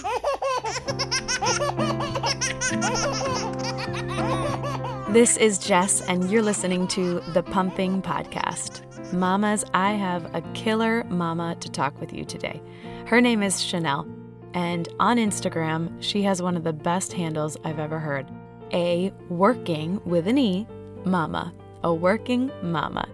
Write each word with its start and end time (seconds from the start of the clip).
This 5.10 5.36
is 5.38 5.58
Jess, 5.58 6.02
and 6.02 6.30
you're 6.30 6.40
listening 6.40 6.86
to 6.88 7.18
the 7.32 7.42
Pumping 7.42 8.00
Podcast. 8.00 9.12
Mamas, 9.12 9.64
I 9.74 9.94
have 9.94 10.32
a 10.36 10.40
killer 10.54 11.02
mama 11.10 11.56
to 11.56 11.68
talk 11.68 12.00
with 12.00 12.12
you 12.12 12.24
today. 12.24 12.62
Her 13.06 13.20
name 13.20 13.42
is 13.42 13.60
Chanel, 13.60 14.06
and 14.54 14.88
on 15.00 15.16
Instagram, 15.16 16.00
she 16.00 16.22
has 16.22 16.40
one 16.40 16.56
of 16.56 16.62
the 16.62 16.72
best 16.72 17.12
handles 17.12 17.56
I've 17.64 17.80
ever 17.80 17.98
heard 17.98 18.30
a 18.72 19.12
working 19.28 20.00
with 20.04 20.28
an 20.28 20.38
E 20.38 20.64
mama, 21.04 21.52
a 21.82 21.92
working 21.92 22.52
mama. 22.62 23.08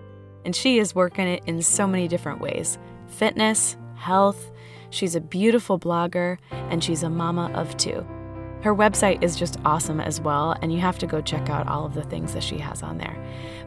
And 0.44 0.54
she 0.54 0.78
is 0.78 0.94
working 0.94 1.26
it 1.26 1.44
in 1.46 1.62
so 1.62 1.86
many 1.86 2.08
different 2.08 2.42
ways 2.42 2.76
fitness, 3.08 3.74
health. 3.94 4.50
She's 4.96 5.14
a 5.14 5.20
beautiful 5.20 5.78
blogger, 5.78 6.38
and 6.50 6.82
she's 6.82 7.02
a 7.02 7.10
mama 7.10 7.50
of 7.52 7.76
two. 7.76 8.02
Her 8.62 8.74
website 8.74 9.22
is 9.22 9.36
just 9.36 9.58
awesome 9.62 10.00
as 10.00 10.22
well, 10.22 10.56
and 10.62 10.72
you 10.72 10.80
have 10.80 10.98
to 11.00 11.06
go 11.06 11.20
check 11.20 11.50
out 11.50 11.68
all 11.68 11.84
of 11.84 11.92
the 11.92 12.02
things 12.04 12.32
that 12.32 12.42
she 12.42 12.56
has 12.56 12.82
on 12.82 12.96
there. 12.96 13.14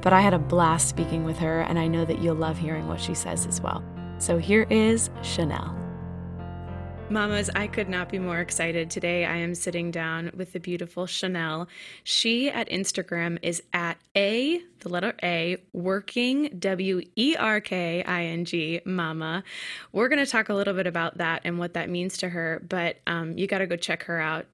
But 0.01 0.11
I 0.11 0.21
had 0.21 0.33
a 0.33 0.39
blast 0.39 0.89
speaking 0.89 1.25
with 1.25 1.37
her, 1.37 1.61
and 1.61 1.77
I 1.77 1.87
know 1.87 2.03
that 2.03 2.17
you'll 2.17 2.33
love 2.33 2.57
hearing 2.57 2.87
what 2.87 2.99
she 2.99 3.13
says 3.13 3.45
as 3.45 3.61
well. 3.61 3.83
So 4.17 4.39
here 4.39 4.65
is 4.71 5.11
Chanel. 5.21 5.78
Mamas, 7.11 7.49
I 7.55 7.65
could 7.65 7.89
not 7.89 8.09
be 8.09 8.19
more 8.19 8.39
excited. 8.39 8.91
Today 8.91 9.25
I 9.25 9.37
am 9.37 9.55
sitting 9.55 9.89
down 9.89 10.29
with 10.35 10.53
the 10.53 10.59
beautiful 10.59 11.07
Chanel. 11.07 11.67
She 12.03 12.51
at 12.51 12.69
Instagram 12.69 13.39
is 13.41 13.63
at 13.73 13.97
A, 14.15 14.61
the 14.81 14.89
letter 14.89 15.15
A, 15.23 15.57
working, 15.73 16.55
W 16.59 17.01
E 17.15 17.35
R 17.35 17.61
K 17.61 18.03
I 18.03 18.25
N 18.25 18.45
G, 18.45 18.81
mama. 18.85 19.43
We're 19.91 20.07
going 20.07 20.23
to 20.23 20.29
talk 20.29 20.49
a 20.49 20.53
little 20.53 20.75
bit 20.75 20.85
about 20.85 21.17
that 21.17 21.41
and 21.45 21.57
what 21.57 21.73
that 21.73 21.89
means 21.89 22.15
to 22.19 22.29
her, 22.29 22.63
but 22.69 22.97
um, 23.07 23.35
you 23.39 23.47
got 23.47 23.57
to 23.59 23.67
go 23.67 23.75
check 23.75 24.03
her 24.03 24.19
out. 24.19 24.45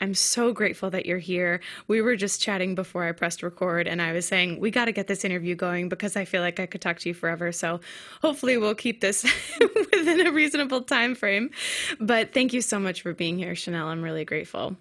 I'm 0.00 0.14
so 0.14 0.52
grateful 0.52 0.90
that 0.90 1.06
you're 1.06 1.18
here. 1.18 1.60
We 1.88 2.00
were 2.02 2.16
just 2.16 2.40
chatting 2.40 2.74
before 2.74 3.04
I 3.04 3.12
pressed 3.12 3.42
record, 3.42 3.88
and 3.88 4.00
I 4.00 4.12
was 4.12 4.26
saying, 4.26 4.60
we 4.60 4.70
got 4.70 4.84
to 4.84 4.92
get 4.92 5.06
this 5.06 5.24
interview 5.24 5.54
going 5.54 5.88
because 5.88 6.16
I 6.16 6.24
feel 6.24 6.42
like 6.42 6.60
I 6.60 6.66
could 6.66 6.80
talk 6.80 6.98
to 7.00 7.08
you 7.08 7.14
forever. 7.14 7.50
So 7.52 7.80
hopefully, 8.22 8.58
we'll 8.58 8.74
keep 8.74 9.00
this 9.00 9.24
within 9.60 10.26
a 10.26 10.30
reasonable 10.30 10.82
time 10.82 11.14
frame. 11.14 11.50
But 11.98 12.32
thank 12.32 12.52
you 12.52 12.62
so 12.62 12.78
much 12.78 13.02
for 13.02 13.12
being 13.12 13.38
here, 13.38 13.54
Chanel. 13.54 13.88
I'm 13.88 14.02
really 14.02 14.24
grateful. 14.24 14.76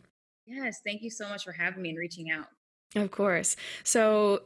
Yes, 0.45 0.79
thank 0.85 1.01
you 1.01 1.09
so 1.09 1.27
much 1.27 1.43
for 1.43 1.51
having 1.51 1.81
me 1.81 1.89
and 1.89 1.97
reaching 1.97 2.31
out. 2.31 2.47
Of 2.95 3.11
course. 3.11 3.55
So, 3.83 4.43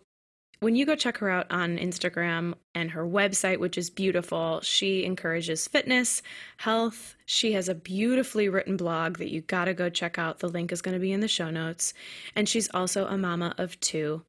when 0.62 0.76
you 0.76 0.86
go 0.86 0.96
check 0.96 1.18
her 1.18 1.30
out 1.30 1.48
on 1.50 1.80
Instagram 1.80 2.54
and 2.76 2.92
her 2.92 3.04
website, 3.04 3.58
which 3.58 3.80
is 3.80 3.90
beautiful, 3.90 4.62
she 4.62 5.04
encourages 5.04 5.68
fitness, 5.68 6.22
health. 6.58 7.16
She 7.26 7.54
has 7.54 7.68
a 7.68 7.74
beautifully 7.74 8.48
written 8.48 8.78
blog 8.78 9.18
that 9.18 9.32
you 9.32 9.42
got 9.42 9.66
to 9.66 9.74
go 9.74 9.90
check 9.90 10.20
out. 10.20 10.38
The 10.38 10.48
link 10.48 10.72
is 10.72 10.84
to 10.84 11.00
be 11.00 11.12
in 11.12 11.20
the 11.20 11.28
show 11.28 11.50
notes. 11.50 11.96
And 12.36 12.48
she's 12.48 12.70
also 12.76 13.08
a 13.08 13.18
mama 13.18 13.56
of 13.58 13.80
two. 13.80 14.22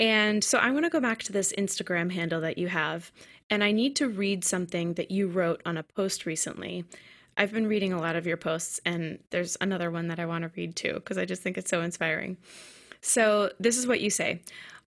And 0.00 0.42
so 0.42 0.56
I 0.56 0.70
want 0.70 0.86
to 0.86 0.90
go 0.90 1.00
back 1.00 1.22
to 1.24 1.32
this 1.32 1.52
Instagram 1.52 2.10
handle 2.12 2.40
that 2.40 2.56
you 2.56 2.68
have. 2.68 3.12
And 3.50 3.62
I 3.62 3.70
need 3.70 3.94
to 3.96 4.08
read 4.08 4.44
something 4.44 4.94
that 4.94 5.10
you 5.10 5.28
wrote 5.28 5.60
on 5.66 5.76
a 5.76 5.82
post 5.82 6.24
recently. 6.24 6.86
I've 7.36 7.52
been 7.52 7.66
reading 7.66 7.92
a 7.92 8.00
lot 8.00 8.16
of 8.16 8.26
your 8.26 8.36
posts, 8.38 8.80
and 8.86 9.18
there's 9.30 9.56
another 9.60 9.90
one 9.90 10.08
that 10.08 10.18
I 10.18 10.26
want 10.26 10.42
to 10.42 10.50
read 10.56 10.76
too, 10.76 10.94
because 10.94 11.18
I 11.18 11.24
just 11.24 11.42
think 11.42 11.56
it's 11.56 11.70
so 11.70 11.82
inspiring. 11.82 12.36
So, 13.00 13.52
this 13.60 13.78
is 13.78 13.86
what 13.86 14.00
you 14.00 14.10
say 14.10 14.42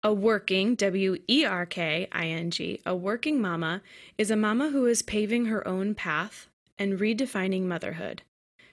a 0.03 0.13
working, 0.13 0.75
W 0.75 1.17
E 1.27 1.45
R 1.45 1.65
K 1.65 2.07
I 2.11 2.27
N 2.27 2.51
G, 2.51 2.81
a 2.85 2.95
working 2.95 3.41
mama 3.41 3.81
is 4.17 4.31
a 4.31 4.35
mama 4.35 4.69
who 4.69 4.85
is 4.85 5.01
paving 5.01 5.45
her 5.45 5.67
own 5.67 5.95
path 5.95 6.47
and 6.77 6.99
redefining 6.99 7.63
motherhood. 7.63 8.21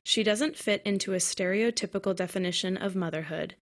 She 0.05 0.23
doesn't 0.23 0.57
fit 0.57 0.83
into 0.85 1.15
a 1.15 1.19
stereotypical 1.19 2.15
definition 2.15 2.77
of 2.77 2.95
motherhood, 2.95 3.55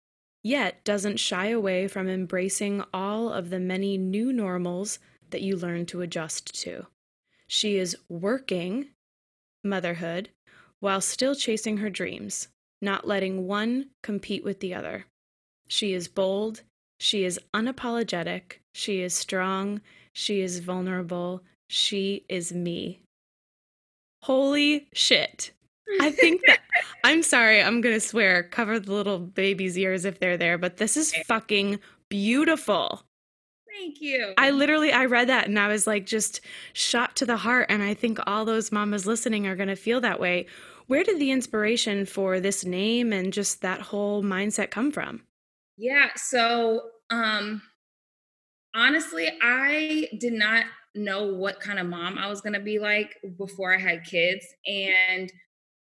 yet 0.44 0.84
doesn't 0.84 1.20
shy 1.20 1.48
away 1.48 1.88
from 1.88 2.09
embracing 2.09 2.83
all 2.94 3.32
of 3.32 3.52
the 3.52 3.60
many 3.60 3.98
new 3.98 4.33
normals 4.33 4.98
that 5.30 5.42
you 5.42 5.55
learn 5.55 5.86
to 5.88 6.02
adjust 6.02 6.60
to. 6.64 6.88
She 7.48 7.77
is 7.77 7.95
working 8.10 8.88
motherhood 9.64 10.30
while 10.80 11.00
still 11.00 11.36
chasing 11.36 11.77
her 11.77 11.92
dreams, 11.92 12.48
not 12.82 13.08
letting 13.08 13.45
one 13.45 13.89
compete 14.02 14.44
with 14.44 14.61
the 14.61 14.73
other. 14.73 15.05
She 15.67 15.94
is 15.94 16.08
bold 16.08 16.64
she 17.02 17.23
is 17.23 17.39
unapologetic. 17.52 18.60
She 18.76 19.02
is 19.02 19.16
strong. 19.16 19.82
She 20.14 20.42
is 20.42 20.60
vulnerable. 20.60 21.42
She 21.67 22.26
is 22.30 22.54
me. 22.54 23.02
Holy 24.22 24.88
shit. 24.94 25.52
I 26.00 26.12
think 26.12 26.42
that 26.45 26.60
I'm 27.04 27.23
sorry, 27.23 27.60
I'm 27.60 27.82
going 27.82 27.95
to 27.95 28.00
swear, 28.00 28.44
cover 28.44 28.80
the 28.80 28.94
little 28.94 29.17
baby's 29.17 29.80
ears 29.80 30.06
if 30.06 30.20
they're 30.20 30.38
there, 30.38 30.60
but 30.60 30.78
this 30.78 30.95
is 30.95 31.12
fucking 31.26 31.80
beautiful. 32.08 33.02
Thank 33.68 34.00
you. 34.00 34.36
I 34.38 34.52
literally 34.52 34.92
I 34.92 35.06
read 35.06 35.30
that 35.30 35.48
and 35.48 35.58
I 35.58 35.70
was 35.70 35.88
like 35.88 36.06
just 36.06 36.42
shot 36.73 37.16
to 37.16 37.26
the 37.26 37.38
heart 37.38 37.66
and 37.70 37.82
I 37.82 37.95
think 37.95 38.20
all 38.28 38.45
those 38.45 38.72
mamas 38.72 39.08
listening 39.08 39.48
are 39.48 39.56
going 39.56 39.70
to 39.70 39.76
feel 39.76 40.02
that 40.02 40.20
way. 40.20 40.45
Where 40.86 41.04
did 41.04 41.18
the 41.18 41.32
inspiration 41.32 42.06
for 42.06 42.39
this 42.39 42.64
name 42.64 43.12
and 43.12 43.33
just 43.33 43.62
that 43.62 43.82
whole 43.82 44.22
mindset 44.22 44.70
come 44.70 44.92
from? 44.92 45.23
Yeah. 45.77 46.09
So, 46.15 46.82
um, 47.09 47.61
honestly, 48.76 49.30
I 49.42 50.09
did 50.20 50.33
not 50.33 50.65
know 50.95 51.33
what 51.33 51.59
kind 51.59 51.80
of 51.80 51.87
mom 51.87 52.17
I 52.17 52.27
was 52.27 52.42
going 52.42 52.54
to 52.54 52.59
be 52.59 52.80
like 52.80 53.15
before 53.37 53.73
I 53.73 53.80
had 53.80 54.04
kids. 54.05 54.45
And 54.65 55.32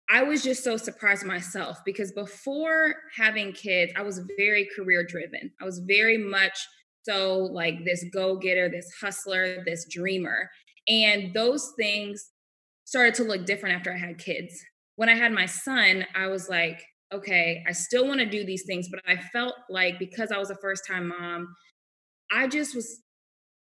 I 0.08 0.22
was 0.22 0.42
just 0.42 0.62
so 0.62 0.76
surprised 0.76 1.24
myself 1.24 1.78
because 1.84 2.12
before 2.12 2.94
having 3.16 3.52
kids, 3.52 3.92
I 3.96 4.02
was 4.02 4.20
very 4.36 4.68
career 4.76 5.04
driven. 5.04 5.50
I 5.60 5.64
was 5.64 5.80
very 5.80 6.18
much 6.18 6.58
so 7.02 7.38
like 7.38 7.84
this 7.84 8.04
go 8.12 8.36
getter, 8.36 8.68
this 8.68 8.90
hustler, 9.00 9.62
this 9.64 9.86
dreamer. 9.90 10.50
And 10.88 11.32
those 11.34 11.72
things 11.76 12.30
started 12.84 13.14
to 13.14 13.24
look 13.24 13.46
different 13.46 13.76
after 13.76 13.92
I 13.92 13.98
had 13.98 14.18
kids. 14.18 14.54
When 14.96 15.08
I 15.08 15.14
had 15.14 15.32
my 15.32 15.46
son, 15.46 16.06
I 16.14 16.28
was 16.28 16.48
like, 16.48 16.82
okay, 17.12 17.64
I 17.66 17.72
still 17.72 18.06
want 18.06 18.20
to 18.20 18.26
do 18.26 18.44
these 18.44 18.64
things, 18.66 18.88
but 18.88 19.00
I 19.06 19.16
felt 19.16 19.54
like 19.70 19.98
because 19.98 20.30
I 20.32 20.38
was 20.38 20.50
a 20.50 20.56
first 20.56 20.86
time 20.86 21.08
mom, 21.08 21.54
I 22.30 22.48
just 22.48 22.74
was 22.74 23.00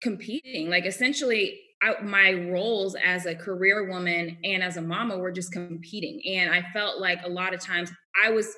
competing. 0.01 0.69
Like 0.69 0.85
essentially, 0.85 1.59
I, 1.81 2.01
my 2.01 2.31
roles 2.50 2.96
as 2.96 3.25
a 3.25 3.35
career 3.35 3.90
woman 3.90 4.38
and 4.44 4.63
as 4.63 4.78
a 4.78 4.81
mama 4.81 5.18
were 5.18 5.31
just 5.31 5.51
competing. 5.51 6.22
And 6.35 6.53
I 6.53 6.63
felt 6.73 7.00
like 7.00 7.19
a 7.23 7.29
lot 7.29 7.53
of 7.53 7.59
times 7.59 7.91
I 8.23 8.29
was 8.29 8.53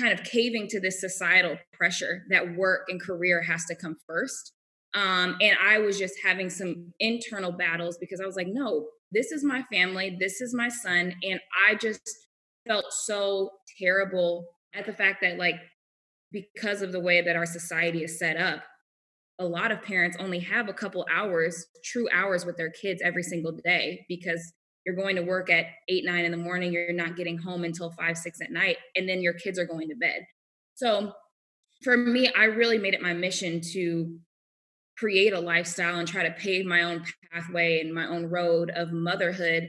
kind 0.00 0.12
of 0.12 0.24
caving 0.24 0.68
to 0.68 0.80
this 0.80 1.00
societal 1.00 1.56
pressure 1.72 2.22
that 2.30 2.56
work 2.56 2.86
and 2.88 3.00
career 3.00 3.42
has 3.42 3.64
to 3.66 3.74
come 3.74 3.96
first. 4.06 4.52
Um, 4.94 5.36
and 5.40 5.56
I 5.62 5.78
was 5.78 5.98
just 5.98 6.14
having 6.24 6.50
some 6.50 6.92
internal 6.98 7.52
battles 7.52 7.98
because 7.98 8.20
I 8.20 8.26
was 8.26 8.36
like, 8.36 8.48
no, 8.48 8.86
this 9.12 9.32
is 9.32 9.44
my 9.44 9.62
family, 9.72 10.16
this 10.18 10.40
is 10.40 10.54
my 10.54 10.68
son. 10.68 11.14
And 11.22 11.40
I 11.68 11.74
just 11.74 12.00
felt 12.68 12.92
so 12.92 13.50
terrible 13.78 14.46
at 14.74 14.86
the 14.86 14.92
fact 14.92 15.22
that 15.22 15.38
like 15.38 15.56
because 16.30 16.82
of 16.82 16.92
the 16.92 17.00
way 17.00 17.22
that 17.22 17.34
our 17.34 17.46
society 17.46 18.04
is 18.04 18.18
set 18.18 18.36
up 18.36 18.62
a 19.40 19.44
lot 19.44 19.70
of 19.70 19.82
parents 19.82 20.16
only 20.20 20.40
have 20.40 20.68
a 20.68 20.72
couple 20.72 21.06
hours 21.12 21.66
true 21.84 22.08
hours 22.12 22.44
with 22.44 22.56
their 22.56 22.70
kids 22.70 23.00
every 23.02 23.22
single 23.22 23.52
day 23.64 24.04
because 24.08 24.52
you're 24.84 24.96
going 24.96 25.16
to 25.16 25.22
work 25.22 25.50
at 25.50 25.66
eight 25.88 26.04
nine 26.04 26.24
in 26.24 26.30
the 26.30 26.36
morning 26.36 26.72
you're 26.72 26.92
not 26.92 27.16
getting 27.16 27.38
home 27.38 27.64
until 27.64 27.90
five 27.90 28.16
six 28.16 28.40
at 28.40 28.52
night 28.52 28.76
and 28.94 29.08
then 29.08 29.20
your 29.20 29.34
kids 29.34 29.58
are 29.58 29.66
going 29.66 29.88
to 29.88 29.96
bed. 29.96 30.26
So 30.74 31.12
for 31.82 31.96
me 31.96 32.30
i 32.36 32.44
really 32.44 32.78
made 32.78 32.94
it 32.94 33.00
my 33.00 33.14
mission 33.14 33.60
to 33.72 34.18
create 34.98 35.32
a 35.32 35.40
lifestyle 35.40 35.98
and 35.98 36.08
try 36.08 36.24
to 36.24 36.34
pave 36.34 36.66
my 36.66 36.82
own 36.82 37.04
pathway 37.32 37.80
and 37.80 37.94
my 37.94 38.06
own 38.06 38.26
road 38.26 38.70
of 38.74 38.92
motherhood 38.92 39.68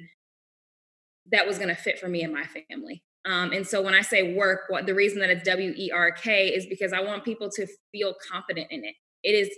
that 1.32 1.48
was 1.48 1.58
going 1.58 1.70
to 1.70 1.76
fit 1.76 2.00
for 2.00 2.08
me 2.08 2.24
and 2.24 2.34
my 2.34 2.46
family. 2.46 3.04
Um, 3.26 3.52
and 3.52 3.68
so 3.68 3.82
when 3.82 3.94
I 3.94 4.02
say 4.02 4.34
work, 4.34 4.62
what 4.70 4.86
the 4.86 4.96
reason 4.96 5.20
that 5.20 5.30
it's 5.30 5.44
W 5.44 5.74
E 5.76 5.92
R 5.92 6.12
K 6.12 6.48
is 6.48 6.66
because 6.66 6.94
I 6.94 7.02
want 7.02 7.26
people 7.26 7.50
to 7.52 7.68
feel 7.92 8.16
confident 8.32 8.68
in 8.72 8.84
it. 8.84 8.96
It 9.24 9.36
is 9.36 9.50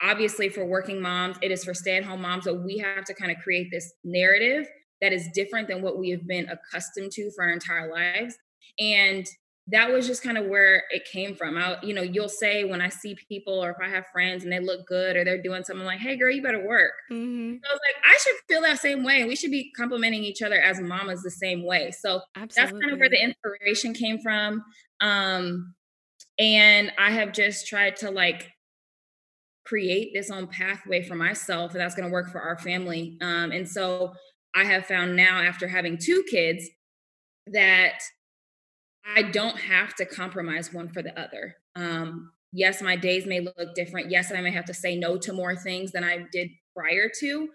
obviously 0.00 0.48
for 0.48 0.64
working 0.64 1.00
moms, 1.00 1.36
it 1.42 1.50
is 1.50 1.64
for 1.64 1.74
stay 1.74 1.96
at 1.96 2.04
home 2.04 2.22
moms. 2.22 2.44
So 2.44 2.54
we 2.54 2.78
have 2.78 3.04
to 3.04 3.14
kind 3.14 3.30
of 3.30 3.38
create 3.38 3.68
this 3.70 3.92
narrative 4.02 4.66
that 5.00 5.12
is 5.12 5.28
different 5.34 5.68
than 5.68 5.82
what 5.82 5.98
we 5.98 6.10
have 6.10 6.26
been 6.26 6.48
accustomed 6.48 7.12
to 7.12 7.30
for 7.32 7.44
our 7.44 7.50
entire 7.50 7.92
lives. 7.92 8.36
And 8.78 9.26
that 9.68 9.92
was 9.92 10.06
just 10.08 10.24
kind 10.24 10.36
of 10.36 10.46
where 10.46 10.84
it 10.90 11.04
came 11.04 11.36
from. 11.36 11.56
I, 11.56 11.76
you 11.82 11.94
know, 11.94 12.02
you'll 12.02 12.28
say 12.28 12.64
when 12.64 12.80
I 12.80 12.88
see 12.88 13.16
people 13.28 13.62
or 13.62 13.70
if 13.70 13.76
I 13.80 13.88
have 13.88 14.06
friends 14.12 14.42
and 14.42 14.52
they 14.52 14.58
look 14.58 14.86
good 14.86 15.16
or 15.16 15.24
they're 15.24 15.40
doing 15.40 15.62
something 15.62 15.86
like, 15.86 16.00
"Hey, 16.00 16.16
girl, 16.16 16.32
you 16.32 16.42
better 16.42 16.66
work." 16.66 16.92
Mm-hmm. 17.10 17.52
So 17.62 17.70
I 17.70 17.72
was 17.72 17.80
like, 17.86 18.04
I 18.04 18.18
should 18.18 18.34
feel 18.48 18.62
that 18.62 18.80
same 18.80 19.04
way. 19.04 19.24
We 19.24 19.36
should 19.36 19.52
be 19.52 19.70
complimenting 19.76 20.24
each 20.24 20.42
other 20.42 20.60
as 20.60 20.80
mamas 20.80 21.22
the 21.22 21.30
same 21.30 21.64
way. 21.64 21.92
So 21.92 22.22
Absolutely. 22.34 22.54
that's 22.56 22.72
kind 22.72 22.92
of 22.92 22.98
where 22.98 23.08
the 23.08 23.22
inspiration 23.22 23.94
came 23.94 24.18
from. 24.18 24.64
Um, 25.00 25.74
and 26.38 26.92
I 26.98 27.12
have 27.12 27.32
just 27.32 27.68
tried 27.68 27.96
to 27.96 28.10
like 28.10 28.50
create 29.64 30.12
this 30.12 30.30
own 30.30 30.48
pathway 30.48 31.02
for 31.02 31.14
myself 31.14 31.72
that's 31.72 31.94
going 31.94 32.08
to 32.08 32.12
work 32.12 32.30
for 32.30 32.40
our 32.40 32.58
family. 32.58 33.16
Um, 33.20 33.52
and 33.52 33.68
so 33.68 34.12
I 34.54 34.64
have 34.64 34.86
found 34.86 35.16
now 35.16 35.40
after 35.40 35.68
having 35.68 35.98
two 35.98 36.24
kids 36.28 36.68
that 37.46 38.00
I 39.04 39.22
don't 39.22 39.58
have 39.58 39.94
to 39.96 40.04
compromise 40.04 40.72
one 40.72 40.88
for 40.88 41.02
the 41.02 41.18
other. 41.18 41.56
Um, 41.74 42.32
yes, 42.52 42.82
my 42.82 42.96
days 42.96 43.26
may 43.26 43.40
look 43.40 43.74
different. 43.74 44.10
Yes, 44.10 44.32
I 44.32 44.40
may 44.40 44.52
have 44.52 44.66
to 44.66 44.74
say 44.74 44.96
no 44.96 45.16
to 45.18 45.32
more 45.32 45.56
things 45.56 45.92
than 45.92 46.04
I 46.04 46.26
did 46.30 46.50
prior 46.76 47.10
to, 47.20 47.48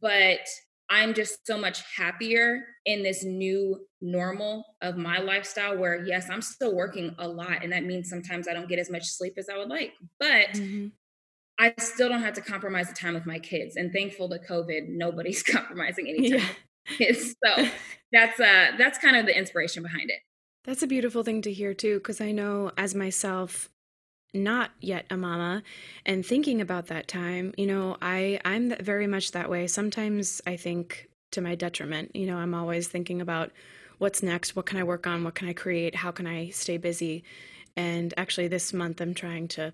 but 0.00 0.40
I'm 0.88 1.14
just 1.14 1.46
so 1.46 1.58
much 1.58 1.82
happier 1.96 2.64
in 2.84 3.02
this 3.02 3.24
new 3.24 3.86
normal 4.00 4.64
of 4.82 4.96
my 4.96 5.18
lifestyle 5.18 5.76
where, 5.76 6.04
yes, 6.04 6.28
I'm 6.30 6.42
still 6.42 6.74
working 6.74 7.14
a 7.18 7.26
lot. 7.26 7.62
And 7.64 7.72
that 7.72 7.84
means 7.84 8.08
sometimes 8.08 8.46
I 8.46 8.52
don't 8.52 8.68
get 8.68 8.78
as 8.78 8.90
much 8.90 9.04
sleep 9.04 9.34
as 9.36 9.48
I 9.52 9.58
would 9.58 9.68
like, 9.68 9.92
but 10.20 10.52
mm-hmm. 10.52 10.88
I 11.58 11.74
still 11.78 12.08
don't 12.08 12.22
have 12.22 12.34
to 12.34 12.40
compromise 12.40 12.88
the 12.88 12.94
time 12.94 13.14
with 13.14 13.26
my 13.26 13.38
kids. 13.38 13.76
And 13.76 13.92
thankful 13.92 14.28
to 14.28 14.38
COVID, 14.38 14.88
nobody's 14.88 15.42
compromising 15.42 16.08
any 16.08 16.30
time. 16.30 16.48
Yeah. 16.98 17.12
so 17.12 17.68
that's 18.12 18.38
uh 18.38 18.70
that's 18.78 18.98
kind 18.98 19.16
of 19.16 19.26
the 19.26 19.36
inspiration 19.36 19.82
behind 19.82 20.10
it. 20.10 20.20
That's 20.66 20.82
a 20.82 20.88
beautiful 20.88 21.22
thing 21.22 21.42
to 21.42 21.52
hear 21.52 21.74
too, 21.74 21.98
because 21.98 22.20
I 22.20 22.32
know 22.32 22.72
as 22.76 22.94
myself, 22.94 23.70
not 24.34 24.72
yet 24.80 25.06
a 25.08 25.16
mama 25.16 25.62
and 26.04 26.26
thinking 26.26 26.60
about 26.60 26.88
that 26.88 27.08
time 27.08 27.54
you 27.56 27.66
know 27.66 27.96
i 28.02 28.38
i'm 28.44 28.74
very 28.80 29.06
much 29.06 29.30
that 29.32 29.48
way. 29.48 29.66
Sometimes 29.66 30.42
i 30.46 30.56
think 30.56 31.08
to 31.30 31.40
my 31.40 31.54
detriment 31.54 32.14
you 32.14 32.26
know 32.26 32.36
i'm 32.36 32.52
always 32.52 32.86
thinking 32.86 33.22
about 33.22 33.50
what's 33.96 34.22
next 34.22 34.54
what 34.54 34.66
can 34.66 34.78
i 34.78 34.82
work 34.82 35.06
on 35.06 35.24
what 35.24 35.34
can 35.34 35.48
i 35.48 35.54
create 35.54 35.94
how 35.94 36.10
can 36.10 36.26
i 36.26 36.50
stay 36.50 36.76
busy? 36.76 37.24
And 37.76 38.12
actually 38.18 38.48
this 38.48 38.74
month 38.74 39.00
i'm 39.00 39.14
trying 39.14 39.48
to 39.48 39.72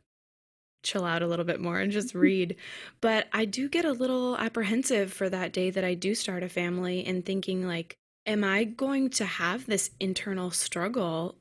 chill 0.84 1.04
out 1.04 1.22
a 1.22 1.26
little 1.26 1.44
bit 1.44 1.60
more 1.60 1.80
and 1.80 1.90
just 1.90 2.14
read. 2.26 2.54
But 3.00 3.26
i 3.32 3.44
do 3.44 3.68
get 3.68 3.84
a 3.84 3.92
little 3.92 4.36
apprehensive 4.36 5.12
for 5.12 5.28
that 5.28 5.52
day 5.52 5.70
that 5.70 5.82
i 5.84 5.94
do 5.94 6.14
start 6.14 6.44
a 6.44 6.48
family 6.48 7.04
and 7.04 7.24
thinking 7.24 7.66
like 7.66 7.96
am 8.26 8.44
i 8.44 8.64
going 8.64 9.10
to 9.10 9.24
have 9.24 9.66
this 9.66 9.90
internal 10.00 10.50
struggle 10.50 11.36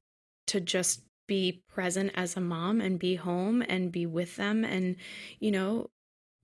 to 0.48 0.60
just 0.60 1.02
be 1.28 1.64
present 1.74 2.12
as 2.14 2.36
a 2.36 2.42
mom 2.42 2.82
and 2.82 3.00
be 3.00 3.16
home 3.16 3.64
and 3.70 3.90
be 3.90 4.06
with 4.06 4.36
them 4.36 4.66
and, 4.66 4.98
you 5.40 5.50
know, 5.50 5.90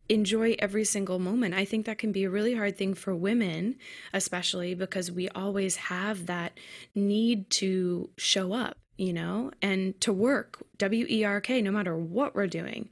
enjoy 0.07 0.55
every 0.59 0.85
single 0.85 1.19
moment. 1.19 1.53
I 1.53 1.65
think 1.65 1.85
that 1.85 1.97
can 1.97 2.13
be 2.13 2.23
a 2.23 2.29
really 2.29 2.55
hard 2.55 2.77
thing 2.77 2.93
for 2.93 3.13
women, 3.13 3.75
especially 4.13 4.75
because 4.75 5.11
we 5.11 5.27
always 5.27 5.75
have 5.75 6.27
that 6.27 6.57
need 6.95 7.49
to 7.49 8.09
show 8.17 8.53
up, 8.53 8.77
you 8.97 9.11
know, 9.11 9.51
and 9.61 9.99
to 9.99 10.13
work, 10.13 10.63
W 10.77 11.05
E 11.09 11.25
R 11.25 11.41
K, 11.41 11.61
no 11.61 11.71
matter 11.71 11.97
what 11.97 12.33
we're 12.33 12.47
doing. 12.47 12.89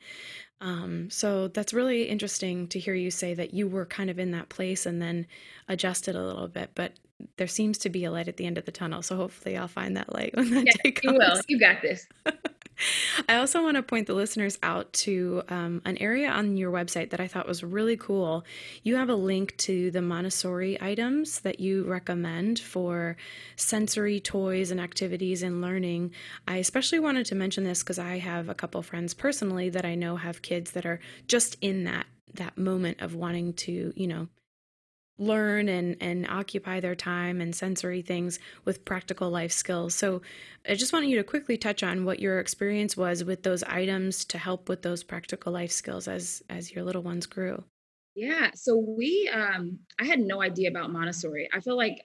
Um, 0.59 1.09
so 1.09 1.48
that's 1.48 1.74
really 1.74 2.09
interesting 2.09 2.68
to 2.68 2.80
hear 2.80 2.95
you 2.95 3.09
say 3.09 3.33
that 3.36 3.53
you 3.53 3.69
were 3.69 3.86
kind 3.86 4.09
of 4.09 4.19
in 4.19 4.31
that 4.31 4.50
place 4.50 4.86
and 4.86 5.01
then 5.01 5.27
adjusted 5.69 6.18
a 6.18 6.25
little 6.25 6.50
bit. 6.50 6.71
But 6.75 6.91
there 7.38 7.47
seems 7.47 7.77
to 7.79 7.89
be 7.89 8.06
a 8.06 8.12
light 8.12 8.27
at 8.27 8.38
the 8.38 8.45
end 8.45 8.57
of 8.57 8.65
the 8.65 8.71
tunnel. 8.71 9.01
So 9.01 9.15
hopefully 9.15 9.57
I'll 9.57 9.67
find 9.67 9.97
that 9.97 10.13
light 10.13 10.35
when 10.35 10.50
that 10.51 10.65
yes, 10.65 10.75
day 10.83 10.91
comes. 10.91 11.13
You 11.13 11.19
will. 11.19 11.41
You 11.47 11.59
got 11.59 11.81
this. 11.81 12.07
I 13.29 13.38
also 13.38 13.63
want 13.63 13.77
to 13.77 13.83
point 13.83 14.07
the 14.07 14.13
listeners 14.13 14.57
out 14.62 14.91
to 14.94 15.44
um, 15.47 15.81
an 15.85 15.97
area 15.97 16.29
on 16.29 16.57
your 16.57 16.71
website 16.71 17.12
that 17.12 17.19
I 17.19 17.27
thought 17.27 17.47
was 17.47 17.63
really 17.63 17.95
cool. 17.95 18.44
You 18.83 18.97
have 18.97 19.09
a 19.09 19.15
link 19.15 19.56
to 19.59 19.91
the 19.91 20.01
Montessori 20.01 20.81
items 20.81 21.39
that 21.41 21.59
you 21.59 21.85
recommend 21.85 22.59
for 22.59 23.15
sensory 23.56 24.19
toys 24.19 24.71
and 24.71 24.81
activities 24.81 25.41
and 25.41 25.62
learning. 25.62 26.12
I 26.47 26.57
especially 26.57 27.00
wanted 27.00 27.25
to 27.27 27.35
mention 27.35 27.63
this 27.63 27.81
because 27.81 28.00
I 28.00 28.17
have 28.17 28.50
a 28.50 28.56
couple 28.56 28.81
friends 28.81 29.13
personally 29.13 29.69
that 29.69 29.85
I 29.85 29.95
know 29.95 30.17
have 30.17 30.41
kids 30.41 30.71
that 30.71 30.85
are 30.85 31.00
just 31.27 31.57
in 31.62 31.85
that 31.85 32.06
that 32.33 32.57
moment 32.57 33.01
of 33.01 33.15
wanting 33.15 33.53
to, 33.53 33.94
you 33.95 34.07
know, 34.07 34.27
learn 35.17 35.69
and 35.69 35.95
and 36.01 36.27
occupy 36.27 36.79
their 36.79 36.95
time 36.95 37.39
and 37.41 37.56
sensory 37.56 38.01
things 38.01 38.39
with 38.65 38.83
practical 38.85 39.29
life 39.29 39.51
skills. 39.51 39.95
So 39.95 40.21
I 40.67 40.75
just 40.75 40.94
want 40.94 41.07
you 41.07 41.15
to 41.17 41.23
quickly 41.23 41.57
touch 41.57 41.83
on 41.83 42.06
what 42.06 42.19
your 42.19 42.39
experience 42.39 42.97
was 42.97 43.23
with 43.23 43.44
those 43.44 43.63
items 43.63 44.25
to 44.25 44.38
help 44.38 44.67
with 44.69 44.81
those 44.81 45.03
practical 45.03 45.51
life 45.53 45.71
skills 45.71 46.07
as 46.07 46.44
as 46.50 46.71
your 46.73 46.83
little 46.83 47.03
ones 47.03 47.25
grew. 47.25 47.63
Yeah, 48.15 48.51
so 48.56 48.77
we 48.77 49.29
um 49.33 49.79
I 50.00 50.06
had 50.06 50.19
no 50.19 50.41
idea 50.41 50.69
about 50.69 50.91
Montessori. 50.91 51.50
I 51.53 51.59
feel 51.59 51.75
like 51.77 52.01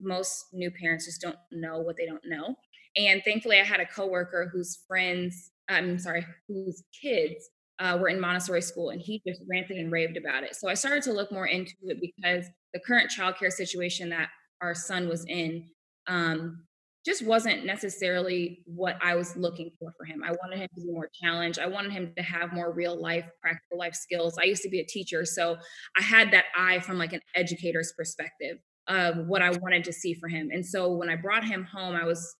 most 0.00 0.46
new 0.52 0.70
parents 0.70 1.06
just 1.06 1.20
don't 1.22 1.38
know 1.52 1.80
what 1.80 1.96
they 1.96 2.06
don't 2.06 2.24
know. 2.26 2.56
And 2.96 3.22
thankfully 3.24 3.60
I 3.60 3.64
had 3.64 3.80
a 3.80 3.86
coworker 3.86 4.48
whose 4.52 4.76
friends 4.88 5.52
I'm 5.68 5.98
sorry, 5.98 6.26
whose 6.48 6.84
kids 7.00 7.50
uh, 7.78 7.96
were 8.00 8.08
in 8.08 8.20
Montessori 8.20 8.62
school, 8.62 8.90
and 8.90 9.00
he 9.00 9.22
just 9.26 9.40
ranted 9.48 9.76
and 9.76 9.92
raved 9.92 10.16
about 10.16 10.42
it. 10.42 10.56
So 10.56 10.68
I 10.68 10.74
started 10.74 11.02
to 11.04 11.12
look 11.12 11.30
more 11.30 11.46
into 11.46 11.72
it 11.82 11.98
because 12.00 12.46
the 12.74 12.80
current 12.80 13.10
childcare 13.10 13.52
situation 13.52 14.08
that 14.10 14.28
our 14.60 14.74
son 14.74 15.08
was 15.08 15.24
in 15.26 15.64
um, 16.06 16.64
just 17.06 17.24
wasn't 17.24 17.64
necessarily 17.64 18.62
what 18.66 18.98
I 19.02 19.14
was 19.14 19.36
looking 19.36 19.70
for 19.78 19.92
for 19.96 20.04
him. 20.04 20.22
I 20.24 20.32
wanted 20.32 20.58
him 20.58 20.68
to 20.74 20.80
be 20.84 20.92
more 20.92 21.08
challenged. 21.22 21.58
I 21.58 21.66
wanted 21.66 21.92
him 21.92 22.12
to 22.16 22.22
have 22.22 22.52
more 22.52 22.72
real 22.72 23.00
life, 23.00 23.24
practical 23.40 23.78
life 23.78 23.94
skills. 23.94 24.36
I 24.38 24.44
used 24.44 24.62
to 24.62 24.68
be 24.68 24.80
a 24.80 24.84
teacher, 24.84 25.24
so 25.24 25.56
I 25.96 26.02
had 26.02 26.32
that 26.32 26.46
eye 26.56 26.80
from 26.80 26.98
like 26.98 27.12
an 27.12 27.20
educator's 27.34 27.92
perspective 27.96 28.58
of 28.88 29.26
what 29.26 29.42
I 29.42 29.50
wanted 29.50 29.84
to 29.84 29.92
see 29.92 30.14
for 30.14 30.28
him. 30.28 30.48
And 30.52 30.64
so 30.64 30.92
when 30.92 31.10
I 31.10 31.16
brought 31.16 31.44
him 31.44 31.62
home, 31.64 31.94
I 31.94 32.04
was 32.04 32.34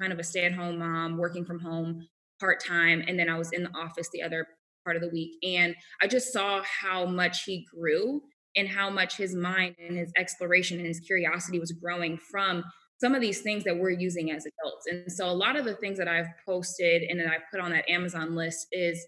kind 0.00 0.12
of 0.12 0.18
a 0.18 0.24
stay-at-home 0.24 0.78
mom, 0.78 1.18
working 1.18 1.44
from 1.44 1.60
home 1.60 2.08
part 2.40 2.64
time, 2.64 3.04
and 3.06 3.18
then 3.18 3.28
I 3.28 3.38
was 3.38 3.52
in 3.52 3.62
the 3.62 3.70
office 3.76 4.08
the 4.12 4.22
other 4.22 4.46
part 4.84 4.96
of 4.96 5.02
the 5.02 5.08
week. 5.08 5.36
And 5.42 5.74
I 6.00 6.06
just 6.06 6.32
saw 6.32 6.62
how 6.62 7.06
much 7.06 7.44
he 7.44 7.66
grew 7.74 8.22
and 8.56 8.68
how 8.68 8.90
much 8.90 9.16
his 9.16 9.34
mind 9.34 9.76
and 9.78 9.96
his 9.96 10.12
exploration 10.16 10.78
and 10.78 10.86
his 10.86 11.00
curiosity 11.00 11.58
was 11.58 11.72
growing 11.72 12.18
from 12.18 12.64
some 13.00 13.14
of 13.14 13.20
these 13.20 13.40
things 13.40 13.64
that 13.64 13.76
we're 13.76 13.90
using 13.90 14.30
as 14.30 14.46
adults. 14.46 14.86
And 14.88 15.10
so 15.10 15.28
a 15.28 15.32
lot 15.32 15.56
of 15.56 15.64
the 15.64 15.74
things 15.76 15.98
that 15.98 16.06
I've 16.06 16.28
posted 16.46 17.02
and 17.02 17.18
that 17.18 17.26
I've 17.26 17.50
put 17.50 17.60
on 17.60 17.72
that 17.72 17.88
Amazon 17.88 18.36
list 18.36 18.68
is 18.70 19.04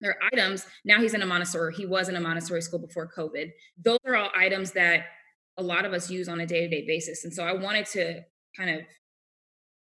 there 0.00 0.10
are 0.10 0.28
items. 0.32 0.66
Now 0.84 1.00
he's 1.00 1.14
in 1.14 1.22
a 1.22 1.26
Montessori. 1.26 1.72
He 1.72 1.86
was 1.86 2.08
in 2.08 2.16
a 2.16 2.20
Montessori 2.20 2.60
school 2.60 2.80
before 2.80 3.10
COVID. 3.16 3.50
Those 3.82 4.00
are 4.06 4.16
all 4.16 4.30
items 4.36 4.72
that 4.72 5.06
a 5.56 5.62
lot 5.62 5.84
of 5.84 5.92
us 5.92 6.10
use 6.10 6.28
on 6.28 6.40
a 6.40 6.46
day-to-day 6.46 6.84
basis. 6.86 7.24
And 7.24 7.32
so 7.32 7.44
I 7.44 7.52
wanted 7.52 7.86
to 7.86 8.22
kind 8.56 8.70
of 8.70 8.82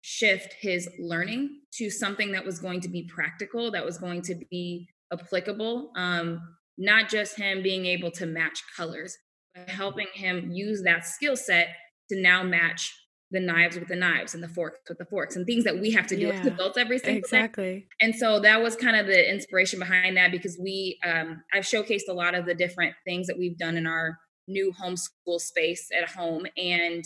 shift 0.03 0.55
his 0.61 0.89
learning 0.99 1.61
to 1.75 1.89
something 1.91 2.33
that 2.33 2.45
was 2.45 2.59
going 2.59 2.81
to 2.81 2.89
be 2.89 3.05
practical, 3.05 3.71
that 3.71 3.85
was 3.85 3.99
going 3.99 4.23
to 4.23 4.35
be 4.51 4.89
applicable. 5.13 5.91
Um, 5.97 6.41
not 6.79 7.11
just 7.11 7.37
him 7.37 7.63
being 7.63 7.87
able 7.87 8.11
to 8.13 8.27
match 8.27 8.63
colors, 8.77 9.17
but 9.55 9.69
helping 9.69 10.07
him 10.15 10.51
use 10.51 10.83
that 10.85 11.07
skill 11.07 11.37
set 11.37 11.69
to 12.09 12.21
now 12.21 12.43
match 12.43 12.97
the 13.31 13.41
knives 13.41 13.79
with 13.79 13.89
the 13.89 13.97
knives 13.97 14.35
and 14.35 14.43
the 14.43 14.49
forks 14.49 14.79
with 14.89 14.99
the 14.99 15.05
forks 15.05 15.37
and 15.37 15.47
things 15.47 15.63
that 15.65 15.79
we 15.79 15.93
have 15.93 16.07
to 16.09 16.17
do 16.17 16.27
yeah, 16.27 16.41
as 16.41 16.47
adults 16.47 16.77
every 16.77 16.99
single 16.99 17.19
exactly. 17.19 17.65
Day. 17.65 17.87
And 18.01 18.15
so 18.15 18.41
that 18.41 18.61
was 18.61 18.75
kind 18.75 18.97
of 18.97 19.07
the 19.07 19.31
inspiration 19.31 19.79
behind 19.79 20.17
that 20.17 20.33
because 20.33 20.59
we 20.61 20.99
um, 21.07 21.43
I've 21.53 21.65
showcased 21.65 22.09
a 22.09 22.13
lot 22.13 22.35
of 22.35 22.47
the 22.47 22.55
different 22.55 22.95
things 23.05 23.29
that 23.29 23.39
we've 23.39 23.57
done 23.57 23.77
in 23.77 23.87
our 23.87 24.19
new 24.49 24.73
homeschool 24.73 25.39
space 25.39 25.89
at 25.97 26.09
home 26.09 26.47
and 26.57 27.05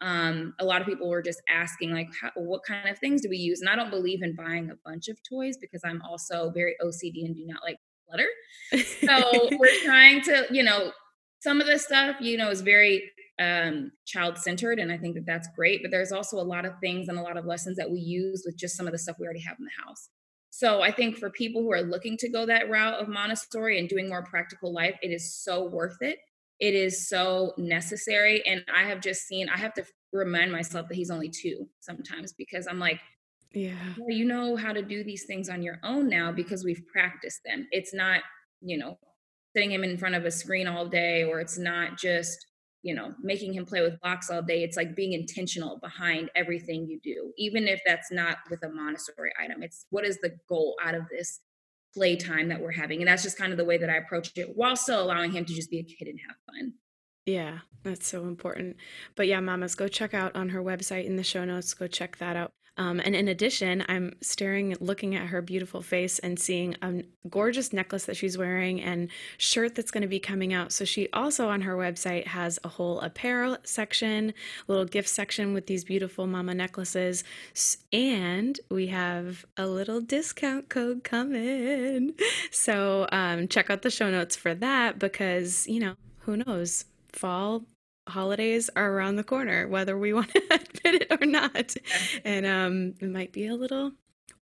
um, 0.00 0.54
a 0.58 0.64
lot 0.64 0.80
of 0.80 0.86
people 0.86 1.08
were 1.08 1.22
just 1.22 1.40
asking 1.48 1.92
like 1.92 2.08
how, 2.20 2.30
what 2.34 2.62
kind 2.64 2.88
of 2.88 2.98
things 2.98 3.22
do 3.22 3.28
we 3.28 3.36
use? 3.38 3.60
And 3.60 3.68
i 3.70 3.76
don't 3.76 3.90
believe 3.90 4.22
in 4.22 4.34
buying 4.34 4.70
a 4.70 4.76
bunch 4.84 5.08
of 5.08 5.18
toys 5.22 5.56
because 5.56 5.82
i'm 5.84 6.02
also 6.02 6.50
very 6.50 6.74
ocd 6.82 7.24
and 7.24 7.34
do 7.34 7.46
not 7.46 7.62
like 7.64 7.78
clutter. 8.08 8.28
So 8.72 9.48
we're 9.58 9.84
trying 9.84 10.22
to 10.22 10.46
you 10.50 10.62
know 10.62 10.92
some 11.40 11.60
of 11.60 11.66
this 11.66 11.84
stuff 11.84 12.16
you 12.20 12.36
know 12.36 12.50
is 12.50 12.60
very 12.60 13.10
um, 13.38 13.92
child 14.06 14.38
centered 14.38 14.78
and 14.78 14.90
i 14.90 14.96
think 14.96 15.14
that 15.14 15.26
that's 15.26 15.48
great 15.54 15.82
but 15.82 15.90
there's 15.90 16.12
also 16.12 16.38
a 16.38 16.42
lot 16.42 16.64
of 16.64 16.72
things 16.80 17.08
and 17.08 17.18
a 17.18 17.22
lot 17.22 17.36
of 17.36 17.44
lessons 17.44 17.76
that 17.76 17.90
we 17.90 17.98
use 17.98 18.44
with 18.46 18.56
just 18.56 18.76
some 18.76 18.86
of 18.86 18.92
the 18.92 18.98
stuff 18.98 19.16
we 19.18 19.26
already 19.26 19.40
have 19.40 19.58
in 19.58 19.64
the 19.64 19.84
house. 19.84 20.08
So 20.50 20.80
i 20.80 20.90
think 20.90 21.18
for 21.18 21.30
people 21.30 21.62
who 21.62 21.72
are 21.72 21.82
looking 21.82 22.16
to 22.18 22.28
go 22.30 22.46
that 22.46 22.70
route 22.70 22.94
of 22.94 23.08
montessori 23.08 23.78
and 23.78 23.88
doing 23.88 24.08
more 24.08 24.22
practical 24.22 24.72
life 24.72 24.96
it 25.02 25.08
is 25.08 25.34
so 25.34 25.66
worth 25.66 25.98
it 26.00 26.18
it 26.60 26.74
is 26.74 27.08
so 27.08 27.52
necessary. 27.58 28.46
And 28.46 28.64
I 28.74 28.84
have 28.84 29.00
just 29.00 29.26
seen, 29.26 29.48
I 29.48 29.56
have 29.56 29.74
to 29.74 29.84
remind 30.12 30.52
myself 30.52 30.88
that 30.88 30.96
he's 30.96 31.10
only 31.10 31.28
two 31.28 31.68
sometimes 31.80 32.32
because 32.32 32.66
I'm 32.66 32.78
like, 32.78 33.00
yeah, 33.52 33.74
well, 33.98 34.10
you 34.10 34.24
know 34.24 34.56
how 34.56 34.72
to 34.72 34.82
do 34.82 35.02
these 35.02 35.24
things 35.24 35.48
on 35.48 35.62
your 35.62 35.78
own 35.82 36.08
now 36.08 36.30
because 36.30 36.64
we've 36.64 36.86
practiced 36.92 37.40
them. 37.44 37.66
It's 37.70 37.94
not, 37.94 38.20
you 38.60 38.76
know, 38.76 38.98
sitting 39.54 39.72
him 39.72 39.84
in 39.84 39.96
front 39.96 40.14
of 40.14 40.26
a 40.26 40.30
screen 40.30 40.66
all 40.66 40.86
day, 40.86 41.24
or 41.24 41.40
it's 41.40 41.56
not 41.56 41.96
just, 41.96 42.44
you 42.82 42.94
know, 42.94 43.14
making 43.22 43.54
him 43.54 43.64
play 43.64 43.80
with 43.80 43.98
blocks 44.00 44.30
all 44.30 44.42
day. 44.42 44.62
It's 44.62 44.76
like 44.76 44.94
being 44.94 45.14
intentional 45.14 45.78
behind 45.78 46.30
everything 46.36 46.86
you 46.86 47.00
do, 47.02 47.32
even 47.38 47.66
if 47.66 47.80
that's 47.86 48.12
not 48.12 48.38
with 48.50 48.62
a 48.62 48.68
Montessori 48.68 49.32
item. 49.42 49.62
It's 49.62 49.86
what 49.88 50.04
is 50.04 50.18
the 50.18 50.36
goal 50.48 50.76
out 50.84 50.94
of 50.94 51.08
this 51.10 51.40
playtime 51.96 52.48
that 52.48 52.60
we're 52.60 52.72
having. 52.72 53.00
And 53.00 53.08
that's 53.08 53.22
just 53.22 53.38
kind 53.38 53.52
of 53.52 53.58
the 53.58 53.64
way 53.64 53.78
that 53.78 53.88
I 53.88 53.96
approach 53.96 54.30
it 54.36 54.54
while 54.54 54.76
still 54.76 55.02
allowing 55.02 55.32
him 55.32 55.46
to 55.46 55.54
just 55.54 55.70
be 55.70 55.78
a 55.78 55.82
kid 55.82 56.08
and 56.08 56.20
have 56.26 56.36
fun. 56.46 56.74
Yeah, 57.24 57.60
that's 57.82 58.06
so 58.06 58.24
important. 58.24 58.76
But 59.14 59.26
yeah, 59.26 59.40
mamas, 59.40 59.74
go 59.74 59.88
check 59.88 60.12
out 60.12 60.36
on 60.36 60.50
her 60.50 60.62
website 60.62 61.06
in 61.06 61.16
the 61.16 61.24
show 61.24 61.44
notes. 61.44 61.72
Go 61.74 61.86
check 61.86 62.18
that 62.18 62.36
out. 62.36 62.52
Um, 62.76 63.00
and 63.00 63.14
in 63.14 63.28
addition, 63.28 63.84
I'm 63.88 64.14
staring, 64.20 64.76
looking 64.80 65.14
at 65.14 65.26
her 65.28 65.40
beautiful 65.40 65.82
face 65.82 66.18
and 66.18 66.38
seeing 66.38 66.76
a 66.82 67.02
gorgeous 67.28 67.72
necklace 67.72 68.04
that 68.04 68.16
she's 68.16 68.36
wearing 68.36 68.82
and 68.82 69.08
shirt 69.38 69.74
that's 69.74 69.90
going 69.90 70.02
to 70.02 70.08
be 70.08 70.20
coming 70.20 70.52
out. 70.52 70.72
So 70.72 70.84
she 70.84 71.08
also 71.12 71.48
on 71.48 71.62
her 71.62 71.76
website 71.76 72.26
has 72.26 72.58
a 72.64 72.68
whole 72.68 73.00
apparel 73.00 73.56
section, 73.64 74.34
little 74.68 74.84
gift 74.84 75.08
section 75.08 75.54
with 75.54 75.66
these 75.66 75.84
beautiful 75.84 76.26
mama 76.26 76.54
necklaces. 76.54 77.24
And 77.92 78.58
we 78.70 78.88
have 78.88 79.46
a 79.56 79.66
little 79.66 80.00
discount 80.00 80.68
code 80.68 81.04
coming. 81.04 82.14
So 82.50 83.06
um, 83.12 83.48
check 83.48 83.70
out 83.70 83.82
the 83.82 83.90
show 83.90 84.10
notes 84.10 84.36
for 84.36 84.54
that 84.54 84.98
because, 84.98 85.66
you 85.66 85.80
know, 85.80 85.94
who 86.20 86.38
knows? 86.38 86.84
Fall 87.12 87.64
holidays 88.08 88.70
are 88.76 88.92
around 88.92 89.16
the 89.16 89.24
corner, 89.24 89.68
whether 89.68 89.98
we 89.98 90.12
want 90.12 90.30
to 90.30 90.38
admit 90.50 91.02
it 91.02 91.20
or 91.20 91.26
not. 91.26 91.74
And 92.24 92.46
um, 92.46 92.94
it 93.00 93.10
might 93.10 93.32
be 93.32 93.46
a 93.46 93.54
little, 93.54 93.92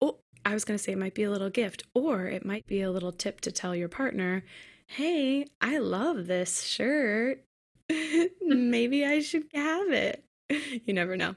oh, 0.01 0.19
I 0.45 0.55
was 0.55 0.65
going 0.65 0.77
to 0.77 0.83
say 0.83 0.93
it 0.93 0.99
might 0.99 1.15
be 1.15 1.23
a 1.23 1.31
little 1.31 1.51
gift, 1.51 1.85
or 1.95 2.27
it 2.27 2.45
might 2.45 2.67
be 2.67 2.83
a 2.83 2.91
little 2.91 3.13
tip 3.13 3.41
to 3.43 3.53
tell 3.53 3.75
your 3.75 3.89
partner, 3.89 4.45
hey, 4.87 5.47
I 5.61 5.79
love 5.79 6.27
this 6.27 6.63
shirt. 6.63 7.45
Maybe 8.41 9.05
I 9.05 9.21
should 9.21 9.47
have 9.55 9.91
it. 9.91 10.25
You 10.85 10.93
never 10.93 11.17
know. 11.17 11.35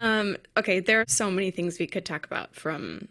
Um, 0.00 0.36
okay, 0.56 0.80
there 0.80 1.00
are 1.00 1.06
so 1.08 1.30
many 1.30 1.50
things 1.50 1.78
we 1.78 1.86
could 1.86 2.04
talk 2.04 2.26
about 2.26 2.54
from 2.54 3.08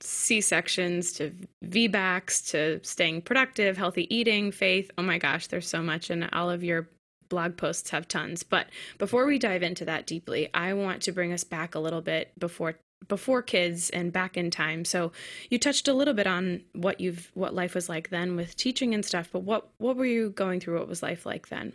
C 0.00 0.40
sections 0.40 1.12
to 1.14 1.32
VBACs 1.64 2.50
to 2.50 2.80
staying 2.82 3.22
productive, 3.22 3.76
healthy 3.76 4.14
eating, 4.14 4.52
faith. 4.52 4.90
Oh 4.96 5.02
my 5.02 5.18
gosh, 5.18 5.48
there's 5.48 5.68
so 5.68 5.82
much, 5.82 6.08
and 6.08 6.28
all 6.32 6.48
of 6.48 6.64
your 6.64 6.88
blog 7.28 7.56
posts 7.56 7.90
have 7.90 8.08
tons. 8.08 8.42
But 8.42 8.68
before 8.98 9.26
we 9.26 9.38
dive 9.38 9.62
into 9.62 9.84
that 9.84 10.06
deeply, 10.06 10.48
I 10.54 10.72
want 10.72 11.02
to 11.02 11.12
bring 11.12 11.32
us 11.32 11.44
back 11.44 11.74
a 11.74 11.80
little 11.80 12.00
bit 12.00 12.32
before 12.38 12.78
before 13.08 13.42
kids 13.42 13.90
and 13.90 14.12
back 14.12 14.36
in 14.36 14.50
time. 14.50 14.84
So 14.84 15.12
you 15.50 15.58
touched 15.58 15.86
a 15.86 15.94
little 15.94 16.14
bit 16.14 16.26
on 16.26 16.62
what 16.72 17.00
you've 17.00 17.30
what 17.34 17.54
life 17.54 17.74
was 17.74 17.88
like 17.88 18.10
then 18.10 18.36
with 18.36 18.56
teaching 18.56 18.94
and 18.94 19.04
stuff, 19.04 19.28
but 19.32 19.40
what 19.40 19.68
what 19.78 19.96
were 19.96 20.06
you 20.06 20.30
going 20.30 20.60
through? 20.60 20.78
What 20.78 20.88
was 20.88 21.02
life 21.02 21.26
like 21.26 21.48
then? 21.48 21.74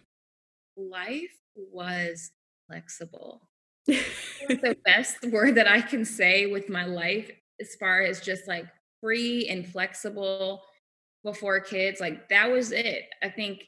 Life 0.75 1.38
was 1.55 2.31
flexible. 2.67 3.41
the 3.88 4.77
best 4.86 5.25
word 5.25 5.55
that 5.55 5.67
I 5.67 5.81
can 5.81 6.05
say 6.05 6.46
with 6.46 6.70
my 6.70 6.86
life 6.86 7.31
as 7.60 7.75
far 7.79 8.01
as 8.01 8.20
just 8.20 8.48
like 8.48 8.65
free 9.01 9.48
and 9.48 9.67
flexible 9.67 10.62
before 11.24 11.60
kids, 11.60 12.00
like 12.00 12.29
that 12.29 12.51
was 12.51 12.72
it. 12.72 13.03
I 13.22 13.29
think 13.29 13.63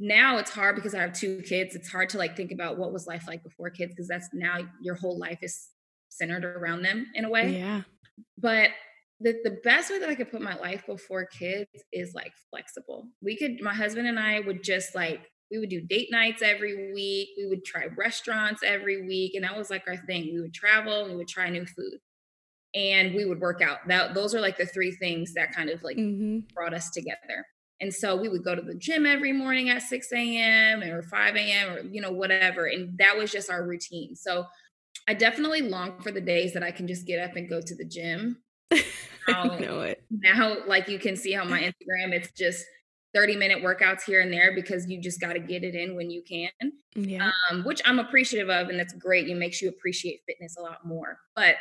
now 0.00 0.38
it's 0.38 0.50
hard 0.50 0.74
because 0.74 0.94
I 0.94 1.02
have 1.02 1.12
two 1.12 1.42
kids. 1.42 1.76
It's 1.76 1.88
hard 1.88 2.08
to 2.10 2.18
like 2.18 2.36
think 2.36 2.50
about 2.50 2.78
what 2.78 2.92
was 2.92 3.06
life 3.06 3.28
like 3.28 3.42
before 3.44 3.68
kids 3.68 3.92
because 3.94 4.08
that's 4.08 4.30
now 4.32 4.58
your 4.80 4.94
whole 4.94 5.18
life 5.18 5.38
is 5.42 5.68
centered 6.08 6.44
around 6.44 6.82
them 6.82 7.06
in 7.14 7.26
a 7.26 7.30
way. 7.30 7.58
Yeah. 7.58 7.82
But 8.38 8.70
the, 9.20 9.38
the 9.44 9.58
best 9.62 9.90
way 9.90 9.98
that 9.98 10.08
I 10.08 10.14
could 10.14 10.30
put 10.30 10.40
my 10.40 10.56
life 10.56 10.86
before 10.86 11.26
kids 11.26 11.68
is 11.92 12.14
like 12.14 12.32
flexible. 12.50 13.08
We 13.22 13.36
could, 13.36 13.60
my 13.60 13.74
husband 13.74 14.08
and 14.08 14.18
I 14.18 14.40
would 14.40 14.64
just 14.64 14.94
like, 14.94 15.20
we 15.50 15.58
would 15.58 15.68
do 15.68 15.82
date 15.82 16.08
nights 16.10 16.40
every 16.40 16.92
week. 16.94 17.28
We 17.36 17.46
would 17.46 17.64
try 17.64 17.88
restaurants 17.96 18.62
every 18.64 19.06
week. 19.06 19.34
And 19.34 19.44
that 19.44 19.56
was 19.56 19.68
like 19.68 19.82
our 19.86 19.98
thing. 19.98 20.32
We 20.32 20.40
would 20.40 20.54
travel, 20.54 21.06
we 21.06 21.16
would 21.16 21.28
try 21.28 21.50
new 21.50 21.66
food 21.66 21.98
and 22.74 23.14
we 23.14 23.26
would 23.26 23.40
work 23.40 23.60
out. 23.60 23.86
That 23.88 24.14
those 24.14 24.34
are 24.34 24.40
like 24.40 24.56
the 24.56 24.64
three 24.64 24.92
things 24.92 25.34
that 25.34 25.54
kind 25.54 25.68
of 25.68 25.82
like 25.82 25.98
mm-hmm. 25.98 26.38
brought 26.54 26.72
us 26.72 26.90
together. 26.90 27.44
And 27.80 27.92
so 27.92 28.14
we 28.14 28.28
would 28.28 28.44
go 28.44 28.54
to 28.54 28.62
the 28.62 28.74
gym 28.74 29.06
every 29.06 29.32
morning 29.32 29.70
at 29.70 29.82
6 29.82 30.12
a.m. 30.12 30.82
or 30.82 31.02
5 31.02 31.36
a.m. 31.36 31.72
or, 31.72 31.80
you 31.80 32.00
know, 32.00 32.12
whatever. 32.12 32.66
And 32.66 32.96
that 32.98 33.16
was 33.16 33.32
just 33.32 33.50
our 33.50 33.64
routine. 33.66 34.14
So 34.14 34.46
I 35.08 35.14
definitely 35.14 35.62
long 35.62 36.00
for 36.00 36.10
the 36.10 36.20
days 36.20 36.52
that 36.52 36.62
I 36.62 36.70
can 36.70 36.86
just 36.86 37.06
get 37.06 37.18
up 37.18 37.36
and 37.36 37.48
go 37.48 37.60
to 37.60 37.74
the 37.74 37.84
gym. 37.84 38.38
Now, 39.28 39.42
I 39.42 39.58
know 39.58 39.80
it. 39.82 40.02
Now, 40.10 40.56
like 40.66 40.88
you 40.88 40.98
can 40.98 41.14
see 41.14 41.36
on 41.36 41.48
my 41.48 41.60
Instagram, 41.60 42.12
it's 42.12 42.32
just 42.32 42.64
30 43.14 43.36
minute 43.36 43.62
workouts 43.62 44.02
here 44.02 44.20
and 44.20 44.32
there 44.32 44.54
because 44.54 44.88
you 44.88 45.00
just 45.00 45.20
got 45.20 45.34
to 45.34 45.38
get 45.38 45.62
it 45.62 45.74
in 45.74 45.94
when 45.94 46.10
you 46.10 46.22
can. 46.22 46.50
Yeah. 46.94 47.30
Um, 47.50 47.62
which 47.64 47.82
I'm 47.84 47.98
appreciative 47.98 48.48
of. 48.48 48.68
And 48.68 48.78
that's 48.78 48.94
great. 48.94 49.28
It 49.28 49.36
makes 49.36 49.60
you 49.60 49.68
appreciate 49.68 50.22
fitness 50.26 50.56
a 50.58 50.62
lot 50.62 50.86
more. 50.86 51.18
But 51.36 51.56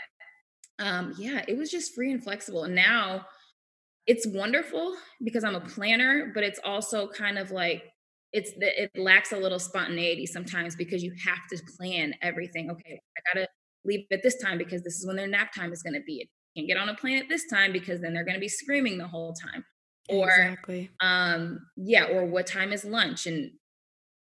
um, 0.80 1.14
yeah, 1.18 1.44
it 1.48 1.58
was 1.58 1.70
just 1.70 1.94
free 1.94 2.12
and 2.12 2.24
flexible. 2.24 2.64
And 2.64 2.76
now, 2.76 3.26
it's 4.10 4.26
wonderful 4.26 4.96
because 5.24 5.44
I'm 5.44 5.54
a 5.54 5.62
planner, 5.62 6.32
but 6.34 6.44
it's 6.44 6.60
also 6.66 7.08
kind 7.08 7.38
of 7.38 7.52
like 7.52 7.84
it's 8.34 8.52
it 8.58 8.90
lacks 8.96 9.32
a 9.34 9.38
little 9.38 9.60
spontaneity 9.60 10.26
sometimes 10.26 10.76
because 10.76 11.04
you 11.04 11.14
have 11.24 11.38
to 11.52 11.64
plan 11.78 12.16
everything. 12.24 12.72
Okay, 12.72 13.00
I 13.18 13.22
gotta 13.32 13.48
leave 13.86 14.06
at 14.12 14.24
this 14.24 14.42
time 14.42 14.58
because 14.58 14.82
this 14.82 14.96
is 14.96 15.06
when 15.06 15.16
their 15.16 15.28
nap 15.28 15.54
time 15.54 15.72
is 15.72 15.84
gonna 15.84 16.02
be. 16.08 16.28
can't 16.58 16.68
get 16.68 16.76
on 16.76 16.90
a 16.90 16.96
plane 16.96 17.20
at 17.20 17.30
this 17.30 17.48
time 17.52 17.72
because 17.72 18.02
then 18.02 18.16
they're 18.16 18.26
gonna 18.26 18.40
be 18.40 18.50
screaming 18.50 18.98
the 18.98 19.08
whole 19.08 19.34
time. 19.34 19.64
Or 20.10 20.28
exactly. 20.28 20.90
um, 21.02 21.60
yeah, 21.78 22.06
or 22.06 22.26
what 22.26 22.48
time 22.48 22.74
is 22.74 22.84
lunch 22.84 23.28
and 23.28 23.52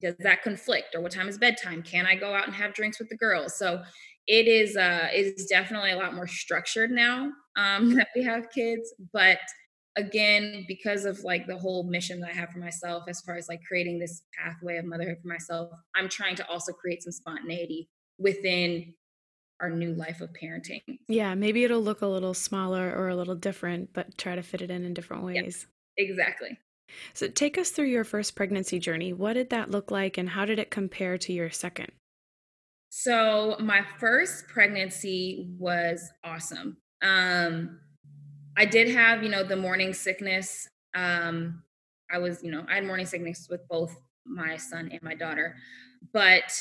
does 0.01 0.15
that 0.21 0.43
conflict? 0.43 0.95
Or 0.95 1.03
what 1.03 1.13
time 1.13 1.29
is 1.29 1.37
bedtime? 1.37 1.83
Can 1.83 2.07
I 2.07 2.15
go 2.15 2.33
out 2.33 2.47
and 2.47 2.55
have 2.55 2.73
drinks 2.73 2.99
with 2.99 3.11
the 3.11 3.19
girls? 3.19 3.59
So 3.59 3.83
it 4.27 4.49
is 4.49 4.79
uh 4.79 5.09
it 5.13 5.35
is 5.37 5.45
definitely 5.45 5.91
a 5.91 5.97
lot 5.99 6.15
more 6.15 6.27
structured 6.27 6.91
now 6.91 7.31
um 7.59 7.95
that 7.97 8.09
we 8.17 8.23
have 8.23 8.51
kids, 8.51 8.95
but 9.13 9.41
again 9.97 10.65
because 10.67 11.05
of 11.05 11.23
like 11.23 11.47
the 11.47 11.57
whole 11.57 11.85
mission 11.85 12.21
that 12.21 12.31
i 12.31 12.33
have 12.33 12.51
for 12.51 12.59
myself 12.59 13.05
as 13.09 13.21
far 13.21 13.37
as 13.37 13.49
like 13.49 13.61
creating 13.67 13.99
this 13.99 14.23
pathway 14.37 14.77
of 14.77 14.85
motherhood 14.85 15.19
for 15.23 15.29
myself 15.29 15.71
i'm 15.95 16.09
trying 16.09 16.35
to 16.35 16.49
also 16.49 16.73
create 16.73 17.03
some 17.03 17.13
spontaneity 17.13 17.89
within 18.19 18.93
our 19.61 19.71
new 19.71 19.95
life 19.95 20.21
of 20.21 20.31
parenting. 20.31 20.83
Yeah 21.09 21.35
maybe 21.35 21.65
it'll 21.65 21.83
look 21.83 22.03
a 22.03 22.07
little 22.07 22.35
smaller 22.35 22.93
or 22.95 23.09
a 23.09 23.17
little 23.17 23.35
different 23.35 23.93
but 23.93 24.17
try 24.19 24.35
to 24.35 24.43
fit 24.43 24.63
it 24.63 24.71
in 24.71 24.85
in 24.85 24.95
different 24.95 25.23
ways. 25.23 25.67
yep, 25.97 26.09
exactly. 26.09 26.59
So 27.13 27.29
take 27.29 27.59
us 27.59 27.71
through 27.71 27.87
your 27.87 28.05
first 28.05 28.37
pregnancy 28.37 28.79
journey. 28.79 29.13
What 29.13 29.33
did 29.33 29.51
that 29.51 29.71
look 29.71 29.91
like 29.91 30.19
and 30.19 30.29
how 30.29 30.45
did 30.45 30.59
it 30.59 30.71
compare 30.71 31.19
to 31.19 31.33
your 31.33 31.51
second? 31.51 31.93
So 32.91 33.57
my 33.59 33.83
first 33.99 34.47
pregnancy 34.49 35.49
was 35.59 36.11
awesome. 36.23 36.77
Um 37.03 37.81
I 38.57 38.65
did 38.65 38.89
have, 38.91 39.23
you 39.23 39.29
know, 39.29 39.43
the 39.43 39.57
morning 39.57 39.93
sickness. 39.93 40.69
Um, 40.95 41.63
I 42.11 42.19
was, 42.19 42.43
you 42.43 42.51
know, 42.51 42.65
I 42.69 42.77
had 42.77 42.87
morning 42.87 43.07
sickness 43.07 43.49
with 43.51 43.67
both 43.69 43.97
my 44.27 44.57
son 44.57 44.91
and 44.93 45.03
my 45.03 45.15
daughter, 45.15 45.57
but 46.13 46.53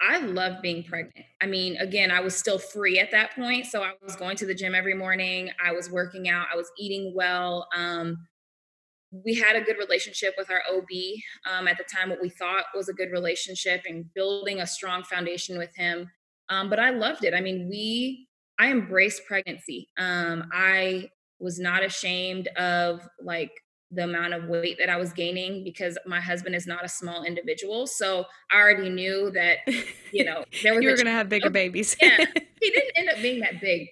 I 0.00 0.18
love 0.18 0.62
being 0.62 0.84
pregnant. 0.84 1.26
I 1.42 1.46
mean, 1.46 1.76
again, 1.76 2.10
I 2.10 2.20
was 2.20 2.34
still 2.34 2.58
free 2.58 2.98
at 2.98 3.10
that 3.10 3.34
point. 3.34 3.66
So 3.66 3.82
I 3.82 3.92
was 4.02 4.16
going 4.16 4.36
to 4.38 4.46
the 4.46 4.54
gym 4.54 4.74
every 4.74 4.94
morning. 4.94 5.50
I 5.62 5.72
was 5.72 5.90
working 5.90 6.28
out. 6.28 6.46
I 6.52 6.56
was 6.56 6.70
eating 6.78 7.12
well. 7.14 7.68
Um, 7.76 8.26
we 9.12 9.34
had 9.34 9.56
a 9.56 9.60
good 9.60 9.76
relationship 9.76 10.34
with 10.38 10.50
our 10.50 10.62
OB 10.72 10.88
um, 11.50 11.66
at 11.66 11.76
the 11.76 11.84
time, 11.84 12.10
what 12.10 12.22
we 12.22 12.30
thought 12.30 12.64
was 12.74 12.88
a 12.88 12.92
good 12.92 13.10
relationship 13.10 13.82
and 13.86 14.04
building 14.14 14.60
a 14.60 14.66
strong 14.66 15.02
foundation 15.02 15.58
with 15.58 15.74
him. 15.76 16.08
Um, 16.48 16.70
but 16.70 16.78
I 16.78 16.90
loved 16.90 17.24
it. 17.24 17.34
I 17.34 17.40
mean, 17.40 17.68
we, 17.68 18.28
I 18.58 18.70
embraced 18.70 19.26
pregnancy. 19.26 19.88
Um, 19.98 20.48
I 20.52 21.10
was 21.40 21.58
not 21.58 21.82
ashamed 21.82 22.48
of 22.56 23.08
like 23.22 23.52
the 23.90 24.04
amount 24.04 24.34
of 24.34 24.44
weight 24.44 24.76
that 24.78 24.88
I 24.88 24.96
was 24.96 25.12
gaining 25.12 25.64
because 25.64 25.98
my 26.06 26.20
husband 26.20 26.54
is 26.54 26.66
not 26.66 26.84
a 26.84 26.88
small 26.88 27.24
individual. 27.24 27.86
So 27.86 28.24
I 28.52 28.58
already 28.58 28.88
knew 28.88 29.30
that, 29.32 29.58
you 30.12 30.24
know, 30.24 30.44
there 30.62 30.74
was 30.74 30.82
you 30.82 30.90
were 30.90 30.96
going 30.96 31.06
to 31.06 31.12
have 31.12 31.28
bigger 31.28 31.50
babies. 31.50 31.96
yeah. 32.00 32.24
He 32.62 32.70
didn't 32.70 32.90
end 32.94 33.08
up 33.08 33.22
being 33.22 33.40
that 33.40 33.58
big, 33.58 33.88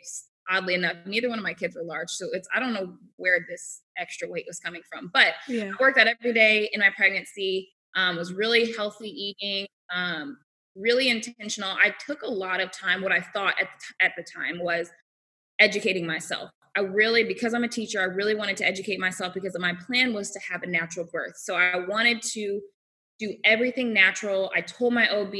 oddly 0.50 0.75
enough. 0.75 0.97
Neither 1.07 1.31
one 1.31 1.38
of 1.38 1.43
my 1.43 1.55
kids 1.55 1.75
were 1.75 1.83
large. 1.83 2.11
So 2.11 2.26
it's, 2.33 2.47
I 2.55 2.61
don't 2.61 2.75
know 2.75 2.99
where 3.17 3.47
this 3.49 3.81
extra 3.97 4.28
weight 4.28 4.45
was 4.47 4.61
coming 4.61 4.83
from, 4.93 5.11
but 5.14 5.33
yeah. 5.49 5.71
I 5.71 5.83
worked 5.83 5.99
out 5.99 6.07
every 6.07 6.35
day 6.35 6.69
in 6.71 6.81
my 6.81 6.90
pregnancy, 6.95 7.71
um, 7.97 8.17
was 8.17 8.35
really 8.35 8.75
healthy 8.75 9.09
eating, 9.09 9.69
um, 9.90 10.37
really 10.76 11.09
intentional. 11.09 11.71
I 11.83 11.95
took 12.07 12.21
a 12.21 12.31
lot 12.31 12.61
of 12.61 12.71
time. 12.73 13.00
What 13.00 13.11
I 13.11 13.23
thought 13.23 13.55
at 13.59 13.69
the, 13.78 14.05
at 14.05 14.12
the 14.19 14.23
time 14.23 14.59
was 14.62 14.90
educating 15.59 16.07
myself 16.07 16.50
I 16.77 16.81
really, 16.81 17.25
because 17.25 17.55
I'm 17.55 17.65
a 17.65 17.69
teacher, 17.69 18.01
I 18.01 18.05
really 18.05 18.35
wanted 18.35 18.57
to 18.59 18.67
educate 18.67 18.99
myself 18.99 19.35
because 19.35 19.57
my 19.59 19.75
plan 19.87 20.15
was 20.15 20.31
to 20.33 20.41
have 20.51 20.63
a 20.63 20.67
natural 20.67 21.07
birth. 21.13 21.37
So 21.37 21.55
I 21.55 21.87
wanted 21.87 22.23
to 22.35 22.61
do 23.19 23.35
everything 23.45 23.93
natural. 23.93 24.51
I 24.55 24.61
told 24.61 24.95
my 24.95 25.09
OB 25.09 25.35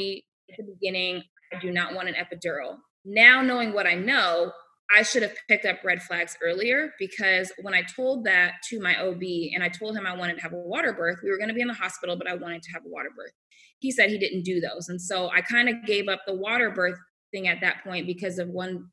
at 0.51 0.57
the 0.59 0.75
beginning, 0.79 1.23
I 1.53 1.59
do 1.61 1.71
not 1.71 1.95
want 1.95 2.09
an 2.09 2.15
epidural. 2.15 2.77
Now, 3.05 3.41
knowing 3.43 3.73
what 3.73 3.87
I 3.87 3.95
know, 3.95 4.53
I 4.95 5.03
should 5.03 5.23
have 5.23 5.35
picked 5.49 5.67
up 5.67 5.85
red 5.85 6.03
flags 6.03 6.37
earlier 6.43 6.93
because 6.99 7.53
when 7.61 7.75
I 7.75 7.83
told 7.83 8.25
that 8.25 8.55
to 8.71 8.81
my 8.81 8.97
OB 8.97 9.23
and 9.55 9.63
I 9.63 9.69
told 9.69 9.97
him 9.97 10.07
I 10.07 10.17
wanted 10.17 10.37
to 10.37 10.43
have 10.43 10.53
a 10.53 10.57
water 10.57 10.95
birth, 10.95 11.21
we 11.23 11.31
were 11.31 11.37
going 11.37 11.49
to 11.49 11.55
be 11.55 11.61
in 11.61 11.69
the 11.69 11.75
hospital, 11.75 12.17
but 12.17 12.29
I 12.29 12.35
wanted 12.35 12.63
to 12.63 12.73
have 12.73 12.83
a 12.87 12.89
water 12.89 13.11
birth. 13.15 13.33
He 13.81 13.93
said 13.93 14.11
he 14.11 14.19
didn't 14.19 14.45
do 14.45 14.61
those. 14.61 14.89
And 14.89 15.01
so 15.01 15.31
I 15.31 15.43
kind 15.43 15.69
of 15.69 15.85
gave 15.87 16.09
up 16.09 16.21
the 16.27 16.35
water 16.35 16.71
birth 16.71 16.99
thing 17.33 17.49
at 17.49 17.61
that 17.61 17.85
point 17.85 18.07
because 18.07 18.39
of 18.39 18.49
one 18.49 18.89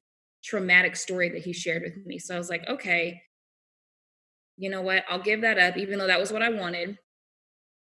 traumatic 0.45 0.95
story 0.95 1.29
that 1.29 1.43
he 1.43 1.53
shared 1.53 1.83
with 1.83 2.05
me. 2.05 2.19
So 2.19 2.35
I 2.35 2.37
was 2.37 2.49
like, 2.49 2.67
okay, 2.69 3.21
you 4.57 4.69
know 4.69 4.81
what? 4.81 5.03
I'll 5.09 5.21
give 5.21 5.41
that 5.41 5.57
up, 5.57 5.77
even 5.77 5.99
though 5.99 6.07
that 6.07 6.19
was 6.19 6.31
what 6.31 6.41
I 6.41 6.49
wanted. 6.49 6.97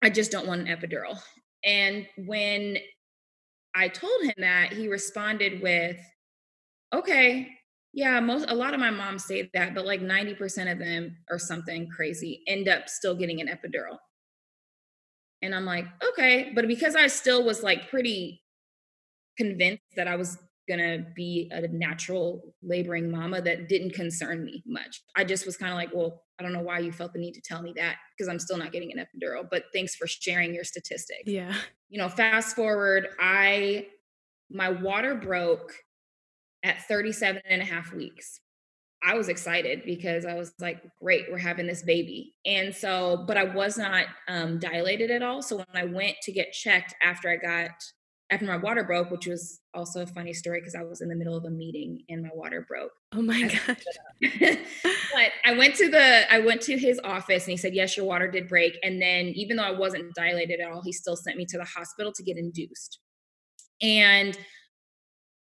I 0.03 0.11
just 0.11 0.31
don't 0.31 0.47
want 0.47 0.69
an 0.69 0.77
epidural. 0.77 1.19
And 1.65 2.07
when 2.19 2.79
I 3.75 3.89
told 3.89 4.23
him 4.23 4.35
that, 4.39 4.73
he 4.73 4.89
responded 4.89 5.63
with, 5.63 5.99
okay, 6.95 7.49
Yeah, 7.93 8.21
most 8.21 8.49
a 8.51 8.55
lot 8.55 8.75
of 8.75 8.81
my 8.81 8.91
moms 8.91 9.25
say 9.25 9.51
that, 9.55 9.75
but 9.75 9.87
like 9.87 10.01
90% 10.01 10.71
of 10.71 10.79
them 10.79 11.17
or 11.31 11.39
something 11.39 11.89
crazy 11.89 12.43
end 12.47 12.69
up 12.69 12.89
still 12.89 13.15
getting 13.15 13.41
an 13.41 13.49
epidural. 13.49 13.99
And 15.43 15.55
I'm 15.55 15.65
like, 15.65 15.87
okay, 16.11 16.53
but 16.55 16.67
because 16.67 16.97
I 16.97 17.07
still 17.07 17.45
was 17.45 17.63
like 17.63 17.89
pretty 17.91 18.43
convinced 19.37 19.83
that 19.97 20.09
I 20.09 20.17
was 20.17 20.39
gonna 20.69 21.07
be 21.15 21.51
a 21.53 21.67
natural 21.69 22.55
laboring 22.63 23.11
mama 23.11 23.41
that 23.43 23.69
didn't 23.69 23.95
concern 23.95 24.45
me 24.45 24.63
much. 24.67 25.03
I 25.17 25.25
just 25.25 25.47
was 25.47 25.57
kind 25.57 25.73
of 25.73 25.77
like, 25.77 25.91
well, 25.95 26.23
I 26.39 26.43
don't 26.43 26.53
know 26.53 26.63
why 26.63 26.79
you 26.79 26.93
felt 26.93 27.13
the 27.13 27.19
need 27.19 27.35
to 27.35 27.41
tell 27.41 27.63
me 27.63 27.73
that 27.77 27.97
because 28.17 28.29
I'm 28.29 28.39
still 28.39 28.59
not 28.59 28.73
getting 28.73 28.93
an 28.93 29.05
epidural, 29.05 29.49
but 29.51 29.65
thanks 29.73 29.97
for 29.97 30.07
sharing 30.07 30.55
your 30.55 30.65
statistics. 30.65 31.23
Yeah. 31.27 31.55
You 31.89 31.99
know, 31.99 32.09
fast 32.09 32.55
forward, 32.55 33.09
I 33.19 33.87
my 34.51 34.71
water 34.71 35.15
broke 35.15 35.75
at 36.63 36.87
37 36.87 37.43
and 37.49 37.63
a 37.63 37.65
half 37.65 37.93
weeks. 37.93 38.41
I 39.03 39.15
was 39.15 39.29
excited 39.29 39.83
because 39.85 40.25
I 40.25 40.35
was 40.35 40.53
like, 40.59 40.83
great, 41.01 41.27
we're 41.31 41.39
having 41.39 41.67
this 41.67 41.83
baby. 41.83 42.35
And 42.45 42.75
so, 42.75 43.25
but 43.29 43.37
I 43.37 43.45
was 43.45 43.79
not 43.79 44.07
um, 44.27 44.59
dilated 44.59 45.11
at 45.11 45.23
all. 45.23 45.41
So 45.41 45.57
when 45.57 45.67
I 45.75 45.85
went 45.85 46.17
to 46.23 46.33
get 46.33 46.53
checked 46.53 46.95
after 47.01 47.31
I 47.31 47.37
got 47.37 47.71
after 48.31 48.45
my 48.45 48.57
water 48.57 48.85
broke, 48.85 49.11
which 49.11 49.27
was 49.27 49.61
also 49.73 50.03
a 50.03 50.07
funny 50.07 50.35
story 50.35 50.61
because 50.61 50.75
I 50.75 50.83
was 50.83 51.01
in 51.01 51.09
the 51.09 51.17
middle 51.17 51.37
of 51.37 51.45
a 51.45 51.51
meeting 51.51 52.03
and 52.09 52.23
my 52.23 52.31
water 52.35 52.65
broke. 52.69 52.93
Oh 53.13 53.23
my 53.23 53.43
gosh. 53.43 53.85
but 55.15 55.31
I 55.45 55.57
went 55.57 55.75
to 55.77 55.89
the 55.89 56.33
I 56.33 56.41
went 56.41 56.61
to 56.63 56.77
his 56.77 57.01
office 57.03 57.45
and 57.45 57.53
he 57.53 57.57
said, 57.57 57.75
Yes, 57.75 57.97
your 57.97 58.05
water 58.07 58.31
did 58.31 58.49
break. 58.49 58.79
And 58.83 59.01
then 59.01 59.29
even 59.29 59.57
though 59.57 59.65
I 59.65 59.71
wasn't 59.71 60.15
dilated 60.15 60.61
at 60.61 60.71
all, 60.71 60.83
he 60.83 60.93
still 60.93 61.17
sent 61.17 61.37
me 61.37 61.47
to 61.47 61.59
the 61.59 61.65
hospital 61.65 62.13
to 62.13 62.23
get 62.23 62.37
induced. 62.37 62.99
And 63.81 64.37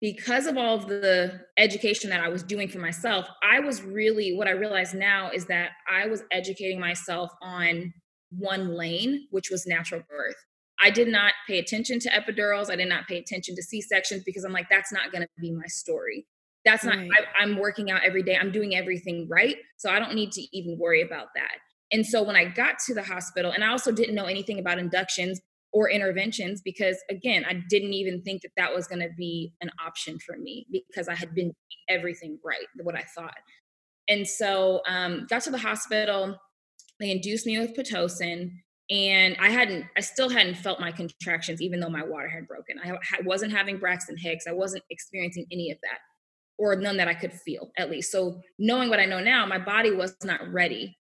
because 0.00 0.46
of 0.46 0.58
all 0.58 0.74
of 0.74 0.88
the 0.88 1.40
education 1.56 2.10
that 2.10 2.20
I 2.20 2.28
was 2.28 2.42
doing 2.42 2.68
for 2.68 2.78
myself, 2.78 3.26
I 3.42 3.60
was 3.60 3.82
really 3.82 4.36
what 4.36 4.46
I 4.46 4.50
realize 4.50 4.92
now 4.92 5.30
is 5.30 5.46
that 5.46 5.70
I 5.90 6.06
was 6.06 6.22
educating 6.30 6.78
myself 6.78 7.30
on 7.40 7.94
one 8.30 8.76
lane, 8.76 9.26
which 9.30 9.50
was 9.50 9.66
natural 9.66 10.02
birth. 10.10 10.36
I 10.84 10.90
did 10.90 11.08
not 11.08 11.32
pay 11.48 11.58
attention 11.58 11.98
to 12.00 12.10
epidurals. 12.10 12.70
I 12.70 12.76
did 12.76 12.90
not 12.90 13.08
pay 13.08 13.16
attention 13.16 13.56
to 13.56 13.62
C 13.62 13.80
sections 13.80 14.22
because 14.22 14.44
I'm 14.44 14.52
like, 14.52 14.68
that's 14.68 14.92
not 14.92 15.10
going 15.10 15.22
to 15.22 15.28
be 15.40 15.50
my 15.50 15.66
story. 15.66 16.26
That's 16.66 16.84
not, 16.84 16.96
right. 16.96 17.10
I, 17.10 17.42
I'm 17.42 17.56
working 17.56 17.90
out 17.90 18.02
every 18.04 18.22
day. 18.22 18.36
I'm 18.36 18.52
doing 18.52 18.76
everything 18.76 19.26
right. 19.28 19.56
So 19.78 19.90
I 19.90 19.98
don't 19.98 20.14
need 20.14 20.30
to 20.32 20.42
even 20.52 20.78
worry 20.78 21.00
about 21.00 21.28
that. 21.36 21.56
And 21.90 22.04
so 22.04 22.22
when 22.22 22.36
I 22.36 22.44
got 22.44 22.78
to 22.86 22.94
the 22.94 23.02
hospital, 23.02 23.50
and 23.50 23.64
I 23.64 23.68
also 23.68 23.92
didn't 23.92 24.14
know 24.14 24.26
anything 24.26 24.58
about 24.58 24.78
inductions 24.78 25.40
or 25.72 25.90
interventions 25.90 26.60
because, 26.62 26.98
again, 27.10 27.44
I 27.48 27.62
didn't 27.70 27.94
even 27.94 28.22
think 28.22 28.42
that 28.42 28.52
that 28.58 28.74
was 28.74 28.86
going 28.86 29.00
to 29.00 29.10
be 29.16 29.54
an 29.62 29.70
option 29.84 30.18
for 30.18 30.36
me 30.36 30.66
because 30.70 31.08
I 31.08 31.14
had 31.14 31.34
been 31.34 31.52
everything 31.88 32.38
right, 32.44 32.66
what 32.82 32.94
I 32.94 33.04
thought. 33.16 33.38
And 34.06 34.26
so 34.26 34.82
um, 34.86 35.26
got 35.30 35.42
to 35.44 35.50
the 35.50 35.58
hospital. 35.58 36.36
They 37.00 37.10
induced 37.10 37.46
me 37.46 37.58
with 37.58 37.74
Pitocin 37.74 38.50
and 38.90 39.36
I 39.40 39.50
hadn't, 39.50 39.86
I 39.96 40.00
still 40.00 40.28
hadn't 40.28 40.56
felt 40.56 40.80
my 40.80 40.92
contractions, 40.92 41.62
even 41.62 41.80
though 41.80 41.88
my 41.88 42.04
water 42.04 42.28
had 42.28 42.46
broken. 42.46 42.76
I 42.84 43.22
wasn't 43.22 43.52
having 43.52 43.78
Braxton 43.78 44.16
Hicks. 44.18 44.46
I 44.46 44.52
wasn't 44.52 44.84
experiencing 44.90 45.46
any 45.50 45.70
of 45.70 45.78
that, 45.82 45.98
or 46.58 46.76
none 46.76 46.98
that 46.98 47.08
I 47.08 47.14
could 47.14 47.32
feel, 47.32 47.70
at 47.78 47.90
least. 47.90 48.12
So, 48.12 48.40
knowing 48.58 48.90
what 48.90 49.00
I 49.00 49.06
know 49.06 49.20
now, 49.20 49.46
my 49.46 49.58
body 49.58 49.90
was 49.90 50.14
not 50.22 50.46
ready 50.52 50.96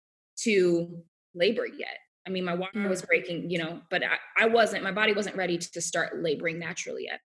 to 0.44 1.02
labor 1.34 1.66
yet. 1.66 1.98
I 2.26 2.30
mean, 2.30 2.44
my 2.44 2.54
water 2.54 2.88
was 2.88 3.02
mm. 3.02 3.06
breaking, 3.06 3.50
you 3.50 3.58
know, 3.58 3.80
but 3.90 4.02
I, 4.04 4.44
I 4.44 4.46
wasn't, 4.46 4.84
my 4.84 4.92
body 4.92 5.12
wasn't 5.12 5.36
ready 5.36 5.58
to 5.58 5.80
start 5.80 6.22
laboring 6.22 6.58
naturally 6.58 7.04
yet. 7.04 7.20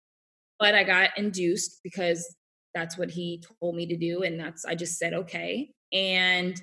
But 0.60 0.74
I 0.74 0.84
got 0.84 1.18
induced 1.18 1.82
because 1.84 2.36
that's 2.74 2.98
what 2.98 3.12
he 3.12 3.44
told 3.62 3.76
me 3.76 3.86
to 3.88 3.96
do. 3.96 4.24
And 4.24 4.40
that's, 4.40 4.66
I 4.66 4.74
just 4.74 4.98
said, 4.98 5.14
okay. 5.14 5.70
And 5.94 6.60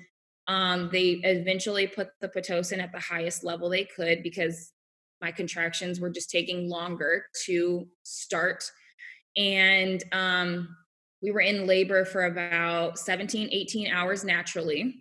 um, 0.47 0.89
they 0.91 1.21
eventually 1.23 1.87
put 1.87 2.09
the 2.21 2.29
Pitocin 2.29 2.79
at 2.79 2.91
the 2.91 2.99
highest 2.99 3.43
level 3.43 3.69
they 3.69 3.85
could 3.85 4.21
because 4.21 4.71
my 5.21 5.31
contractions 5.31 5.99
were 5.99 6.09
just 6.09 6.29
taking 6.29 6.69
longer 6.69 7.25
to 7.45 7.87
start. 8.03 8.69
And 9.35 10.03
um, 10.11 10.75
we 11.21 11.31
were 11.31 11.41
in 11.41 11.65
labor 11.65 12.05
for 12.05 12.25
about 12.25 12.99
17, 12.99 13.49
18 13.51 13.91
hours 13.91 14.23
naturally. 14.23 14.95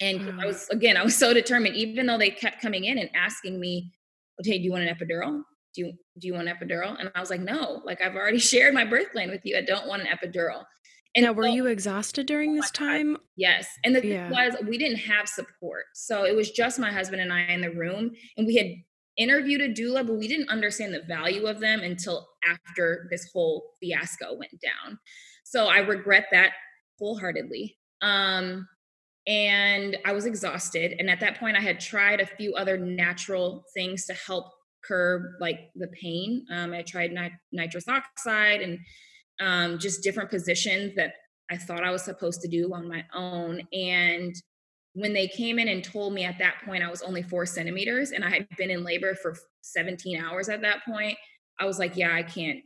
And 0.00 0.20
mm. 0.20 0.42
I 0.42 0.46
was, 0.46 0.68
again, 0.70 0.96
I 0.96 1.04
was 1.04 1.16
so 1.16 1.34
determined, 1.34 1.76
even 1.76 2.06
though 2.06 2.18
they 2.18 2.30
kept 2.30 2.62
coming 2.62 2.84
in 2.84 2.98
and 2.98 3.10
asking 3.14 3.60
me, 3.60 3.92
okay, 4.40 4.58
do 4.58 4.64
you 4.64 4.72
want 4.72 4.84
an 4.84 4.94
epidural? 4.94 5.42
Do 5.74 5.82
you, 5.82 5.92
do 6.18 6.26
you 6.26 6.34
want 6.34 6.48
an 6.48 6.56
epidural? 6.56 6.98
And 6.98 7.10
I 7.14 7.20
was 7.20 7.30
like, 7.30 7.40
no, 7.40 7.82
like 7.84 8.00
I've 8.00 8.16
already 8.16 8.38
shared 8.50 8.74
my 8.74 8.84
birth 8.84 9.12
plan 9.12 9.30
with 9.30 9.42
you. 9.44 9.56
I 9.56 9.62
don't 9.62 9.86
want 9.86 10.02
an 10.02 10.08
epidural. 10.08 10.64
And 11.14 11.26
now, 11.26 11.32
were 11.32 11.44
so, 11.44 11.52
you 11.52 11.66
exhausted 11.66 12.26
during 12.26 12.54
this 12.54 12.70
time? 12.70 13.18
Yes. 13.36 13.68
And 13.84 13.94
the 13.94 14.06
yeah. 14.06 14.28
thing 14.28 14.30
was, 14.30 14.56
we 14.66 14.78
didn't 14.78 14.98
have 14.98 15.28
support. 15.28 15.84
So 15.94 16.24
it 16.24 16.34
was 16.34 16.50
just 16.50 16.78
my 16.78 16.90
husband 16.90 17.20
and 17.20 17.32
I 17.32 17.42
in 17.42 17.60
the 17.60 17.70
room. 17.70 18.12
And 18.36 18.46
we 18.46 18.56
had 18.56 18.68
interviewed 19.18 19.60
a 19.60 19.68
doula, 19.68 20.06
but 20.06 20.16
we 20.16 20.26
didn't 20.26 20.48
understand 20.48 20.94
the 20.94 21.02
value 21.02 21.46
of 21.46 21.60
them 21.60 21.80
until 21.80 22.26
after 22.48 23.08
this 23.10 23.30
whole 23.32 23.72
fiasco 23.78 24.34
went 24.34 24.58
down. 24.62 24.98
So 25.44 25.66
I 25.66 25.78
regret 25.78 26.28
that 26.32 26.52
wholeheartedly. 26.98 27.76
Um, 28.00 28.66
and 29.26 29.98
I 30.04 30.12
was 30.12 30.24
exhausted. 30.24 30.96
And 30.98 31.10
at 31.10 31.20
that 31.20 31.38
point, 31.38 31.56
I 31.56 31.60
had 31.60 31.78
tried 31.78 32.20
a 32.20 32.26
few 32.26 32.54
other 32.54 32.78
natural 32.78 33.64
things 33.74 34.06
to 34.06 34.14
help 34.14 34.46
curb 34.82 35.22
like 35.40 35.70
the 35.76 35.88
pain. 35.88 36.44
Um, 36.50 36.72
I 36.72 36.82
tried 36.82 37.12
nit- 37.12 37.32
nitrous 37.52 37.86
oxide 37.86 38.62
and 38.62 38.78
um, 39.42 39.78
just 39.78 40.02
different 40.02 40.30
positions 40.30 40.94
that 40.94 41.14
I 41.50 41.56
thought 41.56 41.84
I 41.84 41.90
was 41.90 42.04
supposed 42.04 42.40
to 42.42 42.48
do 42.48 42.72
on 42.72 42.88
my 42.88 43.04
own. 43.14 43.62
And 43.72 44.34
when 44.94 45.12
they 45.12 45.26
came 45.26 45.58
in 45.58 45.68
and 45.68 45.82
told 45.82 46.12
me 46.12 46.24
at 46.24 46.38
that 46.38 46.62
point 46.64 46.82
I 46.82 46.90
was 46.90 47.02
only 47.02 47.22
four 47.22 47.46
centimeters 47.46 48.10
and 48.10 48.24
I 48.24 48.30
had 48.30 48.48
been 48.56 48.70
in 48.70 48.84
labor 48.84 49.14
for 49.14 49.36
17 49.62 50.22
hours 50.22 50.48
at 50.48 50.62
that 50.62 50.84
point, 50.84 51.18
I 51.58 51.66
was 51.66 51.78
like, 51.78 51.96
yeah, 51.96 52.14
I 52.14 52.22
can't. 52.22 52.60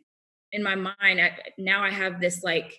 In 0.52 0.62
my 0.62 0.74
mind, 0.74 1.20
I, 1.20 1.36
now 1.58 1.82
I 1.82 1.90
have 1.90 2.20
this 2.20 2.42
like 2.42 2.78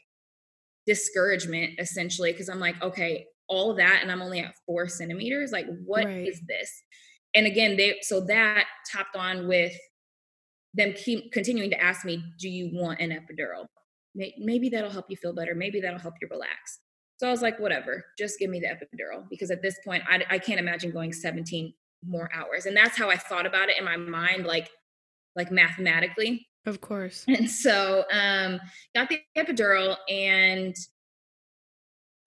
discouragement 0.85 1.73
essentially 1.79 2.31
because 2.31 2.49
I'm 2.49 2.59
like, 2.59 2.81
okay, 2.81 3.25
all 3.49 3.75
that 3.75 3.99
and 4.01 4.11
I'm 4.11 4.21
only 4.21 4.39
at 4.39 4.55
four 4.65 4.87
centimeters. 4.87 5.51
Like, 5.51 5.67
what 5.85 6.05
right. 6.05 6.27
is 6.27 6.41
this? 6.47 6.71
And 7.33 7.45
again, 7.45 7.77
they 7.77 7.97
so 8.01 8.21
that 8.21 8.65
topped 8.91 9.15
on 9.15 9.47
with 9.47 9.73
them 10.73 10.93
keep 10.93 11.31
continuing 11.31 11.69
to 11.71 11.81
ask 11.81 12.05
me, 12.05 12.23
do 12.39 12.49
you 12.49 12.69
want 12.73 12.99
an 12.99 13.09
epidural? 13.09 13.65
Maybe 14.37 14.69
that'll 14.69 14.89
help 14.89 15.05
you 15.09 15.17
feel 15.17 15.33
better. 15.33 15.55
Maybe 15.55 15.79
that'll 15.79 15.99
help 15.99 16.15
you 16.21 16.27
relax. 16.29 16.79
So 17.17 17.27
I 17.27 17.31
was 17.31 17.41
like, 17.41 17.59
whatever, 17.59 18.05
just 18.17 18.37
give 18.39 18.49
me 18.49 18.59
the 18.59 18.67
epidural 18.67 19.27
because 19.29 19.49
at 19.49 19.61
this 19.61 19.79
point, 19.83 20.03
I, 20.07 20.23
I 20.29 20.39
can't 20.39 20.59
imagine 20.59 20.91
going 20.91 21.11
17 21.11 21.73
more 22.07 22.29
hours. 22.33 22.65
And 22.65 22.77
that's 22.77 22.97
how 22.97 23.09
I 23.09 23.17
thought 23.17 23.45
about 23.45 23.69
it 23.69 23.77
in 23.77 23.85
my 23.85 23.97
mind, 23.97 24.45
like, 24.45 24.69
like 25.35 25.51
mathematically. 25.51 26.47
Of 26.65 26.81
course. 26.81 27.25
And 27.27 27.49
so, 27.49 28.05
um, 28.11 28.59
got 28.93 29.09
the 29.09 29.19
epidural 29.35 29.97
and 30.07 30.75